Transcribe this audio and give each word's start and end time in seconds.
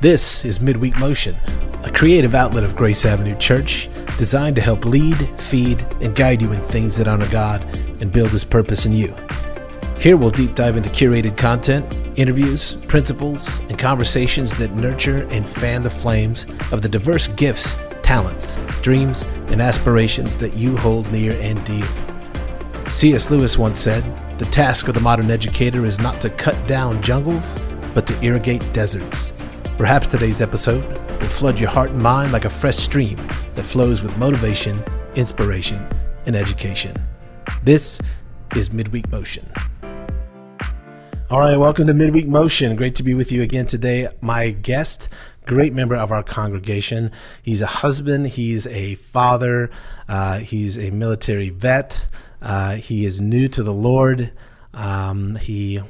This 0.00 0.44
is 0.44 0.60
Midweek 0.60 0.96
Motion, 1.00 1.34
a 1.82 1.90
creative 1.90 2.32
outlet 2.32 2.62
of 2.62 2.76
Grace 2.76 3.04
Avenue 3.04 3.36
Church 3.36 3.88
designed 4.16 4.54
to 4.54 4.62
help 4.62 4.84
lead, 4.84 5.16
feed, 5.40 5.84
and 6.00 6.14
guide 6.14 6.40
you 6.40 6.52
in 6.52 6.60
things 6.60 6.96
that 6.96 7.08
honor 7.08 7.28
God 7.30 7.64
and 8.00 8.12
build 8.12 8.30
His 8.30 8.44
purpose 8.44 8.86
in 8.86 8.92
you. 8.92 9.12
Here 9.98 10.16
we'll 10.16 10.30
deep 10.30 10.54
dive 10.54 10.76
into 10.76 10.88
curated 10.88 11.36
content, 11.36 11.92
interviews, 12.16 12.76
principles, 12.86 13.58
and 13.62 13.76
conversations 13.76 14.56
that 14.58 14.72
nurture 14.72 15.26
and 15.32 15.44
fan 15.44 15.82
the 15.82 15.90
flames 15.90 16.46
of 16.70 16.80
the 16.80 16.88
diverse 16.88 17.26
gifts, 17.26 17.74
talents, 18.00 18.56
dreams, 18.82 19.22
and 19.48 19.60
aspirations 19.60 20.36
that 20.36 20.54
you 20.54 20.76
hold 20.76 21.10
near 21.10 21.32
and 21.40 21.64
dear. 21.64 21.88
C.S. 22.88 23.32
Lewis 23.32 23.58
once 23.58 23.80
said, 23.80 24.04
The 24.38 24.46
task 24.46 24.86
of 24.86 24.94
the 24.94 25.00
modern 25.00 25.32
educator 25.32 25.84
is 25.84 25.98
not 25.98 26.20
to 26.20 26.30
cut 26.30 26.68
down 26.68 27.02
jungles, 27.02 27.58
but 27.94 28.06
to 28.06 28.24
irrigate 28.24 28.72
deserts. 28.72 29.32
Perhaps 29.78 30.08
today's 30.08 30.40
episode 30.40 30.84
will 30.84 31.28
flood 31.28 31.60
your 31.60 31.70
heart 31.70 31.90
and 31.90 32.02
mind 32.02 32.32
like 32.32 32.44
a 32.44 32.50
fresh 32.50 32.76
stream 32.76 33.16
that 33.54 33.62
flows 33.62 34.02
with 34.02 34.18
motivation, 34.18 34.82
inspiration, 35.14 35.88
and 36.26 36.34
education. 36.34 37.00
This 37.62 38.00
is 38.56 38.72
Midweek 38.72 39.08
Motion. 39.12 39.48
All 41.30 41.38
right, 41.38 41.56
welcome 41.56 41.86
to 41.86 41.94
Midweek 41.94 42.26
Motion. 42.26 42.74
Great 42.74 42.96
to 42.96 43.04
be 43.04 43.14
with 43.14 43.30
you 43.30 43.40
again 43.40 43.68
today. 43.68 44.08
My 44.20 44.50
guest, 44.50 45.08
great 45.46 45.72
member 45.72 45.94
of 45.94 46.10
our 46.10 46.24
congregation. 46.24 47.12
He's 47.40 47.62
a 47.62 47.66
husband, 47.66 48.26
he's 48.30 48.66
a 48.66 48.96
father, 48.96 49.70
uh, 50.08 50.40
he's 50.40 50.76
a 50.76 50.90
military 50.90 51.50
vet, 51.50 52.08
uh, 52.42 52.74
he 52.74 53.04
is 53.04 53.20
new 53.20 53.46
to 53.46 53.62
the 53.62 53.72
Lord. 53.72 54.32
Um, 54.74 55.36
he 55.36 55.80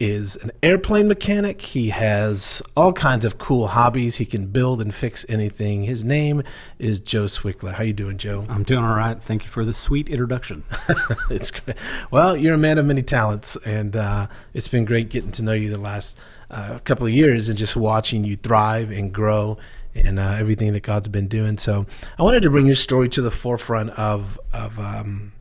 is 0.00 0.36
an 0.36 0.50
airplane 0.62 1.06
mechanic. 1.06 1.60
He 1.62 1.90
has 1.90 2.62
all 2.76 2.92
kinds 2.92 3.24
of 3.24 3.38
cool 3.38 3.68
hobbies. 3.68 4.16
He 4.16 4.26
can 4.26 4.46
build 4.46 4.82
and 4.82 4.94
fix 4.94 5.24
anything. 5.28 5.84
His 5.84 6.04
name 6.04 6.42
is 6.78 7.00
Joe 7.00 7.24
Cwikla. 7.24 7.74
How 7.74 7.84
you 7.84 7.92
doing, 7.92 8.18
Joe? 8.18 8.44
I'm 8.48 8.64
doing 8.64 8.84
all 8.84 8.96
right. 8.96 9.22
Thank 9.22 9.44
you 9.44 9.48
for 9.48 9.64
the 9.64 9.72
sweet 9.72 10.08
introduction. 10.08 10.64
it's 11.30 11.50
great. 11.50 11.76
Well, 12.10 12.36
you're 12.36 12.54
a 12.54 12.58
man 12.58 12.78
of 12.78 12.86
many 12.86 13.02
talents, 13.02 13.56
and 13.64 13.94
uh, 13.94 14.26
it's 14.52 14.68
been 14.68 14.84
great 14.84 15.10
getting 15.10 15.30
to 15.32 15.42
know 15.42 15.52
you 15.52 15.70
the 15.70 15.78
last 15.78 16.18
uh, 16.50 16.78
couple 16.80 17.06
of 17.06 17.12
years 17.12 17.48
and 17.48 17.56
just 17.56 17.76
watching 17.76 18.24
you 18.24 18.36
thrive 18.36 18.90
and 18.90 19.12
grow 19.12 19.58
and 19.94 20.18
uh, 20.18 20.36
everything 20.38 20.72
that 20.72 20.82
God's 20.82 21.08
been 21.08 21.28
doing. 21.28 21.56
So 21.56 21.86
I 22.18 22.22
wanted 22.22 22.42
to 22.42 22.50
bring 22.50 22.66
your 22.66 22.74
story 22.74 23.08
to 23.10 23.22
the 23.22 23.30
forefront 23.30 23.90
of 23.90 24.40
of 24.52 24.78
um, 24.78 25.32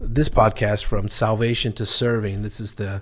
this 0.00 0.28
podcast 0.28 0.84
from 0.84 1.08
salvation 1.08 1.72
to 1.74 1.86
serving. 1.86 2.42
This 2.42 2.60
is 2.60 2.74
the 2.74 3.00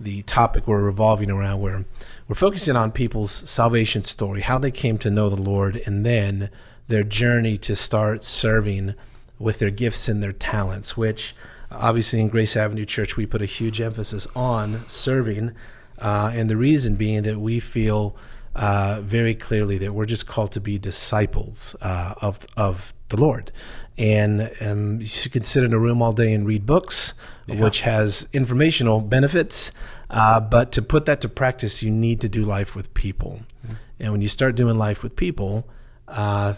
the 0.00 0.22
topic 0.22 0.66
we're 0.66 0.82
revolving 0.82 1.30
around 1.30 1.60
where 1.60 1.84
we're 2.28 2.34
focusing 2.34 2.76
on 2.76 2.92
people's 2.92 3.48
salvation 3.48 4.02
story, 4.02 4.42
how 4.42 4.58
they 4.58 4.70
came 4.70 4.98
to 4.98 5.10
know 5.10 5.28
the 5.28 5.40
Lord, 5.40 5.76
and 5.86 6.04
then 6.04 6.50
their 6.86 7.02
journey 7.02 7.58
to 7.58 7.74
start 7.74 8.24
serving 8.24 8.94
with 9.38 9.58
their 9.58 9.70
gifts 9.70 10.08
and 10.08 10.22
their 10.22 10.32
talents, 10.32 10.96
which 10.96 11.34
obviously 11.70 12.20
in 12.20 12.28
Grace 12.28 12.56
Avenue 12.56 12.84
Church 12.84 13.16
we 13.16 13.26
put 13.26 13.42
a 13.42 13.46
huge 13.46 13.80
emphasis 13.80 14.26
on 14.34 14.86
serving. 14.88 15.52
Uh, 15.98 16.30
and 16.32 16.48
the 16.48 16.56
reason 16.56 16.94
being 16.96 17.22
that 17.22 17.40
we 17.40 17.60
feel 17.60 18.16
uh, 18.54 19.00
very 19.02 19.34
clearly 19.34 19.78
that 19.78 19.92
we're 19.92 20.06
just 20.06 20.26
called 20.26 20.52
to 20.52 20.60
be 20.60 20.78
disciples 20.78 21.76
uh, 21.80 22.14
of, 22.20 22.46
of 22.56 22.94
the 23.08 23.16
Lord. 23.16 23.52
And 23.98 24.52
um, 24.60 25.00
you 25.00 25.30
can 25.30 25.42
sit 25.42 25.64
in 25.64 25.72
a 25.72 25.78
room 25.78 26.00
all 26.00 26.12
day 26.12 26.32
and 26.32 26.46
read 26.46 26.64
books, 26.64 27.14
yeah. 27.46 27.56
which 27.56 27.80
has 27.80 28.28
informational 28.32 29.00
benefits. 29.00 29.72
Uh, 30.08 30.40
but 30.40 30.70
to 30.72 30.82
put 30.82 31.04
that 31.06 31.20
to 31.22 31.28
practice, 31.28 31.82
you 31.82 31.90
need 31.90 32.20
to 32.20 32.28
do 32.28 32.44
life 32.44 32.76
with 32.76 32.94
people. 32.94 33.40
Mm-hmm. 33.66 33.74
And 34.00 34.12
when 34.12 34.20
you 34.22 34.28
start 34.28 34.54
doing 34.54 34.78
life 34.78 35.02
with 35.02 35.16
people, 35.16 35.68
uh, 36.06 36.54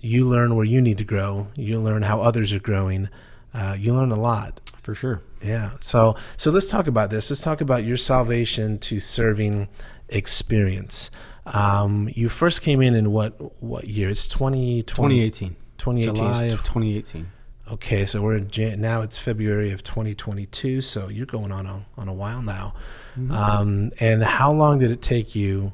you 0.00 0.26
learn 0.26 0.56
where 0.56 0.64
you 0.64 0.80
need 0.80 0.98
to 0.98 1.04
grow. 1.04 1.48
You 1.54 1.78
learn 1.80 2.02
how 2.02 2.22
others 2.22 2.52
are 2.52 2.60
growing. 2.60 3.08
Uh, 3.52 3.76
you 3.78 3.94
learn 3.94 4.10
a 4.10 4.18
lot. 4.18 4.60
For 4.82 4.94
sure. 4.94 5.20
Yeah. 5.42 5.72
So 5.80 6.16
so 6.36 6.50
let's 6.50 6.66
talk 6.66 6.86
about 6.86 7.10
this. 7.10 7.30
Let's 7.30 7.42
talk 7.42 7.60
about 7.60 7.84
your 7.84 7.96
salvation 7.96 8.78
to 8.80 8.98
serving 8.98 9.68
experience. 10.08 11.10
Um, 11.46 12.08
you 12.12 12.28
first 12.28 12.62
came 12.62 12.80
in 12.82 12.94
in 12.94 13.12
what 13.12 13.62
what 13.62 13.88
year? 13.88 14.10
It's 14.10 14.26
20, 14.26 14.82
2018. 14.82 15.56
2018. 15.82 16.14
July 16.14 16.44
of 16.46 16.62
2018. 16.62 17.30
Okay, 17.72 18.06
so 18.06 18.22
we're 18.22 18.36
in 18.36 18.48
Jan- 18.48 18.80
now 18.80 19.02
it's 19.02 19.18
February 19.18 19.72
of 19.72 19.82
2022. 19.82 20.80
So 20.80 21.08
you're 21.08 21.26
going 21.26 21.50
on 21.50 21.66
a 21.66 21.84
on 21.96 22.08
a 22.08 22.12
while 22.12 22.40
now. 22.40 22.74
Mm-hmm. 23.18 23.32
Um, 23.32 23.90
and 23.98 24.22
how 24.22 24.52
long 24.52 24.78
did 24.78 24.90
it 24.90 25.02
take 25.02 25.34
you? 25.34 25.72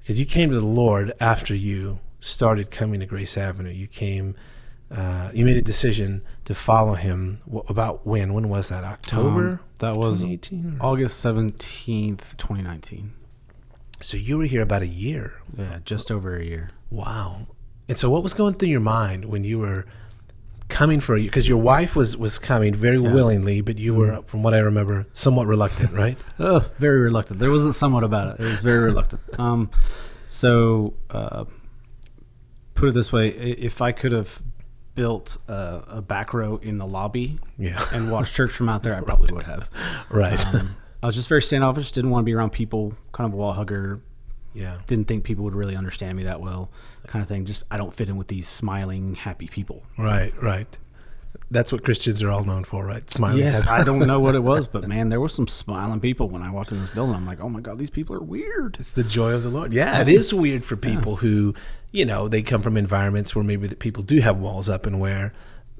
Because 0.00 0.18
you 0.18 0.26
came 0.26 0.50
to 0.50 0.60
the 0.60 0.66
Lord 0.66 1.12
after 1.20 1.54
you 1.54 2.00
started 2.20 2.70
coming 2.70 3.00
to 3.00 3.06
Grace 3.06 3.36
Avenue. 3.36 3.70
You 3.70 3.86
came. 3.86 4.34
Uh, 4.90 5.30
you 5.32 5.44
made 5.44 5.56
a 5.56 5.62
decision 5.62 6.22
to 6.44 6.54
follow 6.54 6.94
him. 6.94 7.38
What, 7.46 7.68
about 7.68 8.06
when? 8.06 8.32
When 8.34 8.48
was 8.48 8.68
that? 8.68 8.84
October. 8.84 9.48
Um, 9.48 9.60
that 9.78 9.96
was 9.96 10.22
2018 10.22 10.78
August 10.80 11.20
seventeenth, 11.20 12.36
twenty 12.36 12.62
nineteen. 12.62 13.12
So 14.00 14.16
you 14.16 14.38
were 14.38 14.44
here 14.44 14.62
about 14.62 14.82
a 14.82 14.86
year. 14.86 15.40
Yeah, 15.56 15.78
just 15.84 16.10
over 16.10 16.36
a 16.36 16.44
year. 16.44 16.70
Wow. 16.90 17.46
And 17.88 17.98
so, 17.98 18.10
what 18.10 18.22
was 18.22 18.34
going 18.34 18.54
through 18.54 18.68
your 18.68 18.80
mind 18.80 19.26
when 19.26 19.44
you 19.44 19.58
were 19.58 19.86
coming 20.68 21.00
for 21.00 21.16
you? 21.16 21.28
Because 21.28 21.48
your 21.48 21.58
wife 21.58 21.94
was 21.94 22.16
was 22.16 22.38
coming 22.38 22.74
very 22.74 22.98
yeah. 22.98 23.12
willingly, 23.12 23.60
but 23.60 23.78
you 23.78 23.94
were, 23.94 24.08
mm-hmm. 24.08 24.26
from 24.26 24.42
what 24.42 24.54
I 24.54 24.58
remember, 24.58 25.06
somewhat 25.12 25.46
reluctant, 25.46 25.92
right? 25.92 26.16
oh, 26.38 26.68
very 26.78 27.00
reluctant. 27.00 27.40
There 27.40 27.50
wasn't 27.50 27.74
somewhat 27.74 28.04
about 28.04 28.34
it. 28.34 28.44
It 28.44 28.48
was 28.48 28.60
very 28.60 28.84
reluctant. 28.84 29.22
Um, 29.38 29.70
so, 30.26 30.94
uh, 31.10 31.44
put 32.74 32.88
it 32.88 32.92
this 32.92 33.12
way: 33.12 33.28
if 33.28 33.82
I 33.82 33.92
could 33.92 34.12
have 34.12 34.42
built 34.94 35.36
a, 35.48 35.84
a 35.88 36.02
back 36.02 36.32
row 36.32 36.56
in 36.56 36.78
the 36.78 36.86
lobby, 36.86 37.38
yeah. 37.58 37.84
and 37.92 38.10
watched 38.10 38.34
church 38.36 38.52
from 38.52 38.68
out 38.70 38.82
there, 38.82 38.96
I 38.96 39.02
probably 39.02 39.34
would 39.34 39.46
have. 39.46 39.68
Right. 40.08 40.44
Um, 40.54 40.76
I 41.02 41.06
was 41.06 41.14
just 41.14 41.28
very 41.28 41.42
standoffish. 41.42 41.92
Didn't 41.92 42.10
want 42.10 42.22
to 42.22 42.24
be 42.24 42.32
around 42.32 42.50
people. 42.50 42.94
Kind 43.12 43.28
of 43.28 43.34
a 43.34 43.36
wall 43.36 43.52
hugger. 43.52 44.00
Yeah. 44.54 44.78
Didn't 44.86 45.08
think 45.08 45.24
people 45.24 45.44
would 45.44 45.54
really 45.54 45.76
understand 45.76 46.16
me 46.16 46.24
that 46.24 46.40
well, 46.40 46.70
kind 47.06 47.22
of 47.22 47.28
thing. 47.28 47.44
Just 47.44 47.64
I 47.70 47.76
don't 47.76 47.92
fit 47.92 48.08
in 48.08 48.16
with 48.16 48.28
these 48.28 48.48
smiling, 48.48 49.14
happy 49.14 49.48
people. 49.48 49.82
Right, 49.98 50.32
right. 50.40 50.78
That's 51.50 51.72
what 51.72 51.84
Christians 51.84 52.22
are 52.22 52.30
all 52.30 52.44
known 52.44 52.64
for, 52.64 52.86
right? 52.86 53.08
Smiling. 53.10 53.40
Yes, 53.40 53.66
I 53.66 53.84
don't 53.84 54.06
know 54.06 54.20
what 54.20 54.34
it 54.34 54.40
was, 54.42 54.66
but 54.66 54.86
man, 54.86 55.08
there 55.08 55.20
were 55.20 55.28
some 55.28 55.48
smiling 55.48 56.00
people 56.00 56.28
when 56.28 56.42
I 56.42 56.50
walked 56.50 56.72
in 56.72 56.80
this 56.80 56.90
building. 56.90 57.14
I'm 57.14 57.26
like, 57.26 57.40
oh 57.40 57.48
my 57.48 57.60
god, 57.60 57.78
these 57.78 57.90
people 57.90 58.16
are 58.16 58.22
weird. 58.22 58.76
It's 58.80 58.92
the 58.92 59.04
joy 59.04 59.32
of 59.32 59.42
the 59.42 59.50
Lord. 59.50 59.72
Yeah, 59.72 59.98
it 59.98 60.02
um, 60.02 60.08
is 60.08 60.32
weird 60.32 60.64
for 60.64 60.76
people 60.76 61.12
yeah. 61.12 61.18
who, 61.18 61.54
you 61.90 62.04
know, 62.04 62.28
they 62.28 62.42
come 62.42 62.62
from 62.62 62.76
environments 62.76 63.34
where 63.34 63.44
maybe 63.44 63.66
the 63.66 63.76
people 63.76 64.02
do 64.02 64.20
have 64.20 64.38
walls 64.38 64.68
up 64.68 64.86
and 64.86 65.00
where 65.00 65.32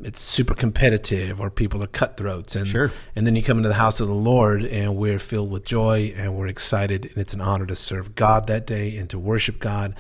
it's 0.04 0.20
super 0.20 0.54
competitive 0.54 1.41
or 1.41 1.50
people 1.50 1.82
are 1.82 1.88
cutthroats. 1.88 2.54
And 2.54 2.66
sure. 2.66 2.92
and 3.16 3.26
then 3.26 3.34
you 3.34 3.42
come 3.42 3.56
into 3.56 3.69
the 3.69 3.76
house 3.76 4.00
of 4.00 4.06
the 4.06 4.15
Lord 4.15 4.62
and 4.65 4.97
we're 4.97 5.19
filled 5.19 5.50
with 5.50 5.65
joy 5.65 6.15
and 6.16 6.37
we're 6.37 6.47
excited 6.47 7.06
and 7.06 7.19
it's 7.19 7.32
an 7.32 7.41
honor 7.41 7.66
to 7.66 7.75
serve 7.75 8.15
God 8.15 8.47
that 8.47 8.66
day 8.66 8.97
and 8.97 9.09
to 9.10 9.19
worship 9.19 9.59
God 9.59 9.94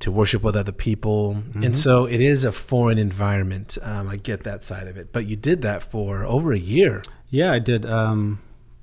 to 0.00 0.10
worship 0.10 0.42
with 0.42 0.56
other 0.56 0.72
people. 0.72 1.34
Mm-hmm. 1.34 1.64
and 1.64 1.76
so 1.76 2.04
it 2.04 2.20
is 2.20 2.44
a 2.44 2.52
foreign 2.52 2.98
environment. 2.98 3.78
Um, 3.80 4.08
I 4.08 4.16
get 4.16 4.44
that 4.44 4.62
side 4.62 4.86
of 4.86 4.96
it. 4.96 5.12
But 5.12 5.26
you 5.26 5.36
did 5.36 5.62
that 5.62 5.82
for 5.82 6.24
over 6.24 6.52
a 6.52 6.58
year. 6.58 7.02
Yeah 7.30 7.50
I 7.52 7.58
did. 7.58 7.84
Um, 7.84 8.40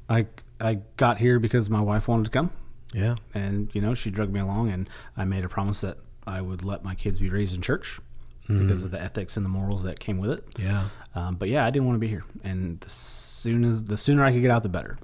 I 0.10 0.28
I 0.60 0.80
got 0.98 1.18
here 1.18 1.40
because 1.40 1.70
my 1.70 1.82
wife 1.82 2.08
wanted 2.08 2.26
to 2.26 2.32
come. 2.32 2.52
Yeah. 2.94 3.16
And 3.34 3.70
you 3.74 3.82
know 3.82 3.94
she 3.94 4.12
drugged 4.12 4.34
me 4.34 4.42
along 4.42 4.70
and 4.70 4.90
I 5.16 5.24
made 5.24 5.46
a 5.46 5.50
promise 5.50 5.82
that 5.82 5.98
I 6.28 6.42
would 6.42 6.64
let 6.64 6.84
my 6.84 6.94
kids 6.94 7.20
be 7.20 7.30
raised 7.30 7.56
in 7.56 7.62
church 7.62 8.00
mm. 8.52 8.68
because 8.68 8.84
of 8.84 8.92
the 8.92 9.02
ethics 9.02 9.38
and 9.38 9.46
the 9.46 9.50
morals 9.50 9.84
that 9.84 10.00
came 10.00 10.18
with 10.18 10.32
it. 10.32 10.46
Yeah. 10.58 10.84
Um, 11.16 11.36
but 11.36 11.50
yeah, 11.50 11.66
I 11.66 11.72
didn't 11.72 11.88
want 11.88 11.96
to 11.96 12.00
be 12.00 12.08
here, 12.08 12.24
and 12.44 12.80
the 12.80 12.90
soon 12.90 13.66
as 13.66 13.86
the 13.86 13.98
sooner 13.98 14.24
I 14.24 14.32
could 14.32 14.42
get 14.42 14.52
out, 14.52 14.64
the 14.64 14.70
better. 14.70 14.98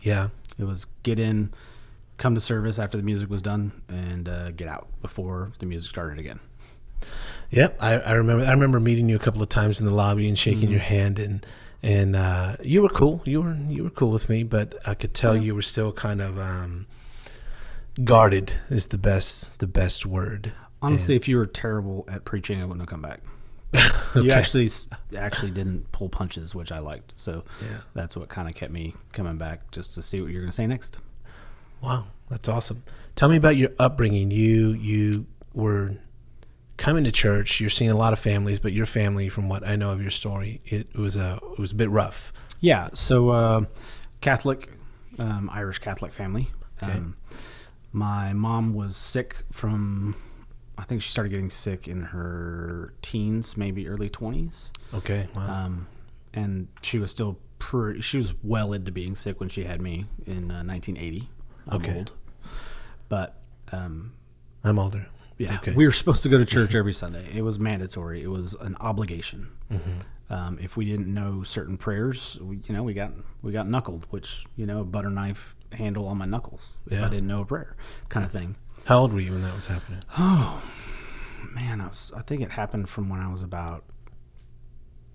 Yeah. 0.00 0.28
It 0.58 0.64
was 0.64 0.86
get 1.02 1.18
in, 1.18 1.52
come 2.16 2.34
to 2.34 2.40
service 2.40 2.78
after 2.78 2.96
the 2.96 3.02
music 3.02 3.30
was 3.30 3.42
done, 3.42 3.82
and 3.88 4.28
uh, 4.28 4.50
get 4.52 4.68
out 4.68 4.88
before 5.00 5.52
the 5.58 5.66
music 5.66 5.90
started 5.90 6.18
again. 6.18 6.40
Yep, 7.50 7.78
I, 7.80 7.94
I, 7.94 8.12
remember. 8.12 8.44
I 8.44 8.50
remember 8.50 8.78
meeting 8.78 9.08
you 9.08 9.16
a 9.16 9.20
couple 9.20 9.42
of 9.42 9.48
times 9.48 9.80
in 9.80 9.86
the 9.86 9.94
lobby 9.94 10.28
and 10.28 10.38
shaking 10.38 10.68
mm 10.68 10.72
your 10.72 10.80
hand, 10.80 11.18
and 11.18 11.46
and 11.82 12.14
uh, 12.14 12.56
you 12.62 12.82
were 12.82 12.88
cool. 12.88 13.22
You 13.24 13.42
were 13.42 13.54
you 13.68 13.84
were 13.84 13.90
cool 13.90 14.10
with 14.10 14.28
me, 14.28 14.42
but 14.42 14.74
I 14.84 14.94
could 14.94 15.14
tell 15.14 15.34
yeah. 15.34 15.42
you 15.42 15.54
were 15.54 15.62
still 15.62 15.92
kind 15.92 16.20
of 16.20 16.38
um, 16.38 16.86
guarded. 18.04 18.52
Is 18.68 18.88
the 18.88 18.98
best 18.98 19.56
the 19.58 19.66
best 19.66 20.04
word. 20.04 20.52
Honestly, 20.80 21.14
and 21.14 21.22
if 21.22 21.28
you 21.28 21.36
were 21.36 21.46
terrible 21.46 22.04
at 22.08 22.24
preaching, 22.24 22.60
I 22.60 22.64
wouldn't 22.64 22.80
have 22.80 22.88
come 22.88 23.02
back. 23.02 23.20
okay. 23.74 24.22
You 24.22 24.30
actually 24.30 24.70
actually 25.16 25.50
didn't 25.50 25.90
pull 25.92 26.08
punches, 26.08 26.54
which 26.54 26.72
I 26.72 26.78
liked. 26.78 27.14
So 27.16 27.44
yeah. 27.60 27.78
that's 27.94 28.16
what 28.16 28.28
kind 28.28 28.48
of 28.48 28.54
kept 28.54 28.72
me 28.72 28.94
coming 29.12 29.36
back 29.36 29.70
just 29.70 29.94
to 29.96 30.02
see 30.02 30.20
what 30.20 30.30
you're 30.30 30.40
going 30.40 30.50
to 30.50 30.56
say 30.56 30.66
next. 30.66 30.98
Wow, 31.82 32.06
that's 32.30 32.48
awesome. 32.48 32.82
Tell 33.14 33.28
me 33.28 33.36
about 33.36 33.56
your 33.56 33.70
upbringing. 33.78 34.30
You 34.30 34.70
you 34.70 35.26
were 35.52 35.96
coming 36.78 37.04
to 37.04 37.12
church. 37.12 37.60
You're 37.60 37.68
seeing 37.68 37.90
a 37.90 37.96
lot 37.96 38.14
of 38.14 38.18
families, 38.18 38.58
but 38.58 38.72
your 38.72 38.86
family, 38.86 39.28
from 39.28 39.48
what 39.48 39.66
I 39.66 39.76
know 39.76 39.90
of 39.90 40.00
your 40.00 40.10
story, 40.10 40.62
it 40.64 40.96
was 40.96 41.16
a 41.16 41.38
it 41.52 41.58
was 41.58 41.72
a 41.72 41.74
bit 41.74 41.90
rough. 41.90 42.32
Yeah. 42.60 42.88
So 42.94 43.28
uh, 43.28 43.64
Catholic, 44.22 44.70
um, 45.18 45.50
Irish 45.52 45.78
Catholic 45.78 46.14
family. 46.14 46.50
Okay. 46.82 46.92
Um, 46.92 47.16
my 47.92 48.32
mom 48.32 48.72
was 48.72 48.96
sick 48.96 49.36
from. 49.52 50.16
I 50.78 50.84
think 50.84 51.02
she 51.02 51.10
started 51.10 51.30
getting 51.30 51.50
sick 51.50 51.88
in 51.88 52.02
her 52.04 52.94
teens, 53.02 53.56
maybe 53.56 53.88
early 53.88 54.08
twenties, 54.08 54.72
Okay. 54.94 55.28
Wow. 55.34 55.64
um, 55.66 55.86
and 56.32 56.68
she 56.82 56.98
was 56.98 57.10
still 57.10 57.38
pretty. 57.58 58.00
She 58.00 58.16
was 58.18 58.34
well 58.42 58.72
into 58.72 58.92
being 58.92 59.16
sick 59.16 59.40
when 59.40 59.48
she 59.48 59.64
had 59.64 59.82
me 59.82 60.06
in 60.26 60.50
uh, 60.50 60.62
1980. 60.62 61.28
I'm 61.66 61.82
Okay. 61.82 61.96
old, 61.96 62.12
but 63.08 63.40
um, 63.72 64.12
I'm 64.64 64.78
older. 64.78 65.06
Yeah, 65.36 65.54
okay. 65.56 65.72
we 65.72 65.84
were 65.84 65.92
supposed 65.92 66.22
to 66.24 66.28
go 66.28 66.38
to 66.38 66.44
church 66.44 66.74
every 66.74 66.92
Sunday. 66.92 67.26
It 67.32 67.42
was 67.42 67.58
mandatory. 67.60 68.22
It 68.22 68.28
was 68.28 68.54
an 68.54 68.76
obligation. 68.80 69.48
Mm-hmm. 69.70 70.32
Um, 70.32 70.58
if 70.60 70.76
we 70.76 70.84
didn't 70.84 71.12
know 71.12 71.42
certain 71.44 71.76
prayers, 71.76 72.38
we, 72.40 72.58
you 72.66 72.74
know, 72.74 72.82
we 72.82 72.92
got 72.94 73.12
we 73.42 73.52
got 73.52 73.66
knuckled, 73.68 74.06
which 74.10 74.46
you 74.56 74.66
know, 74.66 74.80
a 74.80 74.84
butter 74.84 75.10
knife 75.10 75.54
handle 75.72 76.06
on 76.06 76.18
my 76.18 76.24
knuckles. 76.26 76.70
If 76.86 76.92
Yeah. 76.94 77.06
I 77.06 77.08
didn't 77.08 77.26
know 77.28 77.40
a 77.42 77.44
prayer, 77.46 77.76
kind 78.08 78.24
of 78.26 78.32
thing. 78.32 78.56
How 78.88 79.00
old 79.00 79.12
were 79.12 79.20
you 79.20 79.32
when 79.32 79.42
that 79.42 79.54
was 79.54 79.66
happening? 79.66 80.00
Oh 80.18 80.62
man, 81.52 81.80
I 81.80 81.88
was. 81.88 82.10
I 82.16 82.22
think 82.22 82.40
it 82.42 82.50
happened 82.52 82.88
from 82.88 83.08
when 83.10 83.20
I 83.20 83.30
was 83.30 83.42
about 83.42 83.84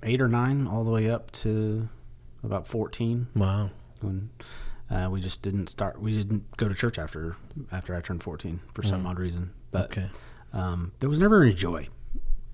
eight 0.04 0.22
or 0.22 0.28
nine, 0.28 0.68
all 0.68 0.84
the 0.84 0.92
way 0.92 1.10
up 1.10 1.32
to 1.32 1.90
about 2.44 2.68
fourteen, 2.68 3.28
Wow. 3.36 3.72
when 4.02 4.30
uh, 4.92 5.10
we 5.12 5.22
just 5.22 5.42
didn't 5.42 5.68
start. 5.68 6.00
We 6.00 6.14
didn't 6.14 6.56
go 6.58 6.70
to 6.70 6.76
church 6.76 7.00
after 7.00 7.36
after 7.72 7.96
I 7.96 8.02
turned 8.02 8.22
fourteen 8.24 8.60
for 8.74 8.84
some 8.84 9.08
odd 9.08 9.18
reason. 9.18 9.52
But 9.72 9.86
Okay. 9.92 10.10
um, 10.54 10.92
there 11.00 11.10
was 11.10 11.20
never 11.20 11.42
any 11.42 11.54
joy. 11.56 11.88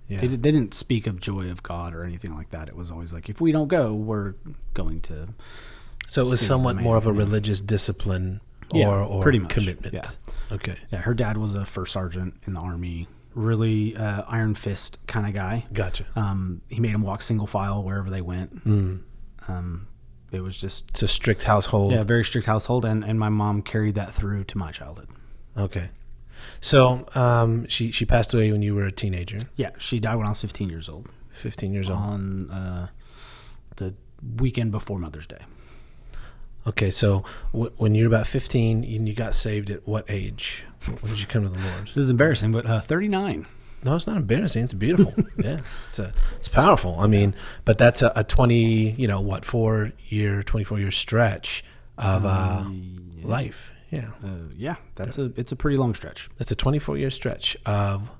Yeah. 0.08 0.22
They, 0.22 0.28
they 0.28 0.52
didn't 0.54 0.74
speak 0.74 1.06
of 1.06 1.20
joy 1.20 1.52
of 1.52 1.62
God 1.64 1.94
or 1.94 2.04
anything 2.06 2.34
like 2.34 2.50
that. 2.52 2.68
It 2.70 2.76
was 2.76 2.90
always 2.92 3.12
like, 3.14 3.30
if 3.30 3.40
we 3.42 3.52
don't 3.52 3.68
go, 3.68 3.94
we're 3.94 4.34
going 4.74 5.02
to. 5.02 5.28
So 6.08 6.24
it 6.26 6.30
was 6.30 6.40
somewhat 6.44 6.78
more 6.78 6.96
of 6.98 7.06
a 7.06 7.14
religious 7.14 7.62
discipline 7.62 8.42
or, 8.74 8.80
Yeah, 8.80 9.04
or 9.06 9.22
pretty 9.22 9.38
much, 9.38 9.52
commitment. 9.52 9.94
yeah. 9.94 10.10
Okay. 10.52 10.76
Yeah, 10.92 11.00
her 11.02 11.14
dad 11.14 11.38
was 11.38 11.54
a 11.56 11.66
first 11.66 11.94
sergeant 11.94 12.36
in 12.46 12.54
the 12.54 12.60
army, 12.60 13.08
really 13.36 13.96
uh, 13.96 14.24
iron 14.28 14.56
fist 14.56 14.98
kind 15.08 15.28
of 15.28 15.34
guy. 15.34 15.66
Gotcha. 15.74 16.06
Um, 16.16 16.62
he 16.70 16.80
made 16.80 16.94
them 16.94 17.02
walk 17.04 17.22
single 17.22 17.48
file 17.48 17.84
wherever 17.84 18.10
they 18.10 18.22
went. 18.22 18.66
Mm. 18.66 19.02
Um, 19.48 19.88
it 20.32 20.42
was 20.42 20.58
just 20.58 20.90
It's 20.92 21.04
a 21.04 21.08
strict 21.08 21.44
household. 21.44 21.92
yeah, 21.92 22.04
very 22.04 22.24
strict 22.24 22.48
household, 22.48 22.86
and, 22.86 23.04
and 23.04 23.20
my 23.20 23.30
mom 23.30 23.62
carried 23.62 23.96
that 23.96 24.12
through 24.12 24.44
to 24.46 24.58
my 24.58 24.72
childhood. 24.72 25.10
Okay. 25.58 25.90
So 26.62 27.06
um, 27.16 27.68
she 27.68 27.92
she 27.92 28.06
passed 28.06 28.34
away 28.34 28.52
when 28.52 28.62
you 28.62 28.74
were 28.74 28.86
a 28.86 28.92
teenager, 28.92 29.40
Yeah, 29.56 29.72
she 29.78 30.00
died 30.00 30.16
when 30.16 30.26
I 30.26 30.30
was 30.30 30.40
15 30.42 30.70
years 30.70 30.88
old 30.88 31.10
15 31.32 31.74
years 31.74 31.90
old. 31.90 31.98
on 32.00 32.50
uh, 32.50 32.88
the 33.78 33.94
weekend 34.38 34.72
before 34.72 35.00
Mother's 35.00 35.28
Day. 35.28 35.42
Okay, 36.68 36.92
so 36.92 37.24
w- 37.52 37.72
when 37.78 37.96
you're 37.96 38.08
about 38.08 38.28
15 38.28 38.84
and 38.84 39.08
you 39.08 39.14
got 39.16 39.36
saved 39.36 39.70
at 39.70 39.88
what 39.88 40.06
age? 40.10 40.66
When 40.86 41.12
did 41.12 41.20
you 41.20 41.28
come 41.28 41.44
to 41.44 41.50
the 41.50 41.60
Lord? 41.60 41.88
This 41.88 41.98
is 41.98 42.10
embarrassing, 42.10 42.52
but 42.52 42.66
uh, 42.66 42.82
39. 42.82 43.46
No, 43.84 43.96
it's 43.96 44.08
not 44.08 44.18
embarrassing. 44.18 44.66
It's 44.66 44.74
beautiful. 44.74 45.14
yeah, 45.38 45.60
it's 45.88 46.00
a, 46.00 46.14
it's 46.38 46.50
powerful. 46.50 46.98
I 47.00 47.08
mean, 47.08 47.34
but 47.64 47.78
that's 47.78 48.02
a, 48.02 48.12
a 48.16 48.24
20, 48.24 48.92
you 48.92 49.08
know, 49.08 49.22
what, 49.22 49.46
four 49.46 49.94
year, 50.10 50.44
24 50.44 50.80
year 50.80 50.92
stretch 50.92 51.64
of 51.98 52.26
uh, 52.26 52.66
life. 53.24 53.72
Yeah. 53.90 54.12
Uh, 54.24 54.50
yeah, 54.56 54.76
that's 54.96 55.18
a 55.18 55.32
it's 55.36 55.52
a 55.52 55.56
pretty 55.56 55.78
long 55.78 55.94
stretch. 55.96 56.30
That's 56.38 56.52
a 56.52 56.56
24 56.56 56.98
year 56.98 57.10
stretch 57.10 57.58
of 57.66 58.12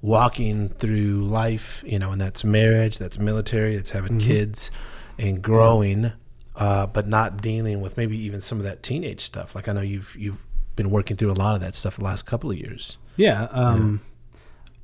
walking 0.00 0.68
through 0.70 1.24
life, 1.24 1.82
you 1.86 1.98
know, 1.98 2.12
and 2.12 2.20
that's 2.20 2.44
marriage, 2.44 2.98
that's 2.98 3.18
military, 3.18 3.76
that's 3.76 3.90
having 3.90 4.18
kids 4.18 4.70
and 5.18 5.42
growing, 5.42 6.12
uh, 6.56 6.86
but 6.86 7.06
not 7.06 7.40
dealing 7.40 7.80
with 7.80 7.96
maybe 7.96 8.18
even 8.18 8.40
some 8.40 8.58
of 8.58 8.64
that 8.64 8.82
teenage 8.82 9.20
stuff. 9.20 9.54
Like 9.54 9.68
I 9.68 9.72
know 9.72 9.80
you've, 9.82 10.14
you've 10.16 10.38
been 10.74 10.90
working 10.90 11.16
through 11.16 11.32
a 11.32 11.34
lot 11.34 11.54
of 11.54 11.60
that 11.60 11.74
stuff 11.74 11.96
the 11.96 12.04
last 12.04 12.26
couple 12.26 12.50
of 12.50 12.56
years. 12.58 12.98
Yeah, 13.16 13.44
um, 13.50 14.00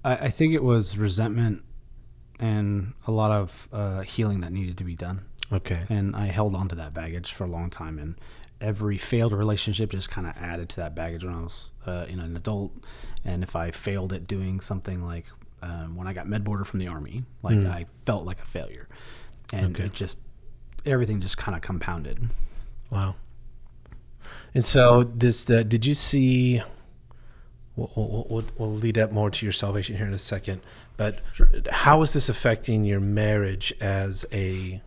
I, 0.05 0.17
I 0.17 0.29
think 0.31 0.55
it 0.55 0.63
was 0.63 0.97
resentment 0.97 1.63
and 2.39 2.95
a 3.07 3.11
lot 3.13 3.31
of 3.31 3.69
uh, 3.73 4.01
healing 4.01 4.41
that 4.41 4.53
needed 4.53 4.77
to 4.79 4.85
be 4.85 4.97
done. 4.97 5.23
Okay. 5.53 5.85
And 5.91 6.17
I 6.17 6.27
held 6.27 6.55
on 6.55 6.69
to 6.71 6.75
that 6.77 6.95
baggage 6.95 7.31
for 7.33 7.45
a 7.45 7.47
long 7.47 7.69
time. 7.69 7.99
And 7.99 8.17
every 8.61 8.97
failed 8.97 9.33
relationship 9.33 9.91
just 9.91 10.09
kind 10.11 10.27
of 10.27 10.33
added 10.37 10.69
to 10.71 10.77
that 10.77 10.95
baggage 10.95 11.25
when 11.25 11.35
I 11.35 11.43
was 11.43 11.73
uh, 11.87 12.07
in 12.09 12.19
an 12.21 12.35
adult. 12.37 12.73
And 13.25 13.43
if 13.43 13.55
I 13.55 13.71
failed 13.71 14.13
at 14.15 14.27
doing 14.27 14.61
something 14.61 15.03
like 15.03 15.27
um, 15.63 15.95
when 15.95 16.07
I 16.09 16.15
got 16.15 16.27
med 16.27 16.43
border 16.43 16.65
from 16.65 16.81
the 16.81 16.89
army, 16.89 17.23
like 17.43 17.59
I 17.59 17.87
felt 18.07 18.25
like 18.25 18.41
a 18.41 18.47
failure. 18.47 18.89
And 19.53 19.77
Okay. 19.77 19.85
it 19.85 19.93
just, 19.93 20.19
everything 20.85 21.21
just 21.21 21.37
kind 21.37 21.57
of 21.57 21.63
compounded. 21.63 22.29
Wow. 22.91 23.17
And 24.55 24.65
so 24.65 25.05
this, 25.05 25.49
uh, 25.49 25.63
did 25.63 25.87
you 25.87 25.95
see? 25.95 26.63
We'll, 27.75 27.91
we'll, 28.29 28.45
we'll, 28.59 28.71
lead 28.71 28.99
up 28.99 29.13
more 29.13 29.31
to 29.31 29.47
your 29.47 29.53
salvation 29.53 29.97
here 29.97 30.07
in 30.07 30.13
a 30.13 30.19
second, 30.19 30.61
but 30.99 31.21
how 31.71 32.03
is 32.03 32.13
this 32.13 32.29
affecting 32.29 32.85
your 32.85 33.01
marriage 33.01 33.73
as 33.81 34.27
a 34.31 34.83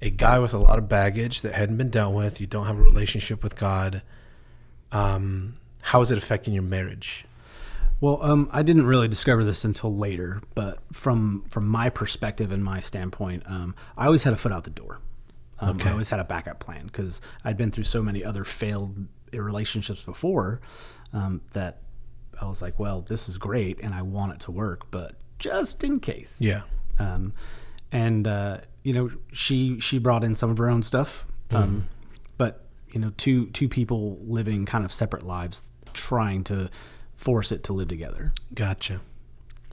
a 0.00 0.08
guy 0.08 0.38
with 0.38 0.54
a 0.54 0.58
lot 0.58 0.78
of 0.78 0.88
baggage 0.88 1.42
that 1.42 1.52
hadn't 1.52 1.76
been 1.76 1.90
dealt 1.90 2.14
with? 2.14 2.40
You 2.40 2.46
don't 2.46 2.64
have 2.64 2.78
a 2.78 2.82
relationship 2.82 3.42
with 3.42 3.56
God. 3.56 4.00
Um, 4.90 5.58
how 5.82 6.00
is 6.00 6.10
it 6.10 6.16
affecting 6.16 6.54
your 6.54 6.62
marriage? 6.62 7.26
Well, 8.00 8.18
um, 8.22 8.48
I 8.52 8.62
didn't 8.62 8.86
really 8.86 9.08
discover 9.08 9.44
this 9.44 9.64
until 9.64 9.94
later, 9.94 10.40
but 10.54 10.78
from 10.92 11.44
from 11.50 11.68
my 11.68 11.90
perspective 11.90 12.52
and 12.52 12.64
my 12.64 12.80
standpoint, 12.80 13.42
um, 13.46 13.74
I 13.98 14.06
always 14.06 14.22
had 14.22 14.32
a 14.32 14.36
foot 14.36 14.50
out 14.50 14.64
the 14.64 14.70
door. 14.70 14.98
Um, 15.64 15.76
Okay. 15.76 15.88
I 15.88 15.92
always 15.92 16.10
had 16.10 16.20
a 16.20 16.24
backup 16.24 16.60
plan 16.60 16.86
because 16.86 17.20
I'd 17.44 17.56
been 17.56 17.70
through 17.70 17.84
so 17.84 18.02
many 18.02 18.24
other 18.24 18.44
failed 18.44 19.06
relationships 19.32 20.02
before 20.02 20.60
um, 21.12 21.40
that 21.52 21.80
I 22.40 22.46
was 22.46 22.62
like, 22.62 22.78
well, 22.78 23.00
this 23.00 23.28
is 23.28 23.38
great 23.38 23.80
and 23.80 23.94
I 23.94 24.02
want 24.02 24.32
it 24.32 24.40
to 24.40 24.50
work, 24.50 24.90
but 24.90 25.14
just 25.38 25.82
in 25.84 26.00
case. 26.00 26.40
Yeah. 26.40 26.62
Um, 26.98 27.32
and 27.92 28.26
uh, 28.26 28.58
you 28.82 28.92
know, 28.92 29.10
she 29.32 29.78
she 29.80 29.98
brought 29.98 30.24
in 30.24 30.34
some 30.34 30.50
of 30.50 30.58
her 30.58 30.68
own 30.68 30.82
stuff, 30.82 31.26
um, 31.50 31.88
but 32.36 32.66
you 32.92 33.00
know, 33.00 33.12
two 33.16 33.46
two 33.50 33.68
people 33.68 34.18
living 34.22 34.66
kind 34.66 34.84
of 34.84 34.92
separate 34.92 35.22
lives, 35.24 35.64
trying 35.92 36.42
to 36.44 36.70
force 37.16 37.52
it 37.52 37.62
to 37.64 37.72
live 37.72 37.88
together. 37.88 38.32
Gotcha. 38.52 39.00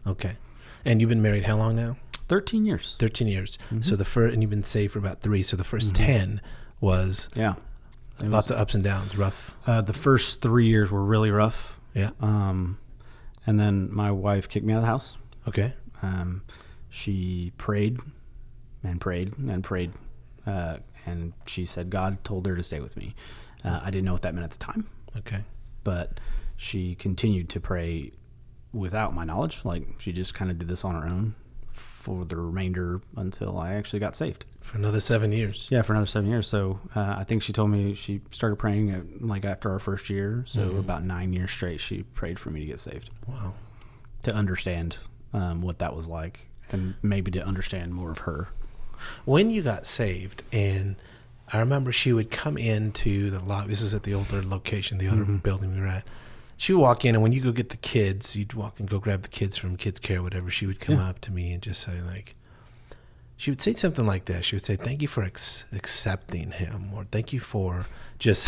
Okay. 0.05 0.37
And 0.85 0.99
you've 1.01 1.09
been 1.09 1.21
married 1.21 1.43
how 1.45 1.57
long 1.57 1.75
now? 1.75 1.97
Thirteen 2.31 2.65
years. 2.65 2.95
13 2.97 3.27
years. 3.27 3.57
So 3.81 3.97
the 3.97 4.05
first, 4.05 4.31
and 4.33 4.41
you've 4.41 4.49
been 4.49 4.63
saved 4.63 4.93
for 4.93 4.99
about 4.99 5.19
three. 5.19 5.43
So 5.43 5.57
the 5.57 5.65
1st 5.65 5.93
10 5.93 6.41
was 6.79 7.29
Yeah. 7.35 7.55
It 8.19 8.23
was- 8.23 8.31
lots 8.31 8.51
of 8.51 8.57
ups 8.57 8.73
and 8.73 8.81
downs, 8.81 9.17
rough. 9.17 9.53
uh, 9.67 9.81
the 9.81 9.91
first 9.91 10.41
three 10.41 10.65
years 10.67 10.89
were 10.91 11.03
really 11.03 11.29
rough, 11.29 11.77
Yeah. 11.93 12.11
um, 12.21 12.77
and 13.45 13.59
then 13.59 13.93
my 13.93 14.11
wife 14.11 14.47
kicked 14.47 14.65
me 14.65 14.71
out 14.71 14.77
of 14.77 14.83
the 14.83 14.87
house. 14.87 15.17
Okay. 15.45 15.73
Um, 16.01 16.43
she 16.89 17.51
prayed 17.57 17.99
and 18.81 19.01
prayed 19.01 19.37
and 19.37 19.61
prayed, 19.61 19.91
uh, 20.47 20.77
and 21.05 21.33
she 21.45 21.65
said 21.65 21.89
God 21.89 22.23
told 22.23 22.45
her 22.45 22.55
to 22.55 22.63
stay 22.63 22.79
with 22.79 22.95
me. 22.95 23.13
Uh, 23.65 23.81
I 23.83 23.91
didn't 23.91 24.05
know 24.05 24.13
what 24.13 24.21
that 24.21 24.33
meant 24.33 24.45
at 24.45 24.51
the 24.51 24.57
time. 24.57 24.87
Okay. 25.17 25.43
but 25.83 26.19
she 26.55 26.95
continued 26.95 27.49
to 27.49 27.59
pray 27.59 28.11
without 28.71 29.13
my 29.13 29.25
knowledge. 29.25 29.65
Like 29.65 29.95
she 29.99 30.13
just 30.13 30.33
kind 30.33 30.49
of 30.49 30.57
did 30.59 30.69
this 30.69 30.85
on 30.85 30.95
her 30.95 31.05
own 31.05 31.35
for 32.01 32.25
the 32.25 32.35
remainder 32.35 33.01
until 33.15 33.57
I 33.57 33.73
actually 33.73 33.99
got 33.99 34.15
saved. 34.15 34.45
For 34.61 34.77
another 34.77 34.99
seven 34.99 35.31
years. 35.31 35.67
Yeah, 35.71 35.81
for 35.81 35.93
another 35.93 36.07
seven 36.07 36.29
years. 36.29 36.47
So 36.47 36.79
uh, 36.95 37.15
I 37.17 37.23
think 37.23 37.43
she 37.43 37.51
told 37.53 37.69
me 37.71 37.93
she 37.93 38.21
started 38.31 38.57
praying 38.57 38.91
at, 38.91 39.21
like 39.21 39.45
after 39.45 39.69
our 39.71 39.79
first 39.79 40.09
year. 40.09 40.43
So 40.47 40.77
about 40.77 41.03
nine 41.03 41.33
years 41.33 41.51
straight, 41.51 41.79
she 41.79 42.03
prayed 42.03 42.39
for 42.39 42.49
me 42.51 42.59
to 42.61 42.65
get 42.65 42.79
saved 42.79 43.09
Wow. 43.27 43.53
to 44.23 44.33
understand 44.33 44.97
um, 45.33 45.61
what 45.61 45.79
that 45.79 45.95
was 45.95 46.07
like 46.07 46.47
and 46.71 46.93
maybe 47.01 47.31
to 47.31 47.45
understand 47.45 47.93
more 47.93 48.11
of 48.11 48.19
her. 48.19 48.49
When 49.25 49.49
you 49.49 49.61
got 49.63 49.85
saved, 49.87 50.43
and 50.51 50.95
I 51.51 51.57
remember 51.59 51.91
she 51.91 52.13
would 52.13 52.29
come 52.31 52.57
into 52.57 53.29
the 53.31 53.39
lobby. 53.39 53.69
This 53.69 53.81
is 53.81 53.93
at 53.93 54.03
the 54.03 54.13
older 54.13 54.41
location, 54.43 54.99
the 54.99 55.07
other 55.07 55.23
building 55.25 55.73
we 55.75 55.81
were 55.81 55.87
at. 55.87 56.03
She 56.61 56.73
would 56.73 56.81
walk 56.81 57.05
in, 57.05 57.15
and 57.15 57.23
when 57.23 57.31
you 57.31 57.41
go 57.41 57.51
get 57.51 57.69
the 57.71 57.77
kids, 57.77 58.35
you'd 58.35 58.53
walk 58.53 58.79
and 58.79 58.87
go 58.87 58.99
grab 58.99 59.23
the 59.23 59.29
kids 59.29 59.57
from 59.57 59.77
kids 59.77 59.99
care, 59.99 60.21
whatever. 60.21 60.51
She 60.51 60.67
would 60.67 60.79
come 60.79 60.97
Yeah. 60.97 61.09
up 61.09 61.19
to 61.21 61.31
me 61.31 61.53
and 61.53 61.59
just 61.63 61.81
say 61.81 61.99
like, 62.05 62.35
she 63.35 63.49
would 63.49 63.59
say 63.59 63.73
something 63.73 64.05
like 64.05 64.25
that. 64.25 64.45
She 64.45 64.55
would 64.55 64.61
say, 64.63 64.75
"Thank 64.75 65.01
you 65.01 65.07
for 65.07 65.23
ex- 65.23 65.63
accepting 65.73 66.51
him," 66.51 66.91
or 66.93 67.05
"Thank 67.11 67.33
you 67.33 67.39
for 67.39 67.87
just." 68.19 68.47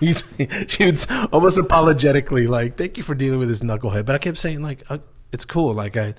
she 0.68 0.84
would 0.84 0.98
almost 1.32 1.56
apologetically 1.56 2.48
like, 2.48 2.76
"Thank 2.76 2.96
you 2.96 3.04
for 3.04 3.14
dealing 3.14 3.38
with 3.38 3.46
this 3.48 3.60
knucklehead." 3.62 4.06
But 4.06 4.16
I 4.16 4.18
kept 4.18 4.38
saying 4.38 4.60
like, 4.60 4.82
uh, 4.90 4.98
"It's 5.30 5.44
cool." 5.44 5.72
Like 5.72 5.96
I, 5.96 6.14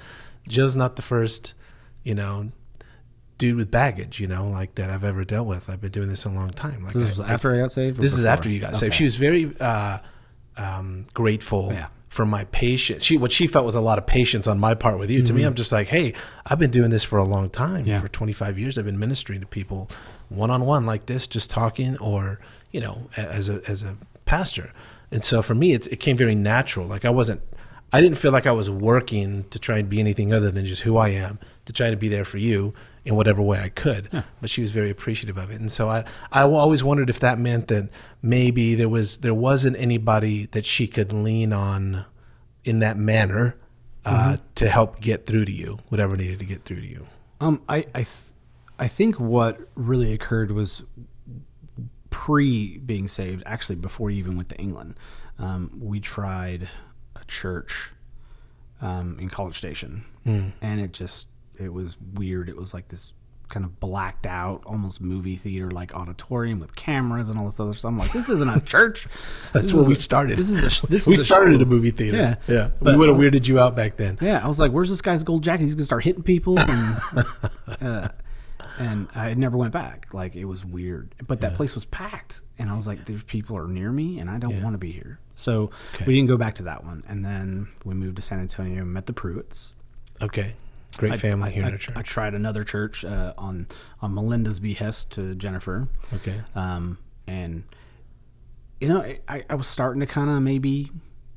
Joe's 0.48 0.78
not 0.78 0.96
the 0.96 1.02
first, 1.02 1.56
you 2.06 2.16
know, 2.16 2.54
dude 3.38 3.58
with 3.58 3.70
baggage, 3.70 4.22
you 4.22 4.28
know, 4.28 4.48
like 4.48 4.76
that 4.76 4.90
I've 4.90 5.04
ever 5.04 5.26
dealt 5.26 5.48
with. 5.48 5.70
I've 5.70 5.82
been 5.82 5.92
doing 5.92 6.08
this 6.08 6.24
a 6.24 6.30
long 6.30 6.52
time. 6.52 6.86
Like 6.86 6.94
This 6.94 7.08
I- 7.08 7.10
was 7.10 7.20
after 7.20 7.54
I 7.54 7.58
got 7.60 7.74
saved? 7.74 8.00
this 8.00 8.14
is 8.18 8.24
after 8.24 8.50
you 8.50 8.62
got 8.62 8.78
saved. 8.78 8.94
She 8.94 9.04
was 9.04 9.16
very 9.18 9.54
uh, 9.60 9.98
um, 10.58 11.06
grateful 11.14 11.70
Yeah. 11.74 11.88
for 12.10 12.26
my 12.26 12.46
patience. 12.46 13.04
She 13.04 13.18
what 13.18 13.32
she 13.32 13.48
felt 13.48 13.66
was 13.66 13.76
a 13.76 13.82
lot 13.82 13.98
of 13.98 14.06
patience 14.06 14.48
on 14.48 14.60
my 14.60 14.74
part 14.76 15.00
with 15.00 15.10
you. 15.10 15.24
To 15.24 15.34
me, 15.34 15.44
I'm 15.44 15.56
just 15.56 15.72
like, 15.72 15.88
hey, 15.88 16.14
I've 16.46 16.60
been 16.60 16.72
doing 16.72 16.90
this 16.92 17.04
for 17.04 17.18
a 17.18 17.24
long 17.24 17.50
time. 17.50 17.82
Mm-hmm. 17.82 17.90
Yeah. 17.90 18.02
For 18.02 18.08
25 18.08 18.60
years, 18.60 18.78
I've 18.78 18.86
been 18.86 19.00
ministering 19.00 19.40
to 19.42 19.48
people 19.48 19.90
one 20.30 20.50
on 20.52 20.66
one 20.66 20.86
like 20.86 21.06
this, 21.08 21.28
just 21.28 21.50
talking, 21.50 21.98
or 21.98 22.40
you 22.72 22.82
know, 22.82 23.10
as 23.18 23.50
a 23.50 23.62
as 23.68 23.84
a 23.84 23.96
pastor. 24.26 24.72
And 25.12 25.24
so 25.24 25.42
for 25.42 25.54
me, 25.54 25.74
it, 25.74 25.86
it 25.88 25.98
came 25.98 26.18
very 26.18 26.34
natural. 26.36 26.88
Like 26.88 27.06
I 27.06 27.10
wasn't, 27.12 27.42
I 27.92 28.02
didn't 28.02 28.18
feel 28.18 28.32
like 28.32 28.48
I 28.48 28.52
was 28.52 28.68
working 28.70 29.44
to 29.52 29.60
try 29.60 29.78
and 29.78 29.88
be 29.88 30.00
anything 30.00 30.34
other 30.34 30.50
than 30.50 30.66
just 30.66 30.82
who 30.82 30.98
I 30.98 31.10
am, 31.10 31.38
to 31.66 31.74
try 31.74 31.92
to 31.92 31.96
be 31.98 32.08
there 32.08 32.26
for 32.26 32.38
you 32.40 32.74
in 33.06 33.16
whatever 33.16 33.42
way 33.42 33.60
I 33.60 33.70
could. 33.70 34.10
But 34.40 34.50
she 34.50 34.62
was 34.62 34.72
very 34.72 34.90
appreciative 34.90 35.38
of 35.38 35.52
it. 35.52 35.60
And 35.60 35.72
so 35.72 35.90
I, 35.90 36.06
I 36.32 36.44
always 36.44 36.84
wondered 36.84 37.10
if 37.10 37.20
that 37.20 37.38
meant 37.40 37.68
that 37.68 37.90
maybe 38.22 38.76
there 38.76 38.90
was, 38.90 39.18
there 39.20 39.34
wasn't 39.34 39.76
anybody 39.78 40.48
that 40.48 40.66
she 40.66 40.88
could 40.88 41.12
lean 41.12 41.52
on 41.52 42.06
in 42.64 42.80
that 42.80 42.98
manner 42.98 43.58
uh, 44.06 44.38
to 44.56 44.70
help 44.70 45.00
get 45.00 45.26
through 45.26 45.46
to 45.46 45.52
you, 45.52 45.80
whatever 45.90 46.16
needed 46.16 46.40
to 46.40 46.46
get 46.46 46.66
through 46.66 46.82
to 46.82 46.88
you. 46.88 47.08
Um, 47.40 47.62
I 47.70 47.86
I, 47.96 48.04
th- 48.04 48.08
I 48.80 48.88
think 48.88 49.20
what 49.20 49.60
really 49.76 50.14
occurred 50.14 50.52
was 50.52 50.84
pre 52.10 52.78
being 52.80 53.08
saved. 53.08 53.44
Actually, 53.46 53.78
before 53.78 54.10
you 54.10 54.20
even 54.20 54.36
went 54.36 54.50
to 54.50 54.58
England, 54.58 54.96
um, 55.40 55.72
we 55.82 56.00
tried 56.00 56.68
a 57.16 57.24
church 57.26 57.94
um, 58.82 59.18
in 59.20 59.30
College 59.30 59.58
Station, 59.58 60.04
and 60.62 60.82
it 60.82 60.92
just 60.92 61.30
it 61.60 61.72
was 61.74 61.98
weird. 62.16 62.50
It 62.50 62.58
was 62.58 62.74
like 62.74 62.88
this 62.90 63.14
kind 63.50 63.66
of 63.66 63.80
blacked 63.80 64.26
out, 64.26 64.64
almost 64.66 65.00
movie 65.00 65.36
theater 65.36 65.70
like 65.70 65.94
auditorium 65.94 66.60
with 66.60 66.76
cameras 66.76 67.30
and 67.30 67.38
all 67.38 67.46
this 67.46 67.60
other 67.60 67.74
stuff. 67.74 67.90
I'm 67.90 67.98
like, 68.00 68.12
this 68.12 68.28
isn't 68.30 68.50
a 68.50 68.60
church. 68.62 69.08
That's 69.54 69.66
This 69.66 69.74
where 69.74 69.84
we 69.84 69.94
a- 69.94 69.96
started. 69.98 70.38
This 70.40 70.50
is 70.50 70.84
a 70.84 70.88
this 70.88 71.06
we 71.06 71.14
is 71.16 71.20
a 71.20 71.26
started 71.26 71.56
at 71.56 71.62
a 71.62 71.66
movie 71.66 71.92
theater. 71.92 72.18
Yeah. 72.18 72.36
yeah. 72.48 72.70
But- 72.82 72.94
we 72.94 72.98
would 72.98 73.10
have 73.10 73.18
weirded 73.18 73.48
you 73.48 73.60
out 73.60 73.76
back 73.76 73.98
then. 73.98 74.18
Yeah, 74.22 74.44
I 74.44 74.48
was 74.48 74.60
like, 74.60 74.72
"Where's 74.72 74.90
this 74.90 75.02
guy's 75.02 75.24
gold 75.24 75.44
jacket? 75.44 75.66
He's 75.66 75.76
gonna 75.76 75.86
start 75.86 76.04
hitting 76.04 76.24
people." 76.24 76.58
And, 76.60 76.98
uh, 77.82 78.10
and 78.80 79.08
I 79.14 79.36
never 79.36 79.56
went 79.58 79.72
back. 79.74 80.08
Like 80.14 80.36
it 80.36 80.46
was 80.46 80.66
weird, 80.66 81.14
but 81.28 81.42
that 81.42 81.54
place 81.54 81.76
was 81.76 81.86
packed, 81.86 82.42
and 82.58 82.72
I 82.72 82.76
was 82.76 82.88
like, 82.88 83.06
"These 83.06 83.24
people 83.24 83.56
are 83.58 83.68
near 83.68 83.92
me, 83.92 84.18
and 84.20 84.32
I 84.32 84.40
don't 84.40 84.64
want 84.64 84.74
to 84.74 84.80
be 84.80 84.92
here." 84.92 85.20
So 85.36 85.70
Okay. 85.94 86.06
we 86.06 86.16
didn't 86.16 86.30
go 86.30 86.38
back 86.38 86.56
to 86.56 86.64
that 86.64 86.84
one, 86.84 87.04
and 87.08 87.24
then 87.24 87.68
we 87.86 87.94
moved 87.94 88.16
to 88.16 88.22
San 88.24 88.40
Antonio, 88.40 88.82
and 88.82 88.92
met 88.94 89.06
the 89.06 89.14
Pruitts. 89.14 89.74
Okay, 90.22 90.56
great 90.98 91.20
family 91.20 91.52
here 91.52 91.66
I, 91.66 91.72
church. 91.72 91.90
I 91.96 92.02
tried 92.02 92.34
another 92.34 92.64
church 92.64 93.04
uh, 93.06 93.34
on 93.38 93.68
on 94.02 94.14
Melinda's 94.14 94.60
behest 94.60 95.12
to 95.14 95.36
Jennifer, 95.36 95.88
okay, 96.14 96.42
um, 96.56 96.98
and 97.28 97.64
you 98.80 98.90
know, 98.90 99.02
I, 99.30 99.44
I 99.50 99.56
was 99.56 99.68
starting 99.68 100.02
to 100.02 100.06
kind 100.06 100.30
of 100.30 100.42
maybe 100.42 100.92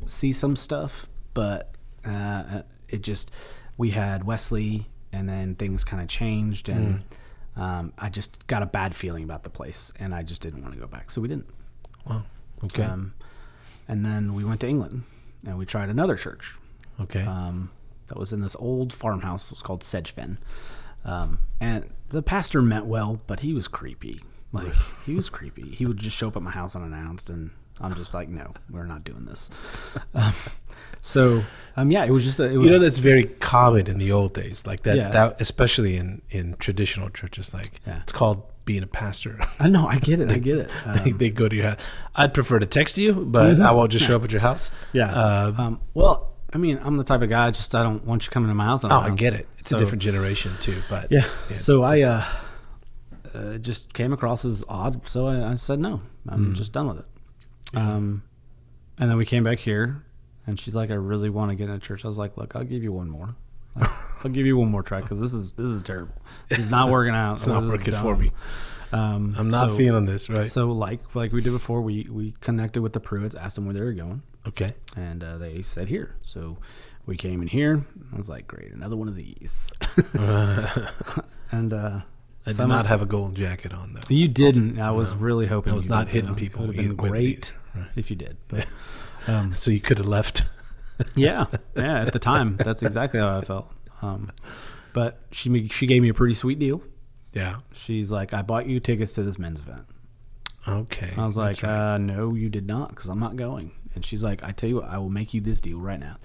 see 0.06 0.32
some 0.32 0.56
stuff, 0.56 1.06
but 1.32 1.74
uh, 2.04 2.62
it 2.88 3.02
just 3.02 3.30
we 3.78 3.90
had 3.90 4.24
Wesley, 4.24 4.88
and 5.12 5.28
then 5.28 5.54
things 5.54 5.84
kind 5.84 6.02
of 6.02 6.08
changed, 6.08 6.68
and 6.68 7.02
um, 7.56 7.92
I 7.98 8.08
just 8.08 8.46
got 8.48 8.62
a 8.62 8.66
bad 8.66 8.96
feeling 8.96 9.22
about 9.22 9.44
the 9.44 9.50
place, 9.50 9.92
and 9.98 10.14
I 10.14 10.22
just 10.22 10.42
didn't 10.42 10.62
want 10.62 10.74
to 10.74 10.80
go 10.80 10.86
back, 10.86 11.10
so 11.10 11.20
we 11.20 11.28
didn't. 11.28 11.46
wow, 12.08 12.24
okay, 12.64 12.82
Um, 12.82 13.14
and 13.86 14.04
then 14.04 14.34
we 14.34 14.44
went 14.44 14.60
to 14.62 14.66
England, 14.68 15.04
and 15.46 15.56
we 15.56 15.66
tried 15.66 15.88
another 15.88 16.16
church. 16.16 16.56
Okay, 17.00 17.22
um, 17.22 17.70
that 18.08 18.18
was 18.18 18.32
in 18.32 18.40
this 18.40 18.56
old 18.58 18.92
farmhouse. 18.92 19.50
It 19.50 19.56
was 19.58 19.62
called 19.62 19.82
Sedgefen. 19.82 20.38
Um, 21.04 21.38
and 21.60 21.90
the 22.10 22.22
pastor 22.22 22.62
meant 22.62 22.86
well, 22.86 23.20
but 23.26 23.40
he 23.40 23.52
was 23.52 23.68
creepy. 23.68 24.20
Like 24.52 24.72
he 25.06 25.14
was 25.14 25.28
creepy. 25.28 25.70
He 25.70 25.86
would 25.86 25.96
just 25.98 26.16
show 26.16 26.28
up 26.28 26.36
at 26.36 26.42
my 26.42 26.50
house 26.50 26.74
unannounced, 26.76 27.30
and 27.30 27.50
I'm 27.80 27.94
just 27.94 28.14
like, 28.14 28.28
no, 28.28 28.52
we're 28.70 28.86
not 28.86 29.04
doing 29.04 29.24
this. 29.24 29.50
Um, 30.14 30.32
so, 31.02 31.42
um, 31.76 31.90
yeah, 31.92 32.04
it 32.04 32.10
was 32.10 32.24
just 32.24 32.40
a, 32.40 32.44
it 32.44 32.56
was 32.56 32.66
you 32.66 32.72
know 32.72 32.78
that's 32.80 32.98
very 32.98 33.24
common 33.24 33.86
in 33.86 33.98
the 33.98 34.10
old 34.12 34.34
days, 34.34 34.66
like 34.66 34.82
that. 34.82 34.96
Yeah. 34.96 35.10
That 35.10 35.40
especially 35.40 35.96
in 35.96 36.20
in 36.30 36.56
traditional 36.58 37.10
churches, 37.10 37.54
like 37.54 37.80
Yeah. 37.86 38.00
it's 38.02 38.12
called 38.12 38.42
being 38.64 38.82
a 38.82 38.86
pastor. 38.88 39.38
I 39.60 39.68
know, 39.68 39.86
I 39.86 39.98
get 39.98 40.18
it, 40.20 40.30
I 40.32 40.38
get 40.48 40.58
it. 40.58 40.70
they, 41.04 41.10
Um, 41.12 41.18
they 41.18 41.30
go 41.30 41.48
to 41.48 41.54
your 41.54 41.66
house. 41.70 41.78
I'd 42.16 42.34
prefer 42.34 42.58
to 42.58 42.66
text 42.66 42.98
you, 42.98 43.12
but 43.14 43.60
I 43.60 43.70
won't 43.72 43.92
just 43.92 44.04
show 44.04 44.16
up 44.16 44.24
at 44.24 44.32
your 44.32 44.40
house. 44.40 44.70
yeah. 44.92 45.12
Uh, 45.14 45.52
um, 45.56 45.80
well, 45.94 46.32
I 46.56 46.58
mean, 46.58 46.80
I'm 46.82 46.96
the 46.96 47.04
type 47.04 47.20
of 47.20 47.28
guy. 47.28 47.50
Just 47.50 47.74
I 47.74 47.82
don't 47.82 48.02
want 48.06 48.24
you 48.24 48.30
coming 48.30 48.48
to 48.48 48.54
my 48.54 48.64
house. 48.64 48.82
oh, 48.82 48.88
I 48.88 49.10
get 49.10 49.34
it. 49.34 49.46
It's 49.58 49.72
a 49.72 49.78
different 49.78 50.00
generation 50.00 50.52
too, 50.62 50.82
but 50.88 51.12
Yeah. 51.12 51.26
So 51.54 51.82
I 51.82 52.00
uh, 52.00 52.24
uh, 53.34 53.58
just 53.58 53.92
came 53.92 54.14
across 54.14 54.42
as 54.46 54.64
odd, 54.66 55.06
so 55.06 55.26
I, 55.26 55.50
I 55.50 55.54
said 55.56 55.80
no. 55.80 56.00
I'm 56.26 56.54
just 56.54 56.72
done 56.72 56.88
with 56.88 57.00
it. 57.00 57.06
Um, 57.76 58.22
and 58.98 59.10
then 59.10 59.18
we 59.18 59.26
came 59.26 59.44
back 59.44 59.58
here, 59.58 60.02
and 60.46 60.58
she's 60.58 60.74
like, 60.74 60.90
"I 60.90 60.94
really 60.94 61.28
want 61.28 61.50
to 61.50 61.56
get 61.56 61.68
in 61.68 61.74
a 61.74 61.78
church." 61.78 62.06
I 62.06 62.08
was 62.08 62.16
like, 62.16 62.38
"Look, 62.38 62.56
I'll 62.56 62.64
give 62.64 62.82
you 62.82 62.90
one 62.90 63.10
more. 63.10 63.36
Like, 63.74 63.90
I'll 64.24 64.30
give 64.30 64.46
you 64.46 64.56
one 64.56 64.70
more 64.70 64.82
try 64.82 65.02
because 65.02 65.20
this 65.20 65.34
is 65.34 65.52
this 65.52 65.66
is 65.66 65.82
terrible. 65.82 66.14
It's 66.48 66.70
not 66.70 66.88
working 66.88 67.14
out. 67.14 67.34
it's 67.34 67.46
not 67.46 67.60
This 67.60 67.70
working 67.70 67.94
for 67.96 68.16
me. 68.16 68.30
Um, 68.92 69.34
I'm 69.36 69.50
not 69.50 69.68
so- 69.68 69.76
feeling 69.76 70.06
this, 70.06 70.30
right? 70.30 70.46
So 70.46 70.72
like 70.72 71.14
like 71.14 71.32
we 71.32 71.42
did 71.42 71.50
before, 71.52 71.82
we 71.82 72.08
we 72.10 72.32
connected 72.40 72.80
with 72.80 72.94
the 72.94 73.00
Pruitts, 73.00 73.36
asked 73.38 73.56
them 73.56 73.66
where 73.66 73.74
they 73.74 73.82
were 73.82 73.92
going, 73.92 74.22
okay, 74.48 74.74
and 74.96 75.22
uh, 75.24 75.38
they 75.38 75.62
said 75.62 75.88
here. 75.88 76.14
So 76.22 76.58
we 77.06 77.16
came 77.16 77.40
in 77.42 77.48
here. 77.48 77.84
I 78.12 78.16
was 78.16 78.28
like, 78.28 78.46
great, 78.46 78.72
another 78.72 78.96
one 78.96 79.08
of 79.08 79.14
these. 79.16 79.72
and 81.50 81.72
uh, 81.72 82.00
I 82.46 82.52
did 82.52 82.66
not 82.66 82.86
have 82.86 83.02
a 83.02 83.06
gold 83.06 83.34
jacket 83.34 83.72
on 83.72 83.94
though. 83.94 84.00
You 84.08 84.28
didn't. 84.28 84.78
I 84.80 84.90
was 84.90 85.14
really 85.14 85.46
hoping 85.46 85.72
I 85.72 85.74
was 85.74 85.88
not 85.88 86.08
hitting 86.08 86.34
people 86.34 86.64
It 86.64 86.66
would 86.68 86.76
have 86.76 86.96
been 86.96 87.10
great. 87.10 87.54
Right. 87.74 87.86
if 87.96 88.10
you 88.10 88.16
did. 88.16 88.36
But 88.48 88.66
um, 89.26 89.54
So 89.54 89.70
you 89.70 89.80
could 89.80 89.98
have 89.98 90.08
left. 90.08 90.44
yeah, 91.14 91.46
yeah. 91.76 92.02
At 92.02 92.12
the 92.12 92.18
time, 92.18 92.56
that's 92.56 92.82
exactly 92.82 93.20
how 93.20 93.38
I 93.38 93.40
felt. 93.42 93.70
Um, 94.02 94.32
but 94.92 95.20
she 95.30 95.68
she 95.68 95.86
gave 95.86 96.02
me 96.02 96.08
a 96.08 96.14
pretty 96.14 96.34
sweet 96.34 96.58
deal. 96.58 96.82
yeah. 97.32 97.56
She's 97.72 98.10
like, 98.10 98.32
I 98.32 98.42
bought 98.42 98.66
you 98.66 98.80
tickets 98.80 99.14
to 99.14 99.22
this 99.22 99.38
men's 99.38 99.60
event. 99.60 99.84
Okay. 100.68 101.12
I 101.16 101.26
was 101.26 101.36
like, 101.36 101.62
right. 101.62 101.94
uh, 101.94 101.98
no, 101.98 102.34
you 102.34 102.48
did 102.48 102.66
not, 102.66 102.90
because 102.90 103.08
I'm 103.08 103.20
not 103.20 103.36
going. 103.36 103.72
And 103.94 104.04
she's 104.04 104.22
like, 104.22 104.42
I 104.44 104.52
tell 104.52 104.68
you 104.68 104.76
what, 104.76 104.88
I 104.88 104.98
will 104.98 105.10
make 105.10 105.32
you 105.32 105.40
this 105.40 105.60
deal 105.60 105.80
right 105.80 105.98
now. 105.98 106.16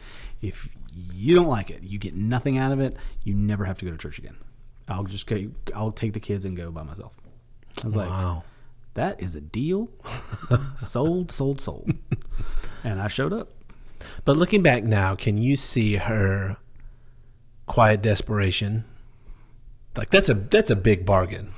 If 0.41 0.69
you 1.13 1.35
don't 1.35 1.47
like 1.47 1.69
it, 1.69 1.83
you 1.83 1.99
get 1.99 2.15
nothing 2.15 2.57
out 2.57 2.71
of 2.71 2.79
it. 2.79 2.97
You 3.23 3.33
never 3.33 3.65
have 3.65 3.77
to 3.79 3.85
go 3.85 3.91
to 3.91 3.97
church 3.97 4.19
again. 4.19 4.37
I'll 4.87 5.03
just 5.05 5.25
go. 5.27 5.47
I'll 5.73 5.91
take 5.91 6.13
the 6.13 6.19
kids 6.19 6.43
and 6.43 6.57
go 6.57 6.69
by 6.71 6.83
myself. 6.83 7.13
I 7.81 7.85
was 7.85 7.95
like, 7.95 8.09
wow. 8.09 8.43
that 8.95 9.21
is 9.21 9.35
a 9.35 9.41
deal. 9.41 9.89
sold, 10.75 11.31
sold, 11.31 11.61
sold. 11.61 11.93
and 12.83 12.99
I 12.99 13.07
showed 13.07 13.31
up. 13.31 13.49
But 14.25 14.35
looking 14.35 14.61
back 14.63 14.83
now, 14.83 15.15
can 15.15 15.37
you 15.37 15.55
see 15.55 15.95
her 15.95 16.57
quiet 17.67 18.01
desperation? 18.01 18.83
Like 19.95 20.09
that's 20.09 20.27
a 20.29 20.33
that's 20.33 20.69
a 20.69 20.75
big 20.75 21.05
bargain. 21.05 21.53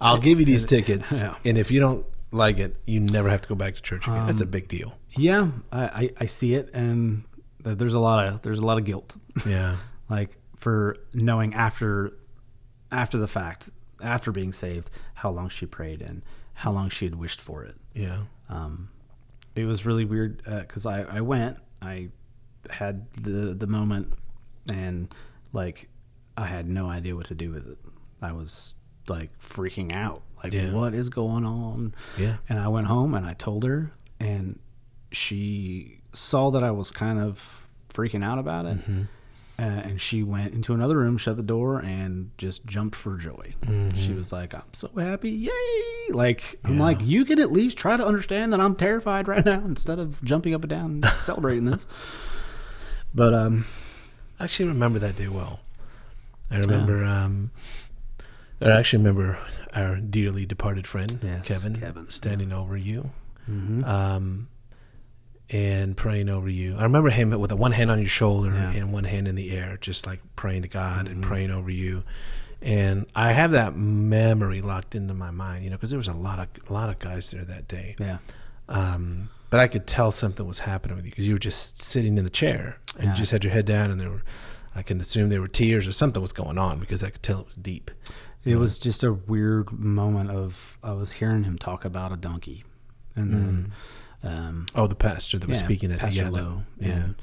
I'll 0.00 0.18
give 0.18 0.38
you 0.40 0.44
these 0.44 0.64
tickets, 0.66 1.12
Yeah. 1.20 1.36
and 1.44 1.56
if 1.56 1.70
you 1.70 1.80
don't 1.80 2.04
like 2.34 2.58
it, 2.58 2.76
you 2.86 3.00
never 3.00 3.28
have 3.30 3.42
to 3.42 3.48
go 3.48 3.54
back 3.54 3.74
to 3.74 3.82
church 3.82 4.04
again. 4.06 4.20
Um, 4.20 4.26
that's 4.26 4.40
a 4.40 4.46
big 4.46 4.68
deal. 4.68 4.98
Yeah, 5.16 5.50
I, 5.72 5.82
I, 5.84 6.10
I 6.20 6.26
see 6.26 6.54
it, 6.54 6.70
and 6.74 7.24
there's 7.60 7.94
a 7.94 7.98
lot 8.00 8.26
of 8.26 8.42
there's 8.42 8.58
a 8.58 8.64
lot 8.66 8.78
of 8.78 8.84
guilt. 8.84 9.16
Yeah. 9.46 9.76
like 10.08 10.36
for 10.56 10.96
knowing 11.12 11.54
after 11.54 12.12
after 12.92 13.16
the 13.18 13.28
fact 13.28 13.70
after 14.02 14.32
being 14.32 14.52
saved 14.52 14.90
how 15.14 15.30
long 15.30 15.48
she 15.48 15.64
prayed 15.66 16.02
and 16.02 16.22
how 16.52 16.70
long 16.70 16.88
she 16.90 17.04
had 17.06 17.14
wished 17.14 17.40
for 17.40 17.64
it 17.64 17.74
Yeah. 17.94 18.18
um, 18.48 18.88
it 19.54 19.64
was 19.64 19.86
really 19.86 20.04
weird 20.04 20.42
because 20.44 20.84
I, 20.86 21.02
I 21.02 21.20
went 21.22 21.58
i 21.80 22.08
had 22.70 23.06
the 23.14 23.54
the 23.54 23.66
moment 23.66 24.14
and 24.70 25.12
like 25.52 25.88
i 26.36 26.44
had 26.46 26.68
no 26.68 26.86
idea 26.88 27.16
what 27.16 27.26
to 27.26 27.34
do 27.34 27.50
with 27.50 27.66
it 27.68 27.78
i 28.22 28.30
was 28.32 28.74
like 29.08 29.30
freaking 29.40 29.92
out 29.92 30.22
like 30.44 30.52
Yeah. 30.52 30.72
what 30.72 30.94
is 30.94 31.08
going 31.08 31.44
on 31.44 31.94
Yeah. 32.18 32.36
and 32.48 32.58
i 32.60 32.68
went 32.68 32.86
home 32.86 33.14
and 33.14 33.26
i 33.26 33.32
told 33.34 33.64
her 33.64 33.90
and 34.20 34.58
she 35.10 35.98
saw 36.12 36.50
that 36.50 36.62
i 36.62 36.70
was 36.70 36.90
kind 36.92 37.18
of 37.18 37.66
freaking 37.92 38.24
out 38.24 38.38
about 38.38 38.66
it 38.66 38.76
Mm-hmm. 38.78 39.02
uh, 39.58 39.62
and 39.62 40.00
she 40.00 40.22
went 40.24 40.52
into 40.52 40.74
another 40.74 40.96
room, 40.98 41.16
shut 41.16 41.36
the 41.36 41.42
door, 41.44 41.78
and 41.78 42.30
just 42.38 42.66
jumped 42.66 42.96
for 42.96 43.16
joy. 43.16 43.54
Mm-hmm. 43.62 43.96
She 43.96 44.12
was 44.12 44.32
like, 44.32 44.52
"I'm 44.52 44.72
so 44.72 44.90
happy, 44.98 45.30
yay!" 45.30 46.10
Like 46.12 46.58
I'm 46.64 46.76
like, 46.80 46.98
you 47.00 47.24
can 47.24 47.38
at 47.38 47.52
least 47.52 47.78
try 47.78 47.96
to 47.96 48.04
understand 48.04 48.52
that 48.52 48.60
I'm 48.60 48.74
terrified 48.74 49.28
right 49.28 49.44
now 49.44 49.62
instead 49.64 50.00
of 50.00 50.20
jumping 50.24 50.54
up 50.56 50.62
and 50.64 50.70
down 50.70 50.90
and 50.90 51.04
celebrating 51.20 51.66
this. 51.66 51.86
But 53.14 53.32
um, 53.32 53.64
I 54.40 54.44
actually 54.44 54.70
remember 54.70 54.98
that 54.98 55.16
day 55.16 55.28
well. 55.28 55.60
I 56.50 56.56
remember. 56.58 57.04
Um, 57.04 57.52
I 58.60 58.70
actually 58.70 59.04
remember 59.04 59.38
our 59.74 59.96
dearly 59.96 60.46
departed 60.46 60.86
friend 60.86 61.18
Yes, 61.22 61.46
Kevin, 61.48 61.76
Kevin, 61.76 62.10
standing 62.10 62.52
over 62.52 62.76
you, 62.76 63.10
mhm. 63.50 63.84
um, 63.86 64.48
and 65.50 65.96
praying 65.96 66.28
over 66.28 66.48
you. 66.48 66.76
I 66.76 66.84
remember 66.84 67.10
him 67.10 67.30
with 67.38 67.52
one 67.52 67.72
hand 67.72 67.90
on 67.90 67.98
your 67.98 68.08
shoulder 68.08 68.50
Yeah. 68.50 68.70
and 68.72 68.92
one 68.92 69.04
hand 69.04 69.28
in 69.28 69.34
the 69.34 69.50
air, 69.56 69.76
just 69.80 70.06
like 70.06 70.20
praying 70.36 70.62
to 70.62 70.68
God 70.68 71.06
and 71.08 71.22
praying 71.22 71.50
over 71.50 71.70
you. 71.70 72.02
And 72.62 73.06
I 73.14 73.32
have 73.32 73.50
that 73.50 73.76
memory 73.76 74.62
locked 74.62 74.94
into 74.94 75.12
my 75.12 75.30
mind, 75.30 75.64
you 75.64 75.70
know, 75.70 75.76
because 75.76 75.90
there 75.90 75.98
was 75.98 76.08
a 76.08 76.14
lot 76.14 76.38
of 76.38 76.48
a 76.68 76.72
lot 76.72 76.88
of 76.88 76.98
guys 76.98 77.30
there 77.30 77.44
that 77.44 77.68
day. 77.68 77.94
yeah, 78.00 78.18
Um, 78.70 79.28
but 79.50 79.60
I 79.60 79.68
could 79.68 79.86
tell 79.86 80.10
something 80.10 80.46
was 80.46 80.60
happening 80.60 80.96
with 80.96 81.04
you 81.04 81.10
because 81.10 81.26
you 81.28 81.34
were 81.34 81.38
just 81.38 81.82
sitting 81.82 82.16
in 82.16 82.24
the 82.24 82.30
chair 82.30 82.78
and 82.96 83.04
Yeah. 83.04 83.10
you 83.12 83.18
just 83.18 83.32
had 83.32 83.44
your 83.44 83.52
head 83.52 83.66
down, 83.66 83.90
and 83.90 84.00
there 84.00 84.08
were, 84.10 84.22
I 84.74 84.82
can 84.82 84.98
assume 84.98 85.28
there 85.28 85.42
were 85.42 85.48
tears 85.48 85.86
or 85.86 85.92
something 85.92 86.22
was 86.22 86.32
going 86.32 86.56
on 86.56 86.78
because 86.80 87.02
I 87.04 87.10
could 87.10 87.22
tell 87.22 87.40
it 87.40 87.46
was 87.48 87.56
deep. 87.56 87.90
It 88.44 88.56
was 88.56 88.78
just 88.78 89.02
a 89.04 89.12
weird 89.12 89.72
moment 89.72 90.30
of 90.30 90.78
I 90.82 90.92
was 90.92 91.12
hearing 91.12 91.44
him 91.44 91.58
talk 91.58 91.84
about 91.84 92.12
a 92.12 92.16
donkey, 92.16 92.64
and 93.16 93.32
then 93.32 93.72
Um, 94.22 94.66
Oh, 94.74 94.86
the 94.86 94.94
pastor 94.94 95.38
that 95.38 95.48
was 95.48 95.60
yeah, 95.60 95.66
speaking 95.66 95.88
that 95.90 95.98
Pastor 95.98 96.22
yeah, 96.22 96.30
that- 96.30 96.32
Lowe. 96.32 96.62
yeah. 96.80 96.92
And 96.92 97.14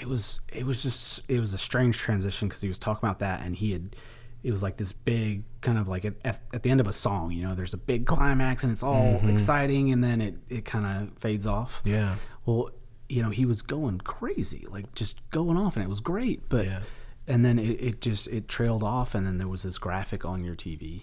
it 0.00 0.08
was 0.08 0.40
it 0.52 0.66
was 0.66 0.82
just 0.82 1.22
it 1.28 1.38
was 1.40 1.54
a 1.54 1.58
strange 1.58 1.96
transition 1.98 2.48
because 2.48 2.60
he 2.60 2.68
was 2.68 2.78
talking 2.78 3.06
about 3.08 3.20
that 3.20 3.42
and 3.44 3.54
he 3.56 3.72
had 3.72 3.94
it 4.42 4.50
was 4.50 4.62
like 4.62 4.76
this 4.76 4.92
big 4.92 5.42
kind 5.60 5.78
of 5.78 5.86
like 5.88 6.04
at, 6.04 6.14
at 6.24 6.40
at 6.52 6.62
the 6.64 6.70
end 6.70 6.80
of 6.80 6.86
a 6.88 6.92
song 6.92 7.30
you 7.30 7.46
know 7.46 7.54
there's 7.54 7.72
a 7.74 7.78
big 7.78 8.06
climax 8.06 8.62
and 8.62 8.72
it's 8.72 8.82
all 8.82 9.14
Mm-hmm. 9.18 9.30
exciting 9.30 9.92
and 9.92 10.02
then 10.04 10.20
it 10.20 10.34
it 10.50 10.64
kind 10.66 10.84
of 10.84 11.16
fades 11.18 11.46
off 11.46 11.80
Yeah. 11.84 12.16
well 12.44 12.68
you 13.08 13.22
know 13.22 13.30
he 13.30 13.46
was 13.46 13.62
going 13.62 13.98
crazy 13.98 14.66
like 14.68 14.92
just 14.94 15.18
going 15.30 15.56
off 15.56 15.76
and 15.76 15.84
it 15.84 15.88
was 15.88 16.00
great 16.00 16.46
but 16.50 16.66
Yeah. 16.66 16.80
And 17.26 17.44
then 17.44 17.58
it, 17.58 17.80
it 17.80 18.00
just 18.00 18.26
it 18.28 18.48
trailed 18.48 18.82
off 18.82 19.14
and 19.14 19.26
then 19.26 19.38
there 19.38 19.48
was 19.48 19.62
this 19.62 19.78
graphic 19.78 20.24
on 20.24 20.44
your 20.44 20.54
tv 20.54 21.02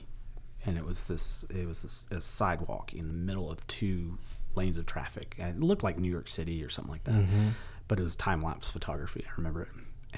and 0.66 0.78
it 0.78 0.86
was 0.86 1.06
this 1.08 1.44
it 1.50 1.68
was 1.68 1.82
this, 1.84 2.08
a 2.12 2.22
sidewalk 2.22 2.94
in 2.94 3.08
the 3.08 3.14
middle 3.14 3.52
of 3.52 3.66
two 3.68 4.18
lanes 4.56 4.78
of 4.78 4.86
traffic. 4.86 5.36
It 5.40 5.60
looked 5.60 5.84
like 5.84 5.98
new 5.98 6.12
york 6.12 6.28
city 6.28 6.64
or 6.64 6.70
something 6.70 6.92
like 6.92 7.04
that 7.06 7.16
Mm-hmm. 7.16 7.50
but 7.88 8.00
it 8.00 8.04
was 8.04 8.16
time 8.16 8.42
lapse 8.42 8.70
photography 8.70 9.26
i 9.28 9.32
remember 9.38 9.64
it. 9.64 9.70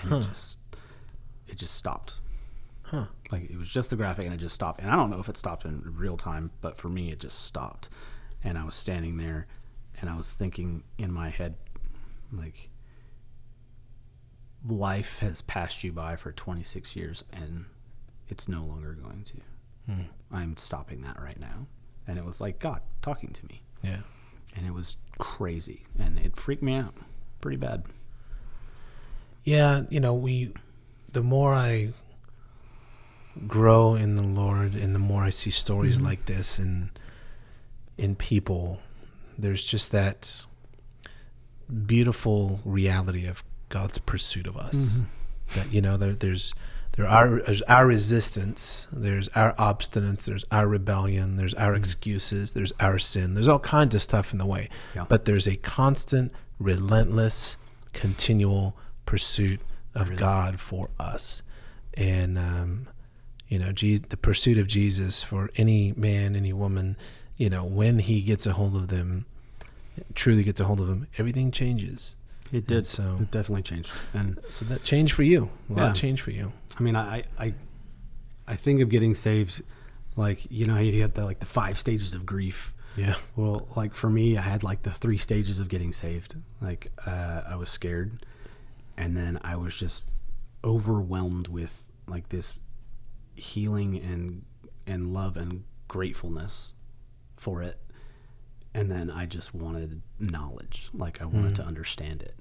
And 0.02 0.12
it 0.14 0.28
just 0.28 0.60
it 1.48 1.58
just 1.58 1.76
stopped. 1.76 2.20
Huh. 2.84 3.06
like 3.32 3.50
it 3.50 3.58
was 3.58 3.68
just 3.70 3.90
the 3.90 3.96
graphic 3.96 4.26
and 4.26 4.34
it 4.36 4.38
just 4.38 4.54
stopped. 4.54 4.80
And 4.82 4.92
i 4.92 4.96
don't 4.96 5.10
know 5.10 5.20
if 5.20 5.30
it 5.30 5.38
stopped 5.38 5.66
in 5.66 5.82
real 5.98 6.18
time 6.18 6.52
but 6.62 6.78
for 6.78 6.90
me 6.90 7.12
it 7.12 7.20
just 7.20 7.44
stopped. 7.46 7.90
And 8.44 8.58
i 8.58 8.64
was 8.64 8.76
standing 8.76 9.18
there 9.18 9.48
and 10.00 10.10
i 10.10 10.16
was 10.16 10.32
thinking 10.34 10.84
in 11.00 11.12
my 11.12 11.30
head 11.30 11.56
like 12.32 12.70
life 14.68 15.20
has 15.20 15.42
passed 15.42 15.84
you 15.84 15.92
by 15.92 16.16
for 16.16 16.32
26 16.32 16.96
years 16.96 17.24
and 17.32 17.66
it's 18.28 18.48
no 18.48 18.64
longer 18.64 18.94
going 18.94 19.24
to. 19.24 19.36
I'm 20.32 20.58
stopping 20.58 21.02
that 21.02 21.22
right 21.22 21.40
now. 21.40 21.68
And 22.08 22.18
it 22.18 22.26
was 22.26 22.42
like 22.42 22.58
god 22.60 22.82
talking 23.02 23.30
to 23.34 23.46
me. 23.46 23.62
Yeah. 23.84 24.00
and 24.56 24.66
it 24.66 24.74
was 24.74 24.98
crazy. 25.20 25.86
And 26.00 26.18
it 26.18 26.36
freaked 26.36 26.64
me 26.64 26.74
out 26.76 26.96
pretty 27.42 27.58
bad. 27.58 27.84
Yeah, 29.44 29.84
you 29.90 30.00
know, 30.00 30.16
we 30.16 30.54
the 31.12 31.22
more 31.22 31.54
I 31.54 31.94
grow 33.48 33.94
in 33.96 34.16
the 34.16 34.24
Lord 34.24 34.74
and 34.74 34.96
the 34.96 35.00
more 35.00 35.22
I 35.24 35.30
see 35.30 35.52
stories 35.52 35.98
Mm-hmm. 35.98 36.06
like 36.06 36.26
this 36.26 36.58
and 36.58 36.90
in 37.98 38.16
people, 38.16 38.82
there's 39.38 39.64
just 39.64 39.92
that 39.92 40.42
beautiful 41.86 42.60
reality 42.66 43.26
of 43.26 43.44
God's 43.70 43.98
pursuit 43.98 44.48
of 44.48 44.58
us. 44.58 44.76
Mm-hmm. 44.76 45.60
That 45.60 45.74
you 45.74 45.82
know, 45.82 45.98
there, 45.98 46.14
there's 46.14 46.54
there 46.96 47.08
are 47.08 47.42
there's 47.42 47.62
our 47.64 47.86
resistance, 47.86 48.88
there's 48.92 49.28
our 49.30 49.54
obstinance, 49.56 50.24
there's 50.24 50.46
our 50.52 50.68
rebellion, 50.68 51.36
there's 51.36 51.54
our 51.56 51.76
excuses, 51.76 52.54
there's 52.54 52.74
our 52.80 52.98
sin, 52.98 53.34
there's 53.34 53.48
all 53.48 53.60
kinds 53.60 53.94
of 53.94 54.02
stuff 54.02 54.32
in 54.32 54.40
the 54.40 54.46
way. 54.46 54.70
Yeah. 54.96 55.06
But 55.08 55.26
there's 55.26 55.48
a 55.48 55.58
constant, 55.58 56.32
relentless, 56.58 57.58
continual 57.94 58.78
pursuit 59.06 59.62
of 59.94 60.08
There 60.08 60.14
is. 60.14 60.20
God 60.20 60.60
for 60.60 60.90
us, 61.00 61.44
and 61.94 62.38
um, 62.38 62.88
you 63.48 63.60
know, 63.60 63.72
Je- 63.72 63.98
the 63.98 64.18
pursuit 64.18 64.58
of 64.58 64.68
Jesus 64.68 65.24
for 65.24 65.50
any 65.58 65.94
man, 65.96 66.36
any 66.36 66.54
woman, 66.54 66.98
you 67.38 67.50
know, 67.50 67.64
when 67.64 68.00
he 68.00 68.22
gets 68.22 68.46
a 68.46 68.54
hold 68.54 68.76
of 68.76 68.88
them, 68.88 69.26
truly 70.14 70.44
gets 70.44 70.60
a 70.60 70.66
hold 70.66 70.80
of 70.80 70.88
them, 70.88 71.08
everything 71.18 71.52
changes. 71.52 72.16
It 72.54 72.68
did 72.68 72.86
so- 72.86 73.18
it 73.22 73.32
definitely 73.32 73.64
changed 73.64 73.90
and 74.14 74.40
So 74.50 74.66
that 74.66 74.84
changed 74.84 75.14
for 75.14 75.24
you. 75.24 75.50
A 75.70 75.74
lot 75.74 75.88
Yeah. 75.88 75.94
changed 75.94 76.22
for 76.22 76.32
you. 76.32 76.52
I 76.80 76.84
mean, 76.84 76.96
I, 76.96 77.24
I, 77.40 77.54
I 78.48 78.56
think 78.56 78.82
of 78.82 78.90
getting 78.90 79.16
saved, 79.16 79.62
like 80.16 80.46
you 80.52 80.66
know, 80.66 80.78
you 80.78 81.02
had 81.02 81.16
the 81.16 81.24
like 81.26 81.40
the 81.40 81.46
five 81.46 81.80
stages 81.80 82.14
of 82.14 82.26
grief. 82.26 82.74
Yeah. 82.98 83.16
Well, 83.36 83.68
like 83.76 83.94
for 83.94 84.10
me, 84.10 84.38
I 84.38 84.42
had 84.42 84.64
like 84.64 84.84
the 84.84 84.92
three 84.92 85.18
stages 85.18 85.60
of 85.60 85.68
getting 85.68 85.92
saved. 85.92 86.36
Like 86.62 86.92
uh, 87.06 87.42
I 87.50 87.56
was 87.56 87.70
scared, 87.70 88.26
and 88.98 89.18
then 89.18 89.38
I 89.42 89.56
was 89.58 89.76
just 89.78 90.06
overwhelmed 90.64 91.48
with 91.48 91.90
like 92.08 92.30
this 92.30 92.62
healing 93.36 93.98
and 93.98 94.44
and 94.88 95.14
love 95.14 95.36
and 95.38 95.64
gratefulness 95.88 96.74
for 97.38 97.62
it. 97.62 97.78
And 98.78 98.92
then 98.92 99.10
I 99.10 99.26
just 99.26 99.56
wanted 99.56 100.02
knowledge, 100.20 100.90
like 100.94 101.22
I 101.22 101.26
wanted 101.26 101.56
to 101.56 101.64
understand 101.64 102.22
it, 102.22 102.36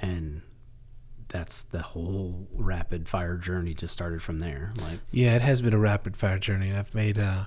and 0.00 0.42
that's 1.26 1.64
the 1.64 1.82
whole 1.82 2.46
rapid 2.54 3.08
fire 3.08 3.36
journey 3.36 3.74
just 3.74 3.92
started 3.92 4.22
from 4.22 4.38
there. 4.38 4.72
Like 4.80 5.00
Yeah, 5.10 5.34
it 5.34 5.42
has 5.42 5.60
been 5.60 5.74
a 5.74 5.78
rapid 5.78 6.16
fire 6.16 6.38
journey, 6.38 6.68
and 6.68 6.78
I've 6.78 6.94
made 6.94 7.18
uh, 7.18 7.46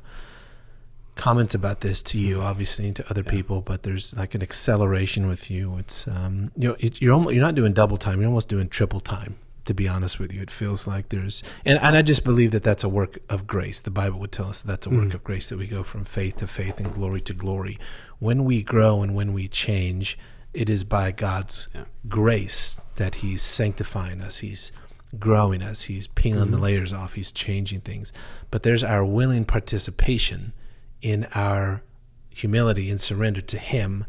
comments 1.16 1.56
about 1.56 1.80
this 1.82 2.04
to 2.04 2.18
you, 2.18 2.42
obviously, 2.42 2.88
and 2.88 2.96
to 2.98 3.10
other 3.10 3.24
Yeah. 3.26 3.32
people. 3.32 3.62
But 3.62 3.84
there's 3.84 4.14
like 4.16 4.36
an 4.36 4.42
acceleration 4.42 5.28
with 5.28 5.50
you. 5.50 5.78
It's 5.78 6.06
um, 6.08 6.52
you 6.58 6.68
know, 6.70 6.76
it, 6.80 7.02
you're 7.02 7.14
almost, 7.14 7.34
you're 7.36 7.44
not 7.44 7.56
doing 7.56 7.72
double 7.72 7.98
time. 7.98 8.20
You're 8.20 8.28
almost 8.30 8.50
doing 8.50 8.68
triple 8.68 9.00
time. 9.00 9.36
To 9.66 9.74
be 9.74 9.88
honest 9.88 10.20
with 10.20 10.34
you, 10.34 10.42
it 10.42 10.52
feels 10.52 10.88
like 10.88 11.08
there's, 11.10 11.42
and, 11.64 11.80
and 11.80 11.96
I 11.96 12.02
just 12.02 12.26
believe 12.26 12.52
that 12.52 12.64
that's 12.64 12.84
a 12.84 12.90
work 12.90 13.20
of 13.30 13.48
grace. 13.48 13.80
The 13.80 13.92
Bible 13.92 14.20
would 14.20 14.32
tell 14.34 14.50
us 14.50 14.62
that 14.62 14.68
that's 14.68 14.88
a 14.88 14.90
work 14.90 15.08
mm. 15.10 15.14
of 15.14 15.24
grace 15.24 15.48
that 15.50 15.58
we 15.58 15.68
go 15.68 15.84
from 15.84 16.04
faith 16.04 16.38
to 16.38 16.48
faith 16.48 16.80
and 16.80 16.94
glory 16.94 17.22
to 17.22 17.34
glory. 17.34 17.80
When 18.20 18.44
we 18.44 18.62
grow 18.62 19.02
and 19.02 19.16
when 19.16 19.32
we 19.32 19.48
change, 19.48 20.18
it 20.54 20.70
is 20.70 20.84
by 20.84 21.12
God's 21.12 21.70
Yeah. 21.74 21.86
grace 22.10 22.80
that 22.96 23.16
He's 23.16 23.42
sanctifying 23.42 24.22
us. 24.22 24.40
He's 24.40 24.72
growing 25.18 25.62
us. 25.62 25.84
He's 25.84 26.08
peeling 26.08 26.52
the 26.52 26.58
mm-hmm. 26.58 26.64
layers 26.64 26.94
off. 26.94 27.14
He's 27.14 27.32
changing 27.32 27.82
things. 27.82 28.12
But 28.52 28.64
there's 28.64 28.84
our 28.84 29.06
willing 29.06 29.46
participation 29.46 30.54
in 31.02 31.28
our 31.34 31.84
humility 32.30 32.90
and 32.90 33.00
surrender 33.00 33.42
to 33.42 33.58
Him. 33.58 34.06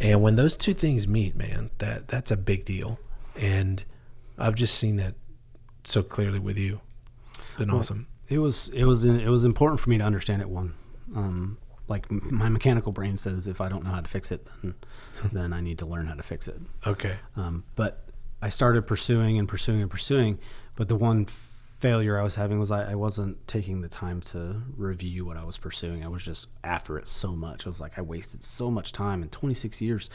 And 0.00 0.22
when 0.22 0.36
those 0.36 0.56
two 0.56 0.74
things 0.74 1.06
meet, 1.06 1.36
man, 1.36 1.70
that 1.78 2.08
that's 2.08 2.30
a 2.30 2.36
big 2.36 2.64
deal. 2.64 2.98
And 3.36 3.84
I've 4.38 4.54
just 4.54 4.74
seen 4.76 4.96
that 4.96 5.14
so 5.84 6.02
clearly 6.02 6.38
with 6.38 6.56
you. 6.58 6.80
It's 7.34 7.54
been 7.56 7.70
awesome. 7.70 8.06
It 8.28 8.38
was 8.38 8.68
it 8.70 8.84
was 8.84 9.04
it 9.04 9.26
was 9.28 9.44
important 9.44 9.80
for 9.80 9.90
me 9.90 9.98
to 9.98 10.04
understand 10.04 10.42
it. 10.42 10.48
One, 10.48 10.74
um, 11.16 11.58
like 11.88 12.10
my 12.10 12.48
mechanical 12.48 12.92
brain 12.92 13.16
says, 13.16 13.48
if 13.48 13.60
I 13.60 13.68
don't 13.68 13.84
know 13.84 13.90
how 13.90 14.00
to 14.00 14.08
fix 14.08 14.30
it, 14.30 14.46
then 14.62 14.74
then 15.32 15.52
I 15.52 15.60
need 15.60 15.78
to 15.78 15.86
learn 15.86 16.06
how 16.06 16.14
to 16.14 16.22
fix 16.22 16.48
it. 16.48 16.60
Okay. 16.86 17.16
Um, 17.36 17.64
but 17.74 18.04
I 18.40 18.50
started 18.50 18.86
pursuing 18.86 19.38
and 19.38 19.48
pursuing 19.48 19.82
and 19.82 19.90
pursuing. 19.90 20.38
But 20.76 20.88
the 20.88 20.96
one 20.96 21.26
failure 21.78 22.18
I 22.18 22.22
was 22.22 22.34
having 22.34 22.58
was 22.58 22.70
I, 22.70 22.92
I 22.92 22.94
wasn't 22.94 23.46
taking 23.46 23.80
the 23.80 23.88
time 23.88 24.20
to 24.20 24.62
review 24.76 25.24
what 25.24 25.36
I 25.36 25.44
was 25.44 25.56
pursuing. 25.56 26.04
I 26.04 26.08
was 26.08 26.22
just 26.22 26.48
after 26.64 26.98
it 26.98 27.08
so 27.08 27.34
much. 27.34 27.66
I 27.66 27.68
was 27.70 27.80
like, 27.80 27.98
I 27.98 28.02
wasted 28.02 28.42
so 28.42 28.70
much 28.70 28.92
time 28.92 29.22
in 29.22 29.28
26 29.28 29.80
years, 29.80 30.10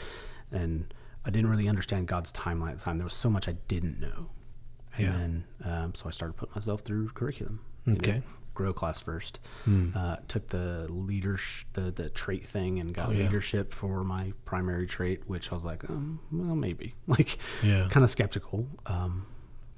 and 0.52 0.92
I 1.26 1.30
didn't 1.30 1.50
really 1.50 1.68
understand 1.68 2.06
God's 2.06 2.32
timeline 2.32 2.72
at 2.72 2.78
the 2.78 2.84
time. 2.84 2.98
There 2.98 3.04
was 3.06 3.14
so 3.14 3.30
much 3.30 3.48
I 3.48 3.52
didn't 3.68 3.98
know. 4.00 4.30
And 4.96 5.06
Yeah. 5.06 5.12
then, 5.12 5.44
um, 5.64 5.94
so 5.94 6.06
I 6.06 6.10
started 6.10 6.34
putting 6.34 6.54
myself 6.54 6.82
through 6.82 7.08
curriculum. 7.10 7.60
you 7.86 7.92
know, 7.92 7.96
Okay. 8.02 8.22
grow 8.54 8.72
class 8.72 8.98
first. 9.00 9.40
Hmm. 9.64 9.90
Uh, 9.94 10.16
took 10.28 10.46
the 10.48 10.86
leadership, 10.90 11.66
the, 11.74 11.90
the 11.90 12.08
trait 12.08 12.46
thing, 12.46 12.78
and 12.78 12.94
got 12.94 13.08
Oh, 13.08 13.12
yeah. 13.12 13.24
leadership 13.24 13.74
for 13.74 14.02
my 14.04 14.32
primary 14.46 14.86
trait, 14.86 15.28
which 15.28 15.50
I 15.52 15.54
was 15.54 15.64
like, 15.66 15.84
um, 15.90 16.20
well, 16.32 16.54
maybe, 16.56 16.94
like, 17.06 17.36
Yeah. 17.62 17.88
kind 17.90 18.02
of 18.04 18.10
skeptical. 18.10 18.66
Um, 18.86 19.26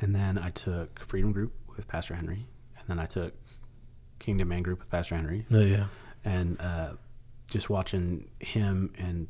and 0.01 0.15
then 0.15 0.39
I 0.39 0.51
took 0.51 1.01
Freedom 1.05 1.33
Group 1.33 1.53
with 1.75 1.89
Pastor 1.89 2.15
Henry, 2.15 2.47
and 2.79 2.87
then 2.87 2.99
I 3.01 3.07
took 3.07 3.35
Kingdom 4.21 4.49
Man 4.49 4.63
Group 4.63 4.79
with 4.81 4.91
Pastor 4.91 5.17
Henry, 5.17 5.47
No, 5.51 5.61
yeah. 5.63 5.87
and 6.25 6.57
uh, 6.61 6.93
just 7.51 7.69
watching 7.71 8.29
him 8.41 8.93
and 8.99 9.27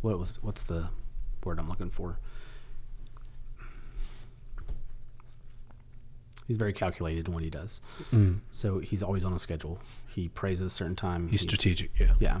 what 0.00 0.18
was 0.18 0.42
what's 0.42 0.62
the 0.64 0.88
word 1.44 1.58
I'm 1.58 1.68
looking 1.68 1.90
for? 1.90 2.18
He's 6.46 6.56
very 6.56 6.72
calculated 6.72 7.28
in 7.28 7.34
what 7.34 7.44
he 7.44 7.50
does. 7.50 7.80
Mm. 8.12 8.40
So 8.50 8.80
he's 8.80 9.02
always 9.04 9.24
on 9.24 9.32
a 9.32 9.38
schedule. 9.38 9.78
He 10.08 10.28
prays 10.28 10.60
at 10.60 10.66
a 10.66 10.70
certain 10.70 10.96
time. 10.96 11.28
He's 11.28 11.42
strategic. 11.42 11.90
Yeah. 11.98 12.14
Yeah. 12.18 12.40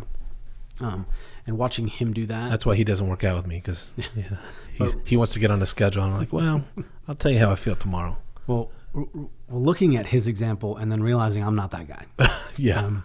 Um, 0.80 1.06
and 1.46 1.58
watching 1.58 1.86
him 1.86 2.12
do 2.12 2.26
that. 2.26 2.50
That's 2.50 2.66
why 2.66 2.74
he 2.74 2.82
doesn't 2.84 3.06
work 3.06 3.22
out 3.22 3.36
with 3.36 3.46
me 3.46 3.56
because 3.56 3.92
yeah, 4.16 4.36
he's, 4.74 4.96
he 5.04 5.16
wants 5.16 5.34
to 5.34 5.38
get 5.38 5.50
on 5.50 5.62
a 5.62 5.66
schedule. 5.66 6.02
I'm 6.02 6.16
like, 6.16 6.32
well, 6.32 6.64
I'll 7.06 7.14
tell 7.14 7.30
you 7.30 7.38
how 7.38 7.50
I 7.50 7.54
feel 7.54 7.76
tomorrow. 7.76 8.16
well, 8.46 8.70
r- 8.94 9.04
r- 9.14 9.28
looking 9.48 9.96
at 9.96 10.06
his 10.06 10.26
example 10.26 10.76
and 10.78 10.90
then 10.90 11.02
realizing 11.02 11.44
I'm 11.44 11.54
not 11.54 11.70
that 11.72 11.86
guy. 11.86 12.06
Yeah. 12.56 12.84
Um, 12.84 13.04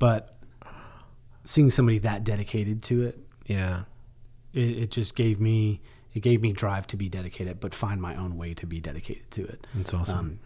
but 0.00 0.36
seeing 1.44 1.70
somebody 1.70 1.98
that 1.98 2.24
dedicated 2.24 2.82
to 2.84 3.04
it, 3.04 3.18
yeah. 3.46 3.82
It, 4.52 4.60
it 4.78 4.90
just 4.90 5.14
gave 5.14 5.40
me 5.40 5.80
it 6.12 6.20
gave 6.20 6.42
me 6.42 6.52
drive 6.52 6.86
to 6.88 6.96
be 6.96 7.08
dedicated, 7.08 7.60
but 7.60 7.72
find 7.74 8.00
my 8.02 8.16
own 8.16 8.36
way 8.36 8.52
to 8.54 8.66
be 8.66 8.80
dedicated 8.80 9.30
to 9.32 9.44
it. 9.44 9.66
It's 9.78 9.94
awesome. 9.94 10.18
Um, 10.18 10.38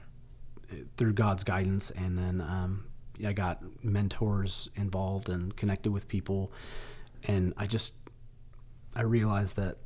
through 0.96 1.12
God's 1.14 1.42
guidance, 1.44 1.90
and 1.90 2.18
then 2.18 2.40
um, 2.40 2.84
I 3.24 3.32
got 3.32 3.62
mentors 3.82 4.68
involved 4.74 5.28
and 5.28 5.56
connected 5.56 5.90
with 5.92 6.06
people, 6.08 6.52
and 7.22 7.54
I 7.56 7.66
just 7.66 7.94
I 8.94 9.02
realized 9.02 9.56
that 9.56 9.78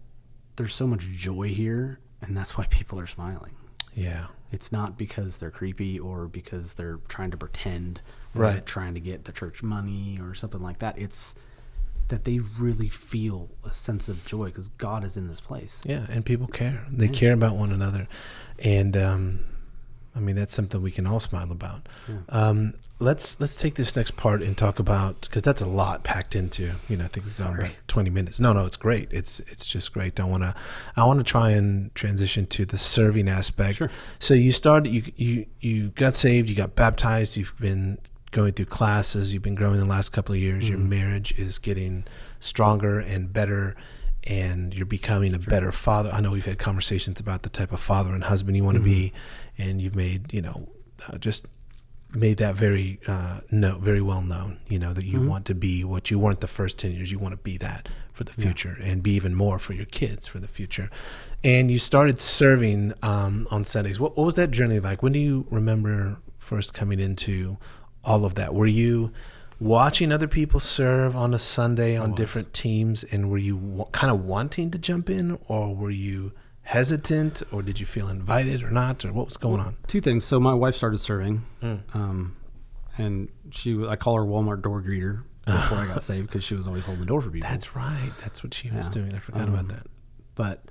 there's 0.56 0.74
so 0.74 0.86
much 0.86 1.02
joy 1.02 1.48
here, 1.48 2.00
and 2.22 2.36
that's 2.36 2.56
why 2.58 2.66
people 2.70 2.98
are 3.00 3.06
smiling. 3.06 3.54
yeah. 3.94 4.26
It's 4.50 4.72
not 4.72 4.96
because 4.96 5.36
they're 5.36 5.50
creepy 5.50 5.98
or 6.00 6.26
because 6.26 6.72
they're 6.72 7.00
trying 7.06 7.30
to 7.32 7.36
pretend 7.36 8.00
Right. 8.32 8.64
trying 8.64 8.94
to 8.94 9.00
get 9.00 9.26
the 9.26 9.32
church 9.32 9.62
money 9.62 10.18
or 10.22 10.34
something 10.34 10.62
like 10.62 10.78
that. 10.78 10.98
It's 10.98 11.34
that 12.08 12.24
they 12.24 12.38
really 12.38 12.88
feel 12.88 13.50
a 13.64 13.72
sense 13.72 14.08
of 14.08 14.24
joy 14.24 14.46
because 14.46 14.68
God 14.68 15.04
is 15.04 15.16
in 15.16 15.28
this 15.28 15.40
place. 15.40 15.82
Yeah, 15.84 16.06
and 16.08 16.24
people 16.24 16.46
care. 16.46 16.84
They 16.90 17.08
care 17.08 17.32
about 17.32 17.56
one 17.56 17.72
another, 17.72 18.08
and 18.58 18.96
um, 18.96 19.40
I 20.16 20.20
mean 20.20 20.36
that's 20.36 20.54
something 20.54 20.82
we 20.82 20.90
can 20.90 21.06
all 21.06 21.20
smile 21.20 21.52
about. 21.52 21.88
Um, 22.28 22.74
let's 22.98 23.38
let's 23.40 23.56
take 23.56 23.74
this 23.74 23.94
next 23.94 24.16
part 24.16 24.42
and 24.42 24.56
talk 24.56 24.78
about 24.78 25.20
because 25.22 25.42
that's 25.42 25.60
a 25.60 25.66
lot 25.66 26.02
packed 26.02 26.34
into. 26.34 26.72
You 26.88 26.96
know, 26.96 27.04
I 27.04 27.08
think 27.08 27.26
we've 27.26 27.38
gone 27.38 27.58
about 27.58 27.70
twenty 27.86 28.10
minutes. 28.10 28.40
No, 28.40 28.52
no, 28.52 28.66
it's 28.66 28.76
great. 28.76 29.08
It's 29.12 29.40
it's 29.40 29.66
just 29.66 29.92
great. 29.92 30.18
I 30.18 30.24
want 30.24 30.42
to 30.42 30.54
I 30.96 31.04
want 31.04 31.20
to 31.20 31.24
try 31.24 31.50
and 31.50 31.94
transition 31.94 32.46
to 32.46 32.64
the 32.64 32.78
serving 32.78 33.28
aspect. 33.28 33.78
Sure. 33.78 33.90
So 34.18 34.34
you 34.34 34.52
started 34.52 34.92
you 34.92 35.02
you 35.16 35.46
you 35.60 35.88
got 35.90 36.14
saved. 36.14 36.48
You 36.48 36.54
got 36.54 36.74
baptized. 36.74 37.36
You've 37.36 37.58
been 37.58 37.98
going 38.30 38.52
through 38.52 38.66
classes. 38.66 39.32
You've 39.32 39.42
been 39.42 39.54
growing 39.54 39.78
the 39.78 39.86
last 39.86 40.10
couple 40.10 40.34
of 40.34 40.40
years. 40.40 40.68
Your 40.68 40.78
marriage 40.78 41.32
is 41.38 41.58
getting 41.58 42.04
stronger 42.40 42.98
and 42.98 43.32
better. 43.32 43.76
And 44.24 44.74
you're 44.74 44.84
becoming 44.84 45.32
a 45.32 45.38
better 45.38 45.72
father. 45.72 46.10
I 46.12 46.20
know 46.20 46.32
we've 46.32 46.44
had 46.44 46.58
conversations 46.58 47.20
about 47.20 47.42
the 47.42 47.48
type 47.48 47.72
of 47.72 47.80
father 47.80 48.12
and 48.12 48.24
husband 48.24 48.56
you 48.56 48.64
want 48.64 48.76
to 48.76 48.82
be, 48.82 49.12
and 49.56 49.80
you've 49.80 49.94
made, 49.94 50.34
you 50.34 50.42
know, 50.42 50.68
uh, 51.06 51.16
just 51.16 51.46
made 52.12 52.38
that 52.38 52.54
very 52.54 52.98
uh, 53.06 53.40
no, 53.50 53.78
very 53.78 54.02
well 54.02 54.20
known. 54.20 54.58
You 54.68 54.78
know 54.80 54.92
that 54.92 55.04
you 55.04 55.20
want 55.20 55.46
to 55.46 55.54
be 55.54 55.84
what 55.84 56.10
you 56.10 56.18
weren't 56.18 56.40
the 56.40 56.48
first 56.48 56.78
ten 56.78 56.92
years. 56.92 57.10
You 57.10 57.18
want 57.18 57.32
to 57.32 57.38
be 57.38 57.56
that 57.58 57.88
for 58.12 58.24
the 58.24 58.32
future, 58.32 58.76
and 58.82 59.02
be 59.02 59.12
even 59.12 59.34
more 59.34 59.58
for 59.58 59.72
your 59.72 59.86
kids 59.86 60.26
for 60.26 60.40
the 60.40 60.48
future. 60.48 60.90
And 61.44 61.70
you 61.70 61.78
started 61.78 62.20
serving 62.20 62.92
um, 63.02 63.46
on 63.50 63.64
Sundays. 63.64 64.00
What, 64.00 64.16
what 64.16 64.24
was 64.24 64.34
that 64.34 64.50
journey 64.50 64.80
like? 64.80 65.02
When 65.02 65.12
do 65.12 65.20
you 65.20 65.46
remember 65.50 66.18
first 66.38 66.74
coming 66.74 66.98
into 66.98 67.56
all 68.04 68.24
of 68.24 68.34
that? 68.36 68.54
Were 68.54 68.66
you 68.66 69.12
watching 69.60 70.12
other 70.12 70.28
people 70.28 70.60
serve 70.60 71.16
on 71.16 71.34
a 71.34 71.38
Sunday 71.38 71.96
on 71.96 72.14
different 72.14 72.52
teams, 72.54 73.04
and 73.04 73.28
were 73.30 73.38
you 73.38 73.56
w- 73.56 73.84
kind 73.92 74.10
of 74.12 74.24
wanting 74.24 74.70
to 74.70 74.78
jump 74.78 75.10
in, 75.10 75.38
or 75.48 75.74
were 75.74 75.90
you 75.90 76.32
hesitant, 76.62 77.42
or 77.50 77.62
did 77.62 77.80
you 77.80 77.86
feel 77.86 78.08
invited 78.08 78.62
or 78.62 78.70
not, 78.70 79.04
or 79.04 79.12
what 79.12 79.24
was 79.26 79.36
going 79.36 79.60
on? 79.60 79.76
Two 79.86 80.00
things. 80.00 80.24
So 80.24 80.38
my 80.38 80.54
wife 80.54 80.74
started 80.74 80.98
serving, 80.98 81.44
Mm. 81.62 81.80
um, 81.94 82.36
and 82.98 83.28
she 83.50 83.74
was 83.74 83.88
I 83.88 83.96
call 83.96 84.14
her 84.16 84.22
Walmart 84.24 84.62
door 84.62 84.82
greeter 84.82 85.22
before 85.46 85.78
I 85.78 85.86
got 85.86 86.02
saved 86.10 86.26
because 86.28 86.44
she 86.44 86.54
was 86.54 86.66
always 86.66 86.84
holding 86.84 87.00
the 87.00 87.06
door 87.06 87.22
for 87.22 87.30
people. 87.30 87.48
That's 87.48 87.74
right. 87.74 88.12
That's 88.22 88.44
what 88.44 88.52
she 88.54 88.70
was 88.70 88.86
Yeah. 88.86 88.90
doing. 88.92 89.14
I 89.14 89.18
forgot 89.18 89.42
Um, 89.48 89.54
about 89.54 89.68
that. 89.68 89.86
But 90.34 90.64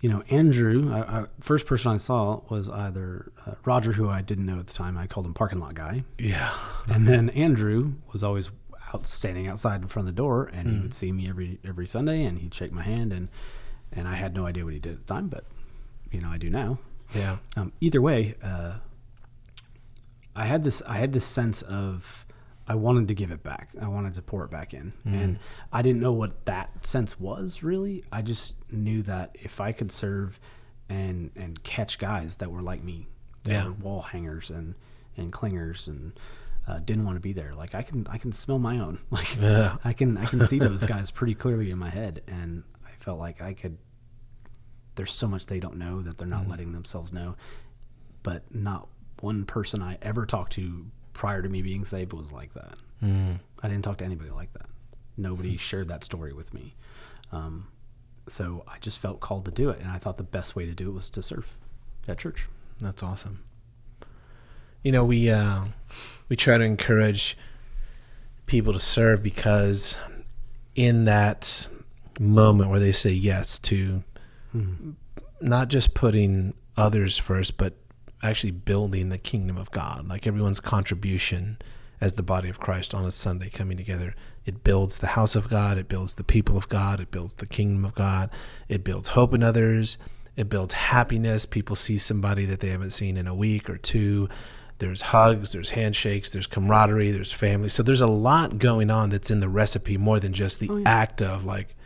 you 0.00 0.08
know, 0.08 0.22
Andrew, 0.30 0.92
I, 0.92 1.00
I, 1.20 1.24
first 1.40 1.66
person 1.66 1.92
I 1.92 1.96
saw 1.98 2.40
was 2.48 2.70
either 2.70 3.32
uh, 3.46 3.52
Roger, 3.64 3.92
who 3.92 4.08
I 4.08 4.22
didn't 4.22 4.46
know 4.46 4.58
at 4.58 4.66
the 4.66 4.72
time. 4.72 4.96
I 4.96 5.06
called 5.06 5.26
him 5.26 5.34
parking 5.34 5.60
lot 5.60 5.74
guy, 5.74 6.04
Yeah. 6.18 6.52
and 6.88 7.06
then 7.06 7.28
Andrew 7.30 7.94
was 8.12 8.22
always 8.22 8.50
out 8.94 9.06
standing 9.06 9.46
outside 9.46 9.82
in 9.82 9.88
front 9.88 10.08
of 10.08 10.14
the 10.14 10.16
door, 10.16 10.50
and 10.52 10.68
Hmm. 10.68 10.74
he 10.76 10.80
would 10.80 10.94
see 10.94 11.12
me 11.12 11.28
every 11.28 11.58
every 11.64 11.86
Sunday, 11.86 12.24
and 12.24 12.38
he'd 12.38 12.54
shake 12.54 12.72
my 12.72 12.82
hand, 12.82 13.12
and 13.12 13.28
and 13.92 14.08
I 14.08 14.14
had 14.14 14.34
no 14.34 14.46
idea 14.46 14.64
what 14.64 14.72
he 14.72 14.80
did 14.80 14.92
at 14.94 14.98
the 15.00 15.04
time, 15.14 15.28
but 15.28 15.44
you 16.10 16.20
know, 16.20 16.28
I 16.28 16.38
do 16.38 16.48
now. 16.50 16.78
Yeah. 17.14 17.36
Um, 17.56 17.72
either 17.80 18.00
way, 18.00 18.34
uh, 18.42 18.76
I 20.34 20.46
had 20.46 20.64
this 20.64 20.82
I 20.86 20.96
had 20.96 21.12
this 21.12 21.24
sense 21.24 21.62
of 21.62 22.24
I 22.70 22.74
wanted 22.76 23.08
to 23.08 23.14
give 23.14 23.32
it 23.32 23.42
back. 23.42 23.70
I 23.82 23.88
wanted 23.88 24.14
to 24.14 24.22
pour 24.22 24.44
it 24.44 24.50
back 24.50 24.74
in, 24.74 24.92
and 25.04 25.38
I 25.72 25.82
didn't 25.82 26.00
know 26.00 26.12
what 26.12 26.44
that 26.46 26.86
sense 26.86 27.18
was 27.18 27.62
really. 27.64 28.04
I 28.12 28.22
just 28.22 28.56
knew 28.70 29.02
that 29.02 29.34
if 29.34 29.60
I 29.60 29.72
could 29.72 29.90
serve 29.90 30.38
and 30.88 31.30
and 31.34 31.60
catch 31.64 31.98
guys 31.98 32.36
that 32.36 32.50
were 32.52 32.62
like 32.62 32.84
me, 32.84 33.08
that 33.42 33.52
Yeah. 33.52 33.64
were 33.66 33.72
wall 33.72 34.02
hangers 34.02 34.50
and 34.50 34.74
and 35.16 35.32
clingers 35.32 35.88
and 35.88 36.12
uh, 36.68 36.78
didn't 36.78 37.04
want 37.04 37.16
to 37.16 37.20
be 37.20 37.32
there. 37.32 37.54
Like 37.54 37.74
I 37.74 37.82
can 37.82 38.06
I 38.08 38.18
can 38.18 38.30
smell 38.30 38.60
my 38.60 38.78
own. 38.78 38.98
Like 39.10 39.36
Yeah. 39.40 39.76
I 39.84 39.92
can 39.92 40.16
I 40.16 40.26
can 40.26 40.40
see 40.46 40.58
those 40.68 40.84
guys 40.84 41.10
pretty 41.10 41.34
clearly 41.34 41.72
in 41.72 41.78
my 41.78 41.90
head, 41.90 42.22
and 42.28 42.62
I 42.86 42.90
felt 43.02 43.18
like 43.18 43.42
I 43.42 43.52
could. 43.54 43.78
There's 44.94 45.12
so 45.12 45.26
much 45.26 45.46
they 45.46 45.58
don't 45.60 45.76
know 45.76 46.02
that 46.02 46.18
they're 46.18 46.28
not 46.28 46.46
letting 46.48 46.70
themselves 46.72 47.12
know, 47.12 47.34
but 48.22 48.54
not 48.54 48.88
one 49.20 49.44
person 49.44 49.82
I 49.82 49.98
ever 50.02 50.24
talked 50.26 50.52
to 50.52 50.86
prior 51.12 51.42
to 51.42 51.48
me 51.48 51.62
being 51.62 51.84
saved 51.84 52.12
was 52.12 52.32
like 52.32 52.54
that. 52.54 52.74
Mm. 53.02 53.40
I 53.62 53.68
didn't 53.68 53.84
talk 53.84 53.98
to 53.98 54.04
anybody 54.04 54.30
like 54.30 54.52
that. 54.54 54.66
Nobody 55.16 55.56
shared 55.56 55.88
that 55.88 56.04
story 56.04 56.32
with 56.32 56.54
me. 56.54 56.74
Um, 57.32 57.68
so 58.28 58.64
I 58.68 58.78
just 58.80 58.98
felt 58.98 59.20
called 59.20 59.44
to 59.46 59.50
do 59.50 59.70
it, 59.70 59.80
and 59.80 59.90
I 59.90 59.98
thought 59.98 60.16
the 60.16 60.22
best 60.22 60.54
way 60.56 60.66
to 60.66 60.72
do 60.72 60.90
it 60.90 60.92
was 60.92 61.10
to 61.10 61.22
serve 61.22 61.52
at 62.08 62.18
church. 62.18 62.48
That's 62.78 63.02
awesome. 63.02 63.44
You 64.82 64.92
know, 64.92 65.04
we 65.04 65.30
uh, 65.30 65.64
we 66.28 66.36
try 66.36 66.56
to 66.56 66.64
encourage 66.64 67.36
people 68.46 68.72
to 68.72 68.78
serve 68.78 69.22
because 69.22 69.96
in 70.74 71.04
that 71.04 71.68
moment 72.18 72.70
where 72.70 72.80
they 72.80 72.92
say 72.92 73.10
yes 73.10 73.58
to 73.58 74.02
not 75.40 75.68
just 75.68 75.94
putting 75.94 76.54
others 76.76 77.18
first, 77.18 77.56
but 77.56 77.74
actually 78.22 78.50
building 78.50 79.08
the 79.08 79.18
kingdom 79.18 79.56
of 79.56 79.70
God, 79.70 80.08
like 80.08 80.26
everyone's 80.26 80.60
contribution 80.60 81.58
as 82.00 82.14
the 82.14 82.22
body 82.22 82.48
of 82.48 82.60
Christ 82.60 82.94
on 82.94 83.04
a 83.04 83.10
Sunday 83.10 83.50
coming 83.50 83.76
together. 83.76 84.14
It 84.46 84.64
builds 84.64 84.98
the 84.98 85.08
house 85.08 85.36
of 85.36 85.48
God, 85.48 85.78
it 85.78 85.88
builds 85.88 86.14
the 86.14 86.24
people 86.24 86.56
of 86.56 86.68
God, 86.68 87.00
it 87.00 87.10
builds 87.10 87.34
the 87.34 87.46
kingdom 87.46 87.84
of 87.84 87.94
God, 87.94 88.30
it 88.68 88.82
builds 88.82 89.08
hope 89.08 89.34
in 89.34 89.42
others, 89.42 89.98
it 90.36 90.48
builds 90.48 90.72
happiness. 90.72 91.44
People 91.44 91.76
see 91.76 91.98
somebody 91.98 92.46
that 92.46 92.60
they 92.60 92.68
haven't 92.68 92.92
seen 92.92 93.16
in 93.16 93.26
a 93.26 93.34
week 93.34 93.68
or 93.68 93.76
two. 93.76 94.28
There's 94.78 95.02
hugs, 95.02 95.52
there's 95.52 95.70
handshakes, 95.70 96.30
there's 96.30 96.46
camaraderie, 96.46 97.10
there's 97.10 97.32
family. 97.32 97.68
So 97.68 97.82
there's 97.82 98.00
a 98.00 98.06
lot 98.06 98.58
going 98.58 98.90
on 98.90 99.10
that's 99.10 99.30
in 99.30 99.40
the 99.40 99.48
recipe 99.48 99.98
more 99.98 100.18
than 100.18 100.32
just 100.32 100.58
the 100.58 100.70
oh, 100.70 100.82
act 100.86 101.20
of 101.20 101.44
like, 101.44 101.76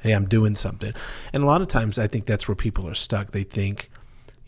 hey, 0.00 0.12
I'm 0.12 0.26
doing 0.26 0.54
something. 0.54 0.94
And 1.34 1.42
a 1.42 1.46
lot 1.46 1.60
of 1.60 1.68
times 1.68 1.98
I 1.98 2.06
think 2.06 2.24
that's 2.24 2.48
where 2.48 2.54
people 2.54 2.88
are 2.88 2.94
stuck. 2.94 3.32
They 3.32 3.42
think, 3.42 3.90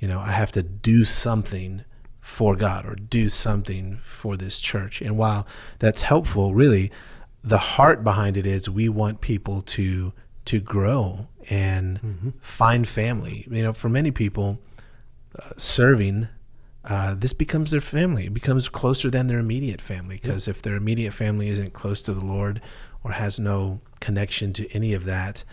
you 0.01 0.09
know, 0.09 0.19
I 0.19 0.33
have 0.33 0.51
to 0.53 0.63
do 0.63 1.05
something 1.05 1.85
for 2.21 2.57
God 2.57 2.87
or 2.87 2.95
do 2.95 3.29
something 3.29 3.99
for 4.03 4.37
this 4.37 4.59
church. 4.59 5.01
And 5.01 5.17
while 5.17 5.47
that's 5.79 6.03
helpful, 6.03 6.55
really, 6.55 6.91
the 7.45 7.59
heart 7.59 8.03
behind 8.03 8.37
it 8.37 8.47
is 8.47 8.69
we 8.69 8.89
want 8.89 9.21
people 9.21 9.63
to 9.63 10.13
to 10.47 10.59
grow 10.59 11.29
and 11.49 12.33
find 12.41 12.89
family. 12.89 13.47
You 13.51 13.63
know, 13.63 13.73
for 13.73 13.89
many 13.89 14.11
people, 14.11 14.61
uh, 15.39 15.51
serving 15.57 16.29
uh, 16.85 17.15
this 17.15 17.33
becomes 17.33 17.71
their 17.71 17.81
family. 17.81 18.27
It 18.27 18.35
becomes 18.35 18.69
closer 18.69 19.11
than 19.11 19.27
their 19.27 19.39
immediate 19.39 19.81
family 19.81 20.19
because 20.21 20.49
if 20.49 20.63
their 20.63 20.77
immediate 20.77 21.13
family 21.13 21.49
isn't 21.49 21.73
close 21.75 22.03
to 22.03 22.15
the 22.15 22.25
Lord 22.25 22.63
or 23.05 23.13
has 23.13 23.39
no 23.39 23.81
connection 24.01 24.53
to 24.55 24.71
any 24.73 24.95
of 24.95 25.05
that, 25.05 25.45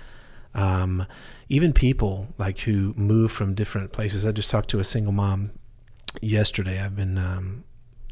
um, 0.56 1.06
even 1.50 1.74
people 1.74 2.28
like 2.38 2.60
who 2.60 2.94
move 2.96 3.32
from 3.32 3.56
different 3.56 3.92
places. 3.92 4.26
I 4.26 4.32
just 4.32 4.50
talked 4.50 4.70
to 4.70 4.80
a 4.80 4.84
single 4.84 5.14
mom 5.14 5.52
yesterday. 6.22 6.82
I've 6.82 6.96
been 6.96 7.18
um, 7.18 7.64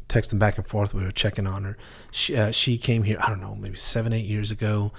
texting 0.08 0.38
back 0.38 0.58
and 0.58 0.66
forth 0.66 0.94
with 0.94 1.04
her, 1.04 1.10
checking 1.10 1.46
on 1.46 1.64
her. 1.64 1.76
She, 2.10 2.36
uh, 2.36 2.50
she 2.50 2.78
came 2.78 3.02
here, 3.02 3.18
I 3.20 3.28
don't 3.28 3.40
know, 3.40 3.54
maybe 3.54 3.76
seven, 3.76 4.12
eight 4.12 4.26
years 4.26 4.50
ago, 4.50 4.92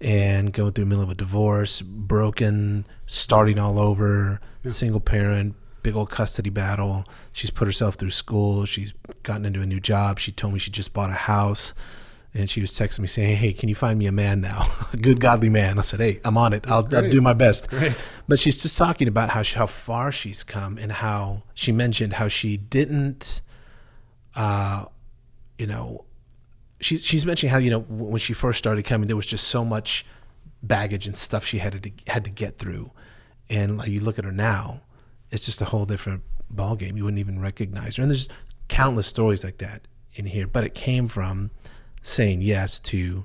and 0.00 0.52
going 0.52 0.72
through 0.72 0.84
the 0.84 0.88
middle 0.88 1.04
of 1.04 1.10
a 1.10 1.14
divorce, 1.14 1.80
broken, 1.82 2.86
starting 3.06 3.58
all 3.58 3.78
over, 3.78 4.40
single 4.68 5.00
parent, 5.00 5.54
big 5.82 5.96
old 5.96 6.10
custody 6.10 6.50
battle. 6.50 7.04
She's 7.32 7.50
put 7.50 7.66
herself 7.66 7.96
through 7.96 8.10
school. 8.10 8.64
She's 8.64 8.94
gotten 9.22 9.44
into 9.44 9.60
a 9.60 9.66
new 9.66 9.80
job. 9.80 10.18
She 10.18 10.32
told 10.32 10.54
me 10.54 10.58
she 10.58 10.70
just 10.70 10.92
bought 10.92 11.10
a 11.10 11.14
house. 11.14 11.74
And 12.34 12.48
she 12.48 12.62
was 12.62 12.70
texting 12.72 13.00
me 13.00 13.08
saying, 13.08 13.36
"Hey, 13.36 13.52
can 13.52 13.68
you 13.68 13.74
find 13.74 13.98
me 13.98 14.06
a 14.06 14.12
man 14.12 14.40
now, 14.40 14.66
a 14.92 14.96
good 14.96 15.20
godly 15.20 15.50
man?" 15.50 15.78
I 15.78 15.82
said, 15.82 16.00
"Hey, 16.00 16.20
I'm 16.24 16.38
on 16.38 16.54
it. 16.54 16.64
I'll, 16.66 16.88
I'll 16.94 17.10
do 17.10 17.20
my 17.20 17.34
best." 17.34 17.68
Great. 17.68 18.02
But 18.26 18.38
she's 18.38 18.56
just 18.56 18.78
talking 18.78 19.06
about 19.06 19.30
how 19.30 19.42
she, 19.42 19.56
how 19.56 19.66
far 19.66 20.10
she's 20.10 20.42
come 20.42 20.78
and 20.78 20.92
how 20.92 21.42
she 21.52 21.72
mentioned 21.72 22.14
how 22.14 22.28
she 22.28 22.56
didn't, 22.56 23.42
uh, 24.34 24.86
you 25.58 25.66
know, 25.66 26.04
she's 26.80 27.04
she's 27.04 27.24
mentioning 27.24 27.52
how 27.52 27.58
you 27.58 27.70
know 27.70 27.80
when 27.80 28.18
she 28.18 28.32
first 28.32 28.58
started 28.58 28.84
coming, 28.84 29.06
there 29.06 29.16
was 29.16 29.26
just 29.26 29.48
so 29.48 29.64
much 29.64 30.04
baggage 30.62 31.06
and 31.06 31.16
stuff 31.16 31.44
she 31.44 31.58
had 31.58 31.82
to 31.82 31.90
had 32.06 32.24
to 32.24 32.30
get 32.30 32.58
through, 32.58 32.90
and 33.50 33.78
like 33.78 33.88
you 33.88 34.00
look 34.00 34.18
at 34.18 34.24
her 34.24 34.32
now, 34.32 34.80
it's 35.30 35.44
just 35.44 35.60
a 35.60 35.66
whole 35.66 35.84
different 35.84 36.22
ball 36.50 36.76
game. 36.76 36.96
You 36.96 37.04
wouldn't 37.04 37.20
even 37.20 37.40
recognize 37.40 37.96
her, 37.96 38.02
and 38.02 38.10
there's 38.10 38.28
countless 38.68 39.06
stories 39.06 39.44
like 39.44 39.58
that 39.58 39.82
in 40.14 40.26
here. 40.26 40.46
But 40.46 40.64
it 40.64 40.74
came 40.74 41.08
from 41.08 41.50
saying 42.02 42.42
yes 42.42 42.78
to 42.80 43.24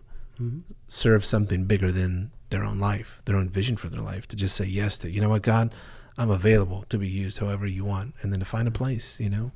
serve 0.88 1.26
something 1.26 1.66
bigger 1.66 1.92
than 1.92 2.32
their 2.50 2.64
own 2.64 2.80
life, 2.80 3.22
their 3.26 3.36
own 3.36 3.50
vision 3.50 3.76
for 3.76 3.90
their 3.90 4.02
life. 4.02 4.28
To 4.28 4.36
just 4.36 4.56
say 4.56 4.66
yes 4.66 4.98
to, 5.00 5.10
you 5.10 5.20
know 5.20 5.30
what, 5.30 5.42
God, 5.42 5.74
I'm 6.18 6.30
available 6.30 6.86
to 6.90 6.98
be 6.98 7.08
used 7.10 7.40
however 7.40 7.66
you 7.68 7.84
want, 7.86 8.14
and 8.22 8.32
then 8.32 8.40
to 8.40 8.46
find 8.46 8.68
a 8.68 8.72
place. 8.72 9.20
You 9.20 9.30
know, 9.30 9.52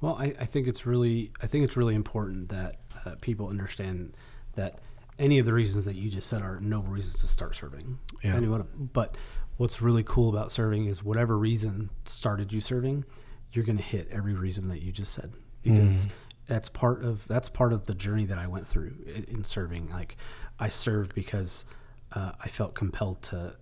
Well, 0.00 0.16
I, 0.18 0.34
I 0.40 0.44
think 0.44 0.66
it's 0.66 0.84
really 0.86 1.32
I 1.42 1.46
think 1.46 1.64
it's 1.64 1.76
really 1.76 1.94
important 1.94 2.48
that 2.50 2.76
uh, 3.06 3.14
people 3.20 3.48
understand 3.48 4.12
that 4.56 4.80
any 5.18 5.38
of 5.38 5.46
the 5.46 5.52
reasons 5.52 5.84
that 5.84 5.94
you 5.94 6.10
just 6.10 6.28
said 6.28 6.42
are 6.42 6.60
noble 6.60 6.90
reasons 6.90 7.20
to 7.20 7.28
start 7.28 7.54
serving. 7.56 7.98
Yeah. 8.22 8.34
Any 8.36 8.48
one 8.48 8.60
of- 8.62 8.92
but 8.92 9.16
what's 9.56 9.80
really 9.82 10.02
cool 10.04 10.28
about 10.28 10.52
serving 10.52 10.86
is 10.86 11.02
whatever 11.02 11.36
reason 11.38 11.90
started 12.04 12.52
you 12.52 12.60
serving, 12.60 13.04
you're 13.52 13.64
going 13.64 13.78
to 13.78 13.82
hit 13.84 14.08
every 14.12 14.34
reason 14.34 14.68
that 14.68 14.82
you 14.82 14.92
just 14.92 15.12
said 15.12 15.32
because 15.62 16.06
that's 16.48 16.68
part 16.68 17.04
of 17.04 17.26
that's 17.28 17.48
part 17.48 17.72
of 17.72 17.84
the 17.86 17.94
journey 17.94 18.24
that 18.26 18.38
I 18.38 18.46
went 18.48 18.66
through 18.66 18.92
in, 19.06 19.24
in 19.24 19.44
serving. 19.44 19.88
Like 19.90 20.16
I 20.58 20.68
served 20.68 21.14
because 21.14 21.64
uh, 22.12 22.32
I 22.44 22.48
felt 22.48 22.74
compelled 22.74 23.22
to 23.22 23.56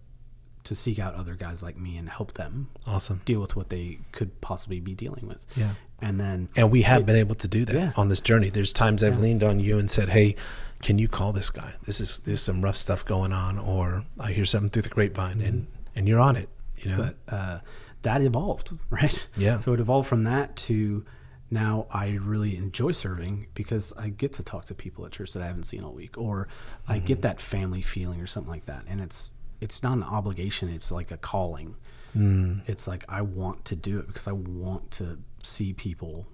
to 0.64 0.74
seek 0.74 0.98
out 0.98 1.14
other 1.14 1.34
guys 1.36 1.62
like 1.62 1.76
me 1.76 1.96
and 1.96 2.08
help 2.08 2.32
them 2.32 2.68
Awesome. 2.88 3.20
deal 3.24 3.40
with 3.40 3.54
what 3.54 3.68
they 3.70 4.00
could 4.10 4.40
possibly 4.40 4.80
be 4.80 4.94
dealing 4.94 5.24
with. 5.28 5.46
Yeah. 5.54 5.74
And 6.00 6.18
then 6.18 6.48
And 6.56 6.72
we 6.72 6.82
have 6.82 7.06
been 7.06 7.14
able 7.14 7.36
to 7.36 7.46
do 7.46 7.64
that 7.66 7.74
Yeah. 7.74 7.92
on 7.96 8.08
this 8.08 8.20
journey. 8.20 8.50
There's 8.50 8.72
times 8.72 9.04
I've 9.04 9.20
leaned 9.20 9.44
on 9.44 9.60
you 9.60 9.78
and 9.78 9.88
said, 9.90 10.08
"Hey, 10.08 10.34
can 10.82 10.98
you 10.98 11.06
call 11.08 11.32
this 11.32 11.50
guy? 11.50 11.74
This 11.84 12.00
is 12.00 12.18
there's 12.24 12.42
some 12.42 12.62
rough 12.62 12.76
stuff 12.76 13.04
going 13.04 13.32
on, 13.32 13.58
or 13.58 14.02
I 14.18 14.32
hear 14.32 14.44
something 14.44 14.70
through 14.70 14.82
the 14.82 14.88
grapevine, 14.88 15.40
and 15.40 15.66
and 15.94 16.08
you're 16.08 16.20
on 16.20 16.34
it. 16.36 16.48
You 16.76 16.90
know, 16.90 16.96
but 16.96 17.16
uh, 17.34 17.58
that 18.02 18.20
evolved, 18.20 18.72
right? 18.90 19.28
Yeah. 19.36 19.56
So 19.56 19.72
it 19.72 19.80
evolved 19.80 20.08
from 20.08 20.24
that 20.24 20.54
to 20.68 21.04
now 21.50 21.86
I 21.90 22.18
really 22.20 22.56
enjoy 22.56 22.92
serving 22.92 23.46
because 23.54 23.92
I 23.96 24.08
get 24.08 24.32
to 24.34 24.42
talk 24.42 24.64
to 24.66 24.74
people 24.74 25.06
at 25.06 25.12
church 25.12 25.32
that 25.34 25.42
I 25.42 25.46
haven't 25.46 25.64
seen 25.64 25.82
all 25.84 25.92
week, 25.92 26.18
or 26.18 26.48
I 26.88 26.96
Mm-hmm. 26.98 27.06
get 27.06 27.22
that 27.22 27.40
family 27.40 27.82
feeling 27.82 28.20
or 28.20 28.26
something 28.26 28.50
like 28.50 28.66
that, 28.66 28.84
and 28.88 29.00
it's 29.00 29.34
it's 29.60 29.82
not 29.82 29.96
an 29.96 30.02
obligation; 30.04 30.68
it's 30.68 30.90
like 30.90 31.10
a 31.10 31.16
calling. 31.16 31.76
Mm. 32.16 32.62
It's 32.66 32.86
like 32.88 33.04
I 33.08 33.22
want 33.22 33.64
to 33.66 33.76
do 33.76 33.98
it 33.98 34.06
because 34.06 34.26
I 34.26 34.32
want 34.32 34.90
to 34.92 35.18
see 35.42 35.72
people, 35.72 36.26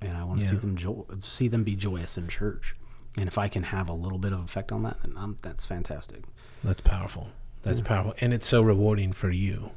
and 0.00 0.16
I 0.16 0.24
want 0.24 0.40
to 0.40 0.46
see 0.48 0.56
them 0.56 0.76
jo- 0.76 1.06
see 1.18 1.48
them 1.48 1.64
be 1.64 1.76
joyous 1.76 2.16
in 2.18 2.28
church. 2.28 2.74
And 3.18 3.28
if 3.28 3.36
I 3.38 3.46
can 3.48 3.62
have 3.64 3.88
a 3.90 3.92
little 3.92 4.18
bit 4.18 4.32
of 4.32 4.40
effect 4.40 4.72
on 4.72 4.82
that, 4.84 4.96
then 5.02 5.12
I'm, 5.18 5.36
that's 5.42 5.66
fantastic. 5.66 6.24
That's 6.64 6.80
powerful. 6.80 7.28
That's 7.62 7.80
powerful, 7.82 8.14
and 8.20 8.32
it's 8.34 8.46
so 8.46 8.60
rewarding 8.62 9.12
for 9.12 9.30
you, 9.30 9.70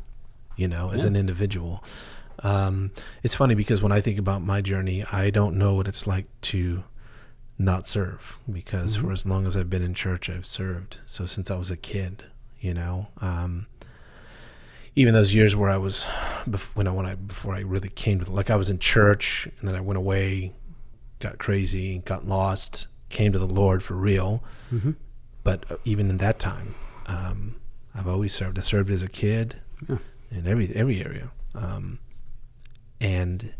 you 0.55 0.67
know, 0.67 0.89
as 0.91 1.03
Yeah. 1.03 1.09
an 1.09 1.15
individual. 1.17 1.83
Um, 2.43 2.91
it's 3.23 3.35
funny 3.35 3.55
because 3.55 3.81
when 3.81 3.91
I 3.91 4.01
think 4.01 4.19
about 4.19 4.41
my 4.41 4.61
journey, 4.61 5.03
I 5.11 5.29
don't 5.29 5.55
know 5.57 5.73
what 5.73 5.87
it's 5.87 6.05
like 6.07 6.25
to 6.41 6.83
not 7.57 7.87
serve 7.87 8.37
because 8.51 8.97
for 8.97 9.11
as 9.13 9.25
long 9.25 9.47
as 9.47 9.55
I've 9.55 9.69
been 9.69 9.81
in 9.81 9.93
church, 9.93 10.29
I've 10.29 10.45
served. 10.45 10.97
So 11.05 11.25
since 11.25 11.49
I 11.49 11.55
was 11.55 11.71
a 11.71 11.77
kid, 11.77 12.25
you 12.59 12.73
know, 12.73 13.07
um, 13.21 13.67
even 14.95 15.13
those 15.13 15.33
years 15.33 15.55
where 15.55 15.69
I 15.69 15.77
was, 15.77 16.03
when 16.73 16.87
I 16.87 16.91
when 16.91 17.05
I 17.05 17.15
before 17.15 17.53
I 17.55 17.59
really 17.61 17.89
came 17.89 18.19
to 18.23 18.31
like 18.31 18.49
I 18.49 18.55
was 18.55 18.69
in 18.69 18.79
church 18.79 19.47
and 19.59 19.67
then 19.67 19.75
I 19.75 19.81
went 19.81 19.97
away, 19.97 20.53
got 21.19 21.37
crazy, 21.37 22.01
got 22.05 22.27
lost, 22.27 22.87
came 23.09 23.31
to 23.33 23.39
the 23.39 23.47
Lord 23.47 23.83
for 23.83 23.95
real. 23.95 24.43
But 25.43 25.69
uh, 25.71 25.77
even 25.85 26.09
in 26.09 26.17
that 26.17 26.39
time, 26.39 26.75
um, 27.07 27.55
I've 27.93 28.07
always 28.07 28.33
served. 28.33 28.57
I 28.57 28.61
served 28.61 28.89
as 28.89 29.03
a 29.03 29.07
kid 29.07 29.57
Yeah. 29.87 29.97
in 30.31 30.47
every 30.47 30.73
every 30.75 31.01
area, 31.03 31.29
um, 31.53 31.99
and 32.99 33.53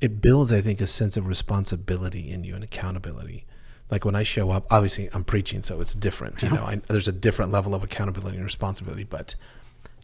it 0.00 0.20
builds, 0.20 0.52
I 0.52 0.60
think, 0.60 0.80
a 0.80 0.86
sense 0.86 1.16
of 1.16 1.26
responsibility 1.26 2.30
in 2.30 2.44
you 2.44 2.54
and 2.54 2.64
accountability. 2.64 3.44
Like 3.90 4.04
when 4.04 4.14
I 4.14 4.22
show 4.22 4.50
up, 4.50 4.66
obviously 4.70 5.08
I'm 5.12 5.24
preaching, 5.24 5.62
so 5.62 5.80
it's 5.80 5.94
different. 5.94 6.42
You 6.42 6.50
know, 6.50 6.62
I, 6.62 6.80
there's 6.88 7.08
a 7.08 7.12
different 7.12 7.52
level 7.52 7.74
of 7.74 7.82
accountability 7.82 8.36
and 8.36 8.44
responsibility. 8.44 9.04
But 9.04 9.34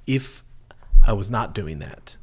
if 0.07 0.42
I 1.07 1.12
was 1.12 1.31
not 1.31 1.55
doing 1.55 1.79
that, 1.81 2.16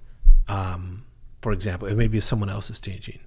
um, 0.48 1.06
for 1.42 1.52
example, 1.52 1.88
it 1.88 1.96
maybe 1.96 2.18
if 2.18 2.24
someone 2.24 2.50
else 2.50 2.70
is 2.70 2.80
teaching, 2.80 3.20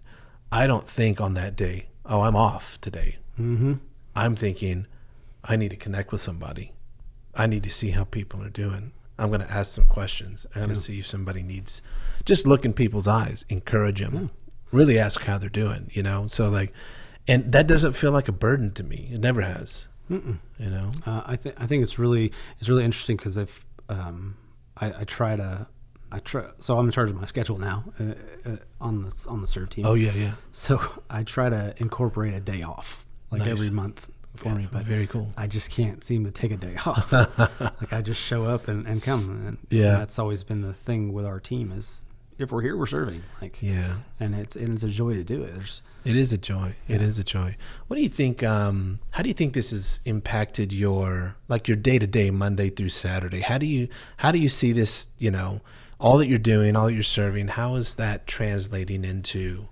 I 0.50 0.66
don't 0.66 0.88
think 0.88 1.20
on 1.20 1.34
that 1.34 1.56
day, 1.56 1.86
oh, 2.04 2.22
I'm 2.22 2.36
off 2.36 2.78
today. 2.80 3.18
Mm-hmm. 3.38 3.74
I'm 4.16 4.36
thinking, 4.36 4.86
I 5.44 5.56
need 5.56 5.70
to 5.70 5.76
connect 5.76 6.12
with 6.12 6.20
somebody. 6.20 6.72
I 7.34 7.46
need 7.46 7.62
to 7.64 7.70
see 7.70 7.90
how 7.90 8.04
people 8.04 8.42
are 8.42 8.50
doing. 8.50 8.92
I'm 9.18 9.28
going 9.28 9.40
to 9.40 9.50
ask 9.50 9.74
some 9.74 9.84
questions. 9.84 10.46
I'm 10.54 10.62
going 10.62 10.74
to 10.74 10.76
see 10.76 11.00
if 11.00 11.06
somebody 11.06 11.42
needs, 11.42 11.82
just 12.24 12.46
look 12.46 12.64
in 12.64 12.72
people's 12.72 13.06
eyes, 13.06 13.44
encourage 13.48 14.00
them, 14.00 14.30
really 14.72 14.98
ask 14.98 15.22
how 15.22 15.38
they're 15.38 15.48
doing, 15.48 15.88
you 15.92 16.02
know? 16.02 16.26
So, 16.26 16.48
like, 16.48 16.72
and 17.28 17.52
that 17.52 17.66
doesn't 17.66 17.92
feel 17.94 18.10
like 18.10 18.28
a 18.28 18.32
burden 18.32 18.72
to 18.72 18.82
me. 18.82 19.10
It 19.12 19.20
never 19.20 19.40
has, 19.42 19.88
Mm-mm. 20.10 20.38
you 20.58 20.70
know? 20.70 20.90
Uh, 21.06 21.22
I 21.24 21.36
think 21.36 21.54
I 21.60 21.66
think 21.66 21.82
it's 21.82 21.98
really 21.98 22.32
it's 22.58 22.68
really 22.68 22.84
interesting 22.84 23.16
because 23.16 23.36
if 23.36 23.64
um, 23.88 24.36
I, 24.76 24.92
I 25.00 25.04
try 25.04 25.36
to 25.36 25.66
I 26.12 26.18
try 26.18 26.44
so 26.58 26.76
I'm 26.78 26.86
in 26.86 26.90
charge 26.90 27.10
of 27.10 27.16
my 27.16 27.24
schedule 27.26 27.58
now 27.58 27.84
uh, 28.00 28.14
uh, 28.48 28.56
on 28.80 29.02
the 29.02 29.26
on 29.28 29.40
the 29.40 29.46
serve 29.46 29.70
team. 29.70 29.86
Oh, 29.86 29.94
yeah, 29.94 30.12
yeah. 30.12 30.32
So 30.50 30.80
I 31.08 31.22
try 31.22 31.48
to 31.48 31.74
incorporate 31.78 32.34
a 32.34 32.40
day 32.40 32.62
off 32.62 33.06
like 33.30 33.40
Nice. 33.40 33.50
every 33.50 33.70
month 33.70 34.10
for 34.36 34.54
me, 34.54 34.68
but 34.70 34.84
Very 34.84 35.06
cool. 35.06 35.30
I 35.36 35.46
just 35.46 35.70
can't 35.70 36.02
seem 36.02 36.24
to 36.24 36.30
take 36.30 36.50
a 36.50 36.56
day 36.56 36.76
off. 36.86 37.12
like 37.12 37.92
I 37.92 38.02
just 38.02 38.20
show 38.20 38.44
up 38.44 38.68
and, 38.68 38.86
and 38.86 39.02
come, 39.02 39.46
and, 39.46 39.58
Yeah. 39.70 39.92
and 39.92 40.00
that's 40.00 40.18
always 40.18 40.42
been 40.44 40.62
the 40.62 40.72
thing 40.72 41.12
with 41.12 41.24
our 41.26 41.40
team 41.40 41.72
is 41.72 42.00
if 42.36 42.50
we're 42.50 42.62
here, 42.62 42.76
we're 42.76 42.86
serving. 42.86 43.22
Like 43.40 43.58
Yeah. 43.62 43.98
and 44.18 44.34
it's 44.34 44.56
and 44.56 44.70
it's 44.70 44.82
a 44.82 44.88
joy 44.88 45.14
to 45.14 45.22
do 45.22 45.44
it. 45.44 45.54
There's 45.54 45.82
It 46.04 46.16
is 46.16 46.32
a 46.32 46.38
joy. 46.38 46.74
It 46.88 47.00
Yeah. 47.00 47.06
is 47.06 47.18
a 47.20 47.24
joy. 47.24 47.56
What 47.86 47.94
do 47.96 48.02
you 48.02 48.08
think? 48.08 48.42
Um, 48.42 48.98
how 49.12 49.22
do 49.22 49.28
you 49.28 49.34
think 49.34 49.54
this 49.54 49.70
has 49.70 50.00
impacted 50.04 50.72
your 50.72 51.36
like 51.48 51.68
your 51.68 51.76
day 51.76 52.00
to 52.00 52.06
day, 52.08 52.30
Monday 52.32 52.70
through 52.70 52.88
Saturday? 52.88 53.40
How 53.42 53.58
do 53.58 53.66
you 53.66 53.86
how 54.16 54.32
do 54.32 54.38
you 54.40 54.48
see 54.48 54.72
this? 54.72 55.06
You 55.18 55.30
know, 55.30 55.60
all 56.00 56.18
that 56.18 56.28
you're 56.28 56.38
doing, 56.40 56.74
all 56.74 56.86
that 56.86 56.94
you're 56.94 57.04
serving. 57.04 57.48
How 57.48 57.76
is 57.76 57.94
that 57.94 58.26
translating 58.26 59.04
into 59.04 59.68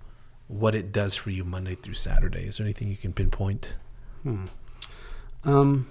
what 0.47 0.73
it 0.73 0.93
does 0.93 1.17
for 1.17 1.31
you 1.31 1.43
Monday 1.43 1.75
through 1.75 1.95
Saturday? 1.95 2.45
Is 2.45 2.57
there 2.57 2.65
anything 2.65 2.87
you 2.87 2.95
can 2.97 3.11
pinpoint? 3.11 3.77
Hmm. 4.23 4.45
Um, 5.43 5.87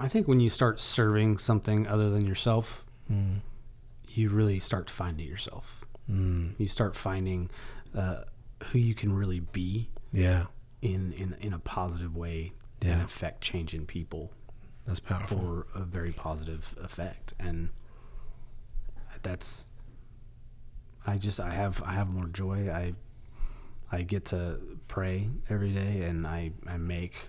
I 0.00 0.08
think 0.08 0.28
when 0.28 0.40
you 0.40 0.48
start 0.50 0.78
serving 0.80 1.38
something 1.38 1.86
other 1.86 2.10
than 2.10 2.26
yourself, 2.26 2.84
Mm. 3.10 3.40
you 4.08 4.28
really 4.28 4.60
start 4.60 4.88
finding 4.90 5.26
yourself. 5.26 5.84
Mm. 6.10 6.54
You 6.58 6.68
start 6.68 6.94
finding 6.94 7.50
uh, 7.94 8.24
who 8.64 8.78
you 8.78 8.94
can 8.94 9.12
really 9.12 9.40
be 9.40 9.88
Yeah, 10.12 10.46
in, 10.82 11.12
in, 11.14 11.34
in 11.40 11.52
a 11.52 11.58
positive 11.58 12.14
way 12.16 12.52
and 12.80 12.90
Yeah. 12.90 13.04
affect 13.04 13.40
change 13.40 13.74
in 13.74 13.86
people 13.86 14.32
that's 14.86 15.00
powerful. 15.00 15.38
for 15.38 15.66
a 15.74 15.84
very 15.84 16.12
positive 16.12 16.74
effect. 16.80 17.32
And 17.40 17.70
that's, 19.22 19.70
I 21.06 21.18
just, 21.18 21.40
I 21.40 21.50
have, 21.50 21.82
I 21.84 21.92
have 21.94 22.08
more 22.08 22.26
joy. 22.26 22.70
I, 22.70 22.94
I 23.90 24.02
get 24.02 24.26
to 24.26 24.60
pray 24.86 25.28
every 25.48 25.70
day 25.70 26.02
and 26.02 26.26
I, 26.26 26.52
I 26.66 26.76
make 26.76 27.28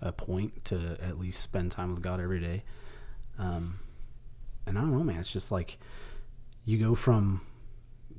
a 0.00 0.12
point 0.12 0.64
to 0.66 0.96
at 1.02 1.18
least 1.18 1.42
spend 1.42 1.72
time 1.72 1.92
with 1.92 2.02
God 2.02 2.20
every 2.20 2.40
day. 2.40 2.64
Um, 3.38 3.80
and 4.66 4.78
I 4.78 4.80
don't 4.80 4.96
know, 4.96 5.04
man, 5.04 5.18
it's 5.18 5.32
just 5.32 5.50
like 5.52 5.78
you 6.64 6.78
go 6.78 6.94
from, 6.94 7.42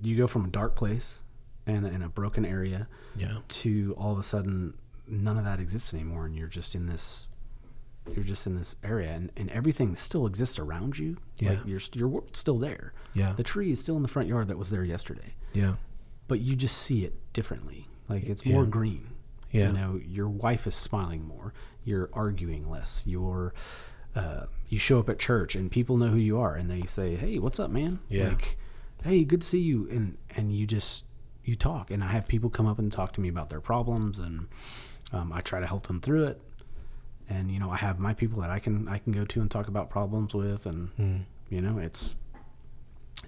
you 0.04 0.16
go 0.18 0.28
from 0.28 0.46
a 0.46 0.50
dark 0.50 0.76
place 0.76 1.20
and 1.66 1.86
in 1.86 2.02
a 2.02 2.10
broken 2.10 2.46
area 2.46 2.88
Yeah, 3.16 3.40
to 3.48 3.96
all 3.98 4.12
of 4.12 4.20
a 4.20 4.24
sudden 4.24 4.76
none 5.08 5.38
of 5.38 5.46
that 5.46 5.60
exists 5.60 5.94
anymore 5.94 6.26
and 6.26 6.36
you're 6.36 6.48
just 6.48 6.76
in 6.76 6.86
this 6.86 7.28
you're 8.16 8.24
just 8.24 8.48
in 8.48 8.56
this 8.56 8.76
area 8.84 9.12
and, 9.12 9.32
and 9.38 9.50
everything 9.52 9.96
still 9.96 10.26
exists 10.26 10.58
around 10.58 10.98
you. 10.98 11.18
Yeah. 11.38 11.52
like 11.52 11.66
your, 11.66 11.80
your 11.94 12.08
world's 12.08 12.40
still 12.40 12.58
there. 12.58 12.94
Yeah, 13.14 13.34
the 13.34 13.44
tree 13.44 13.72
is 13.72 13.82
still 13.82 13.98
in 13.98 14.02
the 14.02 14.08
front 14.08 14.28
yard 14.28 14.48
that 14.48 14.58
was 14.58 14.70
there 14.72 14.84
yesterday. 14.84 15.36
Yeah, 15.54 15.76
but 16.30 16.40
you 16.40 16.56
just 16.56 16.78
see 16.78 17.04
it 17.04 17.14
differently. 17.34 17.88
Like 18.08 18.24
it's 18.24 18.46
Yeah. 18.46 18.54
more 18.54 18.66
green 18.66 19.08
yeah, 19.52 19.68
you 19.68 19.74
know 19.74 20.00
your 20.06 20.30
wife 20.30 20.66
is 20.68 20.76
smiling 20.76 21.26
more. 21.28 21.54
You're 21.84 22.10
arguing 22.14 22.70
less. 22.70 23.04
You're 23.08 23.54
uh, 24.16 24.46
you 24.70 24.78
show 24.80 25.00
up 25.00 25.10
at 25.10 25.18
church 25.20 25.56
and 25.56 25.70
people 25.72 25.98
know 25.98 26.08
who 26.08 26.18
you 26.18 26.40
are 26.40 26.56
and 26.56 26.70
they 26.70 26.84
say 26.84 27.16
hey 27.16 27.38
what's 27.40 27.60
up 27.60 27.70
man? 27.72 28.00
Yeah. 28.10 28.30
like 28.30 28.58
hey 29.04 29.24
good 29.26 29.42
to 29.42 29.48
see 29.48 29.60
you. 29.60 29.88
And 29.90 30.18
and 30.38 30.56
you 30.56 30.66
just 30.68 31.04
you 31.44 31.56
talk. 31.56 31.90
And 31.92 32.04
i 32.04 32.08
have 32.08 32.28
people 32.28 32.50
come 32.50 32.68
up 32.68 32.78
and 32.80 32.92
talk 32.92 33.12
to 33.14 33.22
me 33.22 33.28
about 33.30 33.50
their 33.50 33.62
problems 33.62 34.20
and 34.20 34.48
um, 35.12 35.32
i 35.34 35.42
try 35.42 35.60
to 35.60 35.66
help 35.68 35.88
them 35.88 36.00
through 36.00 36.26
it. 36.26 36.42
And 37.28 37.52
you 37.52 37.60
know 37.60 37.70
i 37.72 37.78
have 37.78 37.98
my 38.00 38.14
people 38.14 38.42
that 38.42 38.50
i 38.52 38.60
can 38.60 38.88
i 38.88 38.98
can 39.00 39.14
go 39.14 39.26
to 39.26 39.42
and 39.42 39.50
talk 39.50 39.68
about 39.68 39.90
problems 39.90 40.34
with 40.34 40.66
and 40.68 40.90
Mm. 40.98 41.22
you 41.50 41.62
know 41.62 41.78
it's 41.80 42.16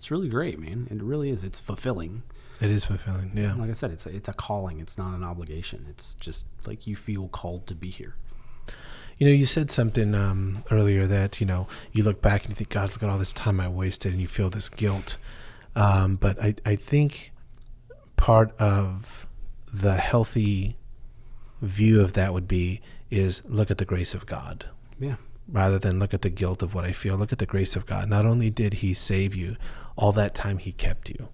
it's 0.01 0.09
really 0.09 0.29
great 0.29 0.57
man 0.57 0.87
it 0.89 0.99
really 1.03 1.29
is 1.29 1.43
it's 1.43 1.59
fulfilling 1.59 2.23
It 2.59 2.71
is 2.71 2.85
fulfilling. 2.85 3.31
Yeah, 3.35 3.53
like 3.55 3.69
I 3.69 3.73
said, 3.73 3.91
it's 3.91 4.05
a, 4.07 4.09
it's 4.09 4.29
a 4.29 4.33
calling. 4.33 4.79
It's 4.79 4.95
not 4.95 5.15
an 5.15 5.23
obligation. 5.23 5.85
It's 5.89 6.13
just 6.15 6.45
like 6.67 6.85
you 6.85 6.95
feel 6.95 7.27
called 7.27 7.65
to 7.67 7.75
be 7.75 7.89
here. 7.89 8.13
You 9.17 9.25
know, 9.27 9.33
you 9.33 9.47
said 9.47 9.71
something 9.71 10.13
um, 10.13 10.63
earlier 10.69 11.07
that 11.07 11.39
you 11.39 11.47
know 11.47 11.67
you 11.91 12.03
look 12.03 12.21
back 12.21 12.41
and 12.43 12.49
you 12.51 12.55
think, 12.55 12.69
God, 12.69 12.89
look 12.91 13.01
at 13.03 13.09
all 13.09 13.17
this 13.17 13.33
time 13.33 13.59
I 13.59 13.67
wasted, 13.67 14.11
and 14.13 14.21
you 14.21 14.27
feel 14.27 14.49
this 14.51 14.69
guilt. 14.69 15.17
Um, 15.75 16.17
but 16.17 16.35
I, 16.39 16.53
I 16.63 16.75
think 16.75 17.31
part 18.15 18.49
of 18.59 19.25
the 19.73 19.95
healthy 19.95 20.77
view 21.61 21.99
of 22.01 22.13
that 22.13 22.31
would 22.33 22.47
be 22.47 22.81
is 23.09 23.41
look 23.45 23.71
at 23.71 23.77
the 23.79 23.85
grace 23.85 24.13
of 24.13 24.25
God 24.27 24.65
Yeah. 24.99 25.15
rather 25.47 25.79
than 25.79 25.97
look 25.99 26.13
at 26.13 26.21
the 26.21 26.29
guilt 26.29 26.61
of 26.61 26.73
what 26.75 26.85
I 26.85 26.91
feel. 26.91 27.15
Look 27.17 27.31
at 27.33 27.39
the 27.39 27.45
grace 27.47 27.75
of 27.75 27.85
God. 27.85 28.07
Not 28.09 28.25
only 28.25 28.49
did 28.51 28.75
He 28.85 28.93
save 28.93 29.33
you, 29.35 29.55
all 30.01 30.11
that 30.13 30.33
time 30.35 30.57
He 30.57 30.71
kept 30.73 31.09
you, 31.09 31.29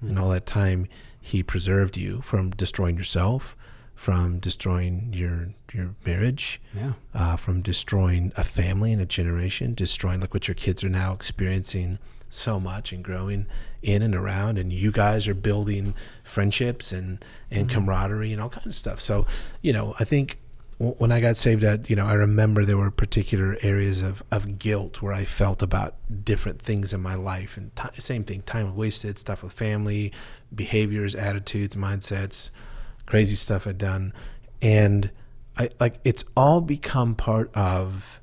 and 0.00 0.18
all 0.18 0.28
that 0.30 0.46
time 0.46 0.86
He 1.20 1.42
preserved 1.42 1.96
you 1.96 2.20
from 2.20 2.50
destroying 2.50 2.96
yourself, 2.96 3.56
from 3.94 4.38
destroying 4.38 5.12
your 5.12 5.48
your 5.72 5.94
marriage, 6.06 6.60
Yeah. 6.74 6.92
uh, 7.14 7.36
from 7.36 7.60
destroying 7.62 8.32
a 8.36 8.44
family 8.44 8.92
and 8.92 9.02
a 9.02 9.06
generation, 9.06 9.74
destroying 9.74 10.20
like 10.20 10.32
what 10.34 10.46
your 10.48 10.54
kids 10.54 10.84
are 10.84 10.88
now 10.88 11.12
experiencing 11.12 11.98
so 12.28 12.58
much 12.60 12.92
and 12.92 13.02
growing 13.04 13.46
in 13.82 14.02
and 14.02 14.14
around, 14.14 14.58
and 14.58 14.72
you 14.72 14.90
guys 14.92 15.26
are 15.28 15.34
building 15.34 15.94
friendships 16.24 16.92
and 16.92 17.24
and 17.50 17.68
camaraderie 17.70 18.32
and 18.32 18.40
all 18.42 18.48
kinds 18.50 18.66
of 18.66 18.74
stuff. 18.74 19.00
So, 19.00 19.26
you 19.62 19.72
know, 19.72 19.94
I 19.98 20.04
think 20.04 20.38
when 20.78 21.10
I 21.10 21.20
got 21.20 21.36
saved, 21.38 21.64
I, 21.64 21.78
you 21.88 21.96
know, 21.96 22.06
I 22.06 22.12
remember 22.14 22.64
there 22.64 22.76
were 22.76 22.90
particular 22.90 23.56
areas 23.62 24.02
of, 24.02 24.22
of 24.30 24.58
guilt 24.58 25.00
where 25.00 25.14
I 25.14 25.24
felt 25.24 25.62
about 25.62 25.94
different 26.24 26.60
things 26.60 26.92
in 26.92 27.00
my 27.00 27.14
life, 27.14 27.56
and 27.56 27.74
ti 27.74 28.00
same 28.00 28.24
thing, 28.24 28.42
time 28.42 28.76
wasted, 28.76 29.18
stuff 29.18 29.42
with 29.42 29.52
family, 29.52 30.12
behaviors, 30.54 31.14
attitudes, 31.14 31.74
mindsets, 31.74 32.50
crazy 33.06 33.36
stuff 33.36 33.66
I'd 33.66 33.78
done, 33.78 34.12
and 34.60 35.10
I 35.56 35.70
like 35.80 35.98
it's 36.04 36.24
all 36.36 36.60
become 36.60 37.14
part 37.14 37.50
of 37.54 38.20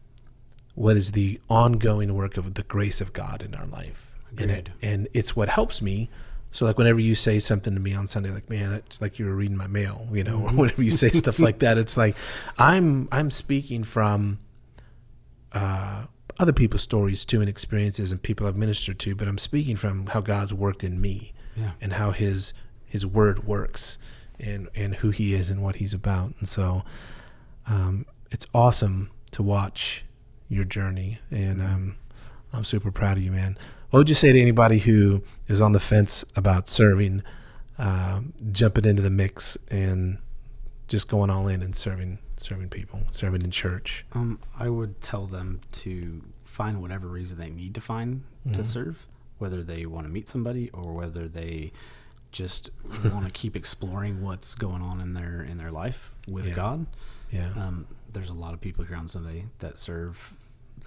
what 0.75 0.95
is 0.95 1.13
the 1.13 1.39
ongoing 1.49 2.13
work 2.13 2.37
of 2.37 2.53
the 2.53 2.63
grace 2.63 3.01
of 3.01 3.13
God 3.13 3.41
in 3.41 3.55
our 3.55 3.65
life, 3.65 4.11
and, 4.37 4.51
it, 4.51 4.69
and 4.81 5.07
it's 5.13 5.35
what 5.35 5.49
helps 5.49 5.81
me. 5.81 6.11
So 6.53 6.65
like 6.65 6.77
whenever 6.77 6.99
you 6.99 7.15
say 7.15 7.39
something 7.39 7.73
to 7.73 7.79
me 7.81 7.93
on 7.93 8.07
Sunday, 8.07 8.29
like 8.31 8.49
man, 8.49 8.71
it's 8.73 9.01
like 9.01 9.19
you 9.19 9.25
were 9.25 9.35
reading 9.35 9.57
my 9.57 9.67
mail, 9.67 10.07
you 10.11 10.23
know, 10.23 10.39
or 10.43 10.49
whenever 10.53 10.81
you 10.83 10.91
say 10.91 11.09
stuff 11.09 11.39
like 11.39 11.59
that, 11.59 11.77
it's 11.77 11.97
like 11.97 12.15
I'm 12.57 13.09
I'm 13.11 13.29
speaking 13.31 13.83
from 13.83 14.39
uh, 15.51 16.05
other 16.39 16.53
people's 16.53 16.81
stories 16.81 17.25
too 17.25 17.39
and 17.41 17.49
experiences 17.49 18.11
and 18.11 18.21
people 18.21 18.47
I've 18.47 18.55
ministered 18.55 18.99
to, 18.99 19.15
but 19.15 19.27
I'm 19.27 19.37
speaking 19.37 19.75
from 19.75 20.07
how 20.07 20.21
God's 20.21 20.53
worked 20.53 20.83
in 20.83 20.99
me 21.01 21.33
Yeah. 21.55 21.71
and 21.81 21.93
how 21.93 22.11
His 22.11 22.53
His 22.85 23.05
Word 23.05 23.45
works 23.45 23.97
and 24.39 24.69
and 24.75 24.95
who 24.95 25.09
He 25.11 25.33
is 25.33 25.49
and 25.49 25.61
what 25.61 25.75
He's 25.77 25.93
about, 25.93 26.33
and 26.39 26.47
so 26.47 26.83
um, 27.67 28.05
it's 28.31 28.45
awesome 28.53 29.09
to 29.31 29.41
watch 29.43 30.03
your 30.49 30.65
journey, 30.65 31.19
and 31.31 31.61
um, 31.61 31.95
I'm 32.51 32.63
super 32.63 32.91
proud 32.91 33.17
of 33.17 33.23
you, 33.23 33.31
man. 33.31 33.57
What 33.93 33.99
would 33.99 34.10
you 34.10 34.15
say 34.15 34.34
to 34.34 34.41
anybody 34.41 34.79
who 34.79 35.21
is 35.47 35.62
on 35.62 35.73
the 35.73 35.79
fence 35.79 36.25
about 36.36 36.67
serving, 36.67 37.21
um, 37.77 38.34
jumping 38.51 38.86
into 38.86 39.03
the 39.03 39.12
mix 39.12 39.56
and 39.67 40.17
just 40.88 41.08
going 41.08 41.29
all 41.29 41.47
in 41.47 41.62
and 41.62 41.75
serving, 41.75 42.17
serving 42.38 42.69
people, 42.69 43.01
serving 43.12 43.43
in 43.43 43.51
church? 43.51 44.03
Um, 44.13 44.39
I 44.58 44.67
would 44.69 44.99
tell 44.99 45.27
them 45.27 45.62
to 45.73 46.23
find 46.43 46.82
whatever 46.82 47.08
reason 47.08 47.38
they 47.38 47.51
need 47.51 47.75
to 47.75 47.82
find 47.82 48.23
to 48.53 48.63
serve, 48.63 49.06
whether 49.38 49.62
they 49.62 49.86
want 49.86 50.08
to 50.08 50.12
meet 50.12 50.27
somebody 50.27 50.71
or 50.71 50.93
whether 50.93 51.27
they 51.27 51.71
just 52.32 52.71
want 53.06 53.27
to 53.27 53.32
keep 53.32 53.56
exploring 53.56 54.23
what's 54.23 54.56
going 54.56 54.82
on 54.82 55.01
in 55.01 55.13
their 55.13 55.43
in 55.43 55.58
their 55.58 55.69
life 55.69 56.12
with 56.27 56.47
Yeah. 56.47 56.56
God. 56.56 56.88
Yeah, 57.32 57.49
Um, 57.56 57.86
there's 58.12 58.32
a 58.32 58.34
lot 58.34 58.56
of 58.56 58.60
people 58.60 58.86
here 58.86 58.97
on 58.97 59.08
Sunday 59.08 59.45
that 59.60 59.77
serve 59.77 60.34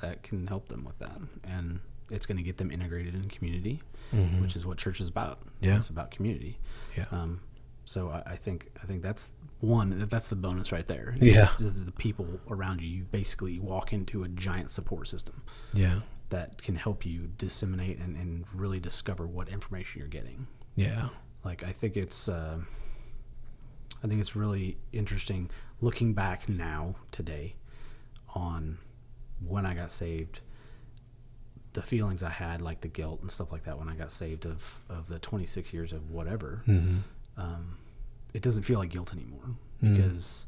that 0.02 0.24
can 0.24 0.48
help 0.48 0.66
them 0.66 0.82
with 0.84 0.98
that, 0.98 1.20
and 1.44 1.78
it's 2.10 2.26
going 2.26 2.36
to 2.36 2.42
get 2.42 2.56
them 2.56 2.70
integrated 2.70 3.14
in 3.14 3.28
community, 3.28 3.82
Mhm. 4.12 4.40
which 4.40 4.54
is 4.56 4.64
what 4.66 4.78
church 4.78 5.00
is 5.00 5.08
about. 5.08 5.40
Yeah. 5.60 5.76
it's 5.76 5.88
about 5.88 6.10
community. 6.10 6.58
yeah, 6.96 7.06
Um, 7.10 7.40
so 7.84 8.10
I, 8.10 8.22
I 8.32 8.36
think 8.36 8.70
I 8.82 8.86
think 8.86 9.02
that's 9.02 9.32
one. 9.60 10.06
That's 10.08 10.28
the 10.28 10.36
bonus 10.36 10.70
right 10.72 10.86
there. 10.86 11.16
Yeah. 11.20 11.42
It's- 11.42 11.60
it's 11.60 11.82
the 11.82 11.92
people 11.92 12.40
around 12.50 12.80
you. 12.80 12.88
You 12.88 13.04
basically 13.04 13.58
walk 13.58 13.92
into 13.92 14.22
a 14.24 14.28
giant 14.28 14.70
support 14.70 15.08
system 15.08 15.42
yeah, 15.72 16.00
that 16.30 16.60
can 16.62 16.76
help 16.76 17.06
you 17.06 17.28
disseminate 17.38 17.98
and, 17.98 18.16
and 18.16 18.44
really 18.54 18.78
discover 18.80 19.26
what 19.26 19.48
information 19.48 19.98
you're 20.00 20.08
getting. 20.08 20.46
yeah, 20.74 21.08
Like 21.44 21.62
I 21.64 21.72
think 21.72 21.96
it's 21.96 22.28
uh, 22.28 22.58
I 24.04 24.08
think 24.08 24.20
it's 24.20 24.36
really 24.36 24.76
interesting 24.92 25.50
looking 25.80 26.12
back 26.14 26.48
now 26.48 26.96
today 27.10 27.56
on 28.34 28.78
when 29.40 29.64
I 29.66 29.74
got 29.74 29.90
saved, 29.90 30.40
the 31.76 31.82
feelings 31.82 32.22
I 32.22 32.30
had, 32.30 32.60
like 32.62 32.80
the 32.80 32.88
guilt 32.88 33.20
and 33.22 33.30
stuff 33.30 33.52
like 33.52 33.64
that 33.64 33.78
when 33.78 33.88
I 33.88 33.94
got 33.94 34.10
saved 34.10 34.44
of 34.46 34.62
of 34.88 35.06
the 35.08 35.18
26 35.18 35.72
years 35.72 35.92
of 35.92 36.10
whatever. 36.10 36.62
hmm 36.66 36.98
Um, 37.36 37.76
it 38.34 38.42
doesn't 38.42 38.64
feel 38.64 38.78
like 38.78 38.90
guilt 38.90 39.12
anymore 39.12 39.48
Mm. 39.82 39.94
because 39.94 40.46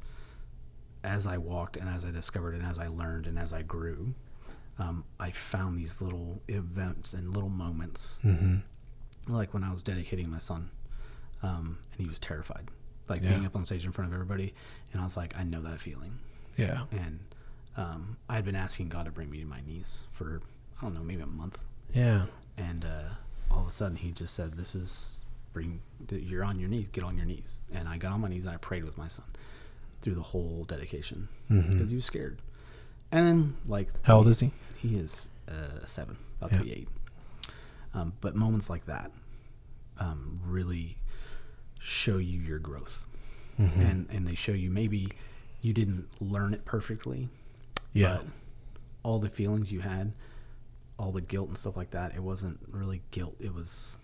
as 1.04 1.26
I 1.26 1.36
walked 1.38 1.76
and 1.76 1.88
as 1.88 2.04
I 2.04 2.10
discovered 2.10 2.54
and 2.54 2.64
as 2.64 2.78
I 2.78 2.88
learned 2.88 3.26
and 3.26 3.38
as 3.38 3.52
I 3.52 3.62
grew, 3.62 4.14
um, 4.78 5.04
I 5.20 5.30
found 5.32 5.78
these 5.78 6.00
little 6.00 6.40
events 6.48 7.12
and 7.14 7.32
little 7.34 7.50
moments 7.50 8.18
hmm 8.22 8.56
like 9.28 9.52
when 9.52 9.62
I 9.64 9.70
was 9.70 9.82
dedicating 9.82 10.30
my 10.30 10.38
son, 10.38 10.70
um, 11.42 11.78
and 11.92 12.00
he 12.00 12.08
was 12.08 12.18
terrified, 12.18 12.70
like 13.08 13.22
Yeah. 13.22 13.28
being 13.32 13.44
up 13.46 13.54
on 13.54 13.64
stage 13.66 13.84
in 13.84 13.92
front 13.92 14.08
of 14.10 14.14
everybody, 14.14 14.54
and 14.92 15.00
I 15.02 15.04
was 15.04 15.16
like, 15.18 15.36
I 15.38 15.44
know 15.44 15.60
that 15.60 15.78
feeling, 15.80 16.18
yeah, 16.56 16.84
and 16.90 17.20
um, 17.76 18.16
I 18.30 18.36
had 18.36 18.44
been 18.46 18.56
asking 18.56 18.88
God 18.88 19.04
to 19.04 19.10
bring 19.12 19.28
me 19.30 19.38
to 19.40 19.46
my 19.46 19.60
knees 19.60 20.00
for 20.10 20.40
I 20.80 20.84
don't 20.84 20.94
know 20.94 21.02
maybe 21.02 21.22
a 21.22 21.26
month, 21.26 21.58
yeah, 21.92 22.26
and 22.56 22.84
uh, 22.84 23.08
all 23.50 23.62
of 23.62 23.66
a 23.66 23.70
sudden 23.70 23.96
he 23.96 24.10
just 24.12 24.34
said, 24.34 24.54
"This 24.54 24.74
is 24.74 25.20
bring 25.52 25.80
you're 26.10 26.44
on 26.44 26.58
your 26.60 26.68
knees, 26.68 26.88
get 26.92 27.02
on 27.04 27.16
your 27.16 27.26
knees," 27.26 27.60
and 27.72 27.88
I 27.88 27.96
got 27.96 28.12
on 28.12 28.20
my 28.20 28.28
knees 28.28 28.44
and 28.44 28.54
I 28.54 28.58
prayed 28.58 28.84
with 28.84 28.96
my 28.96 29.08
son 29.08 29.24
through 30.02 30.14
the 30.14 30.22
whole 30.22 30.64
dedication 30.64 31.28
because 31.48 31.90
he 31.90 31.96
was 31.96 32.04
scared, 32.04 32.40
and 33.10 33.26
then 33.26 33.56
like 33.66 33.88
How 34.02 34.16
old 34.18 34.28
is 34.28 34.38
he? 34.40 34.52
he 34.78 34.96
is 34.96 35.28
uh, 35.48 35.84
seven, 35.86 36.16
about 36.40 36.52
Yeah. 36.52 36.58
to 36.58 36.64
be 36.64 36.72
eight. 36.72 36.88
Um, 37.94 38.12
but 38.20 38.36
moments 38.36 38.70
like 38.70 38.84
that 38.86 39.10
um, 39.98 40.38
really 40.46 40.98
show 41.80 42.18
you 42.18 42.38
your 42.40 42.58
growth, 42.60 43.06
Mhm. 43.58 43.76
and 43.78 44.06
and 44.10 44.28
they 44.28 44.34
show 44.36 44.52
you 44.52 44.70
maybe 44.70 45.08
you 45.60 45.72
didn't 45.72 46.06
learn 46.20 46.54
it 46.54 46.64
perfectly, 46.64 47.28
Yeah, 47.92 48.18
but 48.18 48.26
all 49.02 49.18
the 49.18 49.28
feelings 49.30 49.72
you 49.72 49.80
had, 49.80 50.12
all 50.98 51.12
the 51.12 51.20
guilt 51.20 51.48
and 51.48 51.56
stuff 51.58 51.76
like 51.76 51.90
that, 51.92 52.14
it 52.14 52.22
wasn't 52.22 52.58
really 52.70 53.02
guilt. 53.10 53.36
It 53.40 53.54
was 53.54 53.96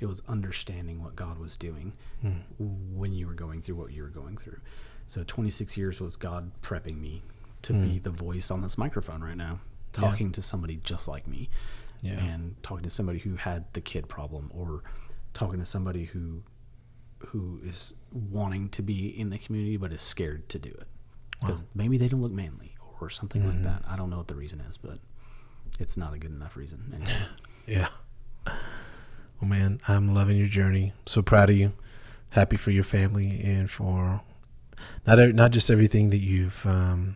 it 0.00 0.06
was 0.06 0.22
understanding 0.28 1.02
what 1.02 1.14
God 1.14 1.38
was 1.38 1.58
doing 1.58 1.92
Mm. 2.24 2.40
when 2.94 3.12
you 3.12 3.26
were 3.26 3.34
going 3.34 3.60
through 3.60 3.74
what 3.74 3.92
you 3.92 4.02
were 4.02 4.08
going 4.08 4.38
through. 4.38 4.58
So 5.06 5.22
26 5.24 5.76
years 5.76 6.00
was 6.00 6.16
God 6.16 6.52
prepping 6.62 6.98
me 6.98 7.22
to 7.62 7.74
Mm. 7.74 7.82
be 7.92 7.98
the 7.98 8.10
voice 8.10 8.50
on 8.50 8.62
this 8.62 8.78
microphone 8.78 9.22
right 9.22 9.36
now, 9.36 9.60
Yeah. 9.94 10.00
talking 10.00 10.32
to 10.32 10.40
somebody 10.40 10.76
just 10.84 11.06
like 11.06 11.26
me, 11.28 11.50
Yeah. 12.00 12.18
and 12.18 12.56
talking 12.62 12.84
to 12.84 12.88
somebody 12.90 13.18
who 13.18 13.36
had 13.36 13.70
the 13.74 13.82
kid 13.82 14.08
problem, 14.08 14.50
or 14.54 14.82
talking 15.34 15.58
to 15.60 15.66
somebody 15.66 16.04
who 16.06 16.42
who 17.26 17.60
is 17.62 17.92
wanting 18.10 18.70
to 18.70 18.80
be 18.80 19.08
in 19.08 19.28
the 19.28 19.36
community 19.38 19.76
but 19.76 19.92
is 19.92 20.00
scared 20.00 20.48
to 20.48 20.58
do 20.58 20.70
it 20.70 20.88
because 21.42 21.66
maybe 21.74 21.98
they 21.98 22.08
don't 22.08 22.22
look 22.22 22.32
manly 22.32 22.74
or 22.98 23.10
something 23.10 23.42
Mm-hmm. 23.42 23.50
like 23.50 23.62
that. 23.64 23.84
I 23.86 23.96
don't 23.96 24.08
know 24.08 24.16
what 24.16 24.28
the 24.28 24.34
reason 24.34 24.60
is, 24.62 24.78
but 24.78 24.98
it's 25.78 25.96
not 25.96 26.12
a 26.14 26.18
good 26.18 26.32
enough 26.32 26.56
reason. 26.56 26.92
Anyway. 26.94 27.10
Yeah. 27.66 27.88
Well, 28.46 29.48
man, 29.48 29.80
I'm 29.86 30.12
loving 30.12 30.36
your 30.36 30.48
journey. 30.48 30.92
So 31.06 31.22
proud 31.22 31.50
of 31.50 31.56
you. 31.56 31.72
Happy 32.30 32.56
for 32.56 32.72
your 32.72 32.82
family 32.84 33.40
and 33.44 33.70
for 33.70 34.22
not 35.06 35.18
not 35.34 35.50
just 35.52 35.70
everything 35.70 36.10
that 36.10 36.18
you've 36.18 36.66
um, 36.66 37.14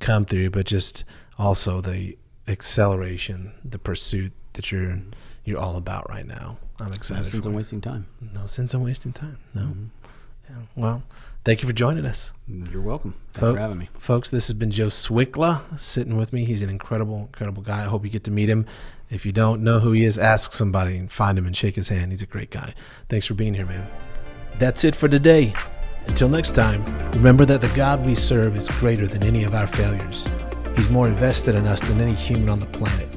come 0.00 0.24
through, 0.24 0.50
but 0.50 0.66
just 0.66 1.04
also 1.38 1.80
the 1.80 2.18
acceleration, 2.48 3.52
the 3.64 3.78
pursuit 3.78 4.32
that 4.54 4.72
you're 4.72 4.98
you're 5.44 5.58
all 5.60 5.76
about 5.76 6.08
right 6.10 6.26
now. 6.26 6.58
I'm 6.80 6.92
excited. 6.92 7.22
No 7.24 7.30
sense 7.30 7.46
in 7.46 7.54
wasting 7.54 7.80
time. 7.80 8.06
no 8.20 8.46
sense 8.46 8.74
in 8.74 8.82
wasting 8.82 9.12
time. 9.12 9.38
No. 9.54 9.62
Mhm. 9.62 9.88
Yeah. 10.50 10.56
Well, 10.76 11.02
thank 11.48 11.62
you 11.62 11.66
for 11.66 11.72
joining 11.72 12.04
us. 12.04 12.34
You're 12.46 12.82
welcome. 12.82 13.14
Thanks 13.32 13.38
Fo- 13.38 13.54
for 13.54 13.58
having 13.58 13.78
me. 13.78 13.88
Folks, 13.96 14.28
this 14.28 14.48
has 14.48 14.54
been 14.54 14.70
Joe 14.70 14.88
Cwikla 14.88 15.80
sitting 15.80 16.18
with 16.18 16.30
me. 16.30 16.44
He's 16.44 16.60
an 16.60 16.68
incredible, 16.68 17.20
incredible 17.20 17.62
guy. 17.62 17.84
I 17.84 17.86
hope 17.86 18.04
you 18.04 18.10
get 18.10 18.24
to 18.24 18.30
meet 18.30 18.50
him. 18.50 18.66
If 19.08 19.24
you 19.24 19.32
don't 19.32 19.64
know 19.64 19.80
who 19.80 19.92
he 19.92 20.04
is, 20.04 20.18
ask 20.18 20.52
somebody 20.52 20.98
and 20.98 21.10
find 21.10 21.38
him 21.38 21.46
and 21.46 21.56
shake 21.56 21.76
his 21.76 21.88
hand. 21.88 22.12
He's 22.12 22.20
a 22.20 22.26
great 22.26 22.50
guy. 22.50 22.74
Thanks 23.08 23.24
for 23.24 23.32
being 23.32 23.54
here, 23.54 23.64
man. 23.64 23.88
That's 24.58 24.84
it 24.84 24.94
for 24.94 25.08
today. 25.08 25.54
Until 26.06 26.28
next 26.28 26.52
time, 26.52 26.84
remember 27.12 27.46
that 27.46 27.62
the 27.62 27.68
God 27.68 28.04
we 28.04 28.14
serve 28.14 28.54
is 28.54 28.68
greater 28.68 29.06
than 29.06 29.22
any 29.22 29.44
of 29.44 29.54
our 29.54 29.66
failures. 29.66 30.26
He's 30.76 30.90
more 30.90 31.08
invested 31.08 31.54
in 31.54 31.66
us 31.66 31.80
than 31.80 31.98
any 31.98 32.12
human 32.12 32.50
on 32.50 32.60
the 32.60 32.66
planet. 32.66 33.08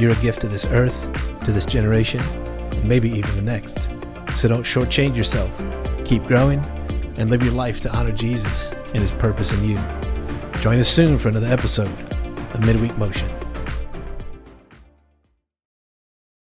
You're 0.00 0.12
a 0.12 0.22
gift 0.22 0.40
to 0.40 0.48
this 0.48 0.64
earth, 0.64 1.12
to 1.44 1.52
this 1.52 1.66
generation, 1.66 2.20
and 2.20 2.88
maybe 2.88 3.10
even 3.10 3.36
the 3.36 3.42
next. 3.42 3.90
So 4.38 4.48
don't 4.48 4.64
shortchange 4.64 5.14
yourself. 5.14 5.50
Keep 6.06 6.24
growing 6.24 6.62
and 7.18 7.30
live 7.30 7.42
your 7.42 7.52
life 7.52 7.80
to 7.80 7.94
honor 7.94 8.12
Jesus 8.12 8.72
and 8.94 9.02
his 9.02 9.12
purpose 9.12 9.52
in 9.52 9.64
you. 9.64 9.76
Join 10.60 10.78
us 10.78 10.88
soon 10.88 11.18
for 11.18 11.28
another 11.28 11.48
episode 11.48 11.88
of 11.88 12.64
Midweek 12.64 12.96
Motion. 12.96 13.37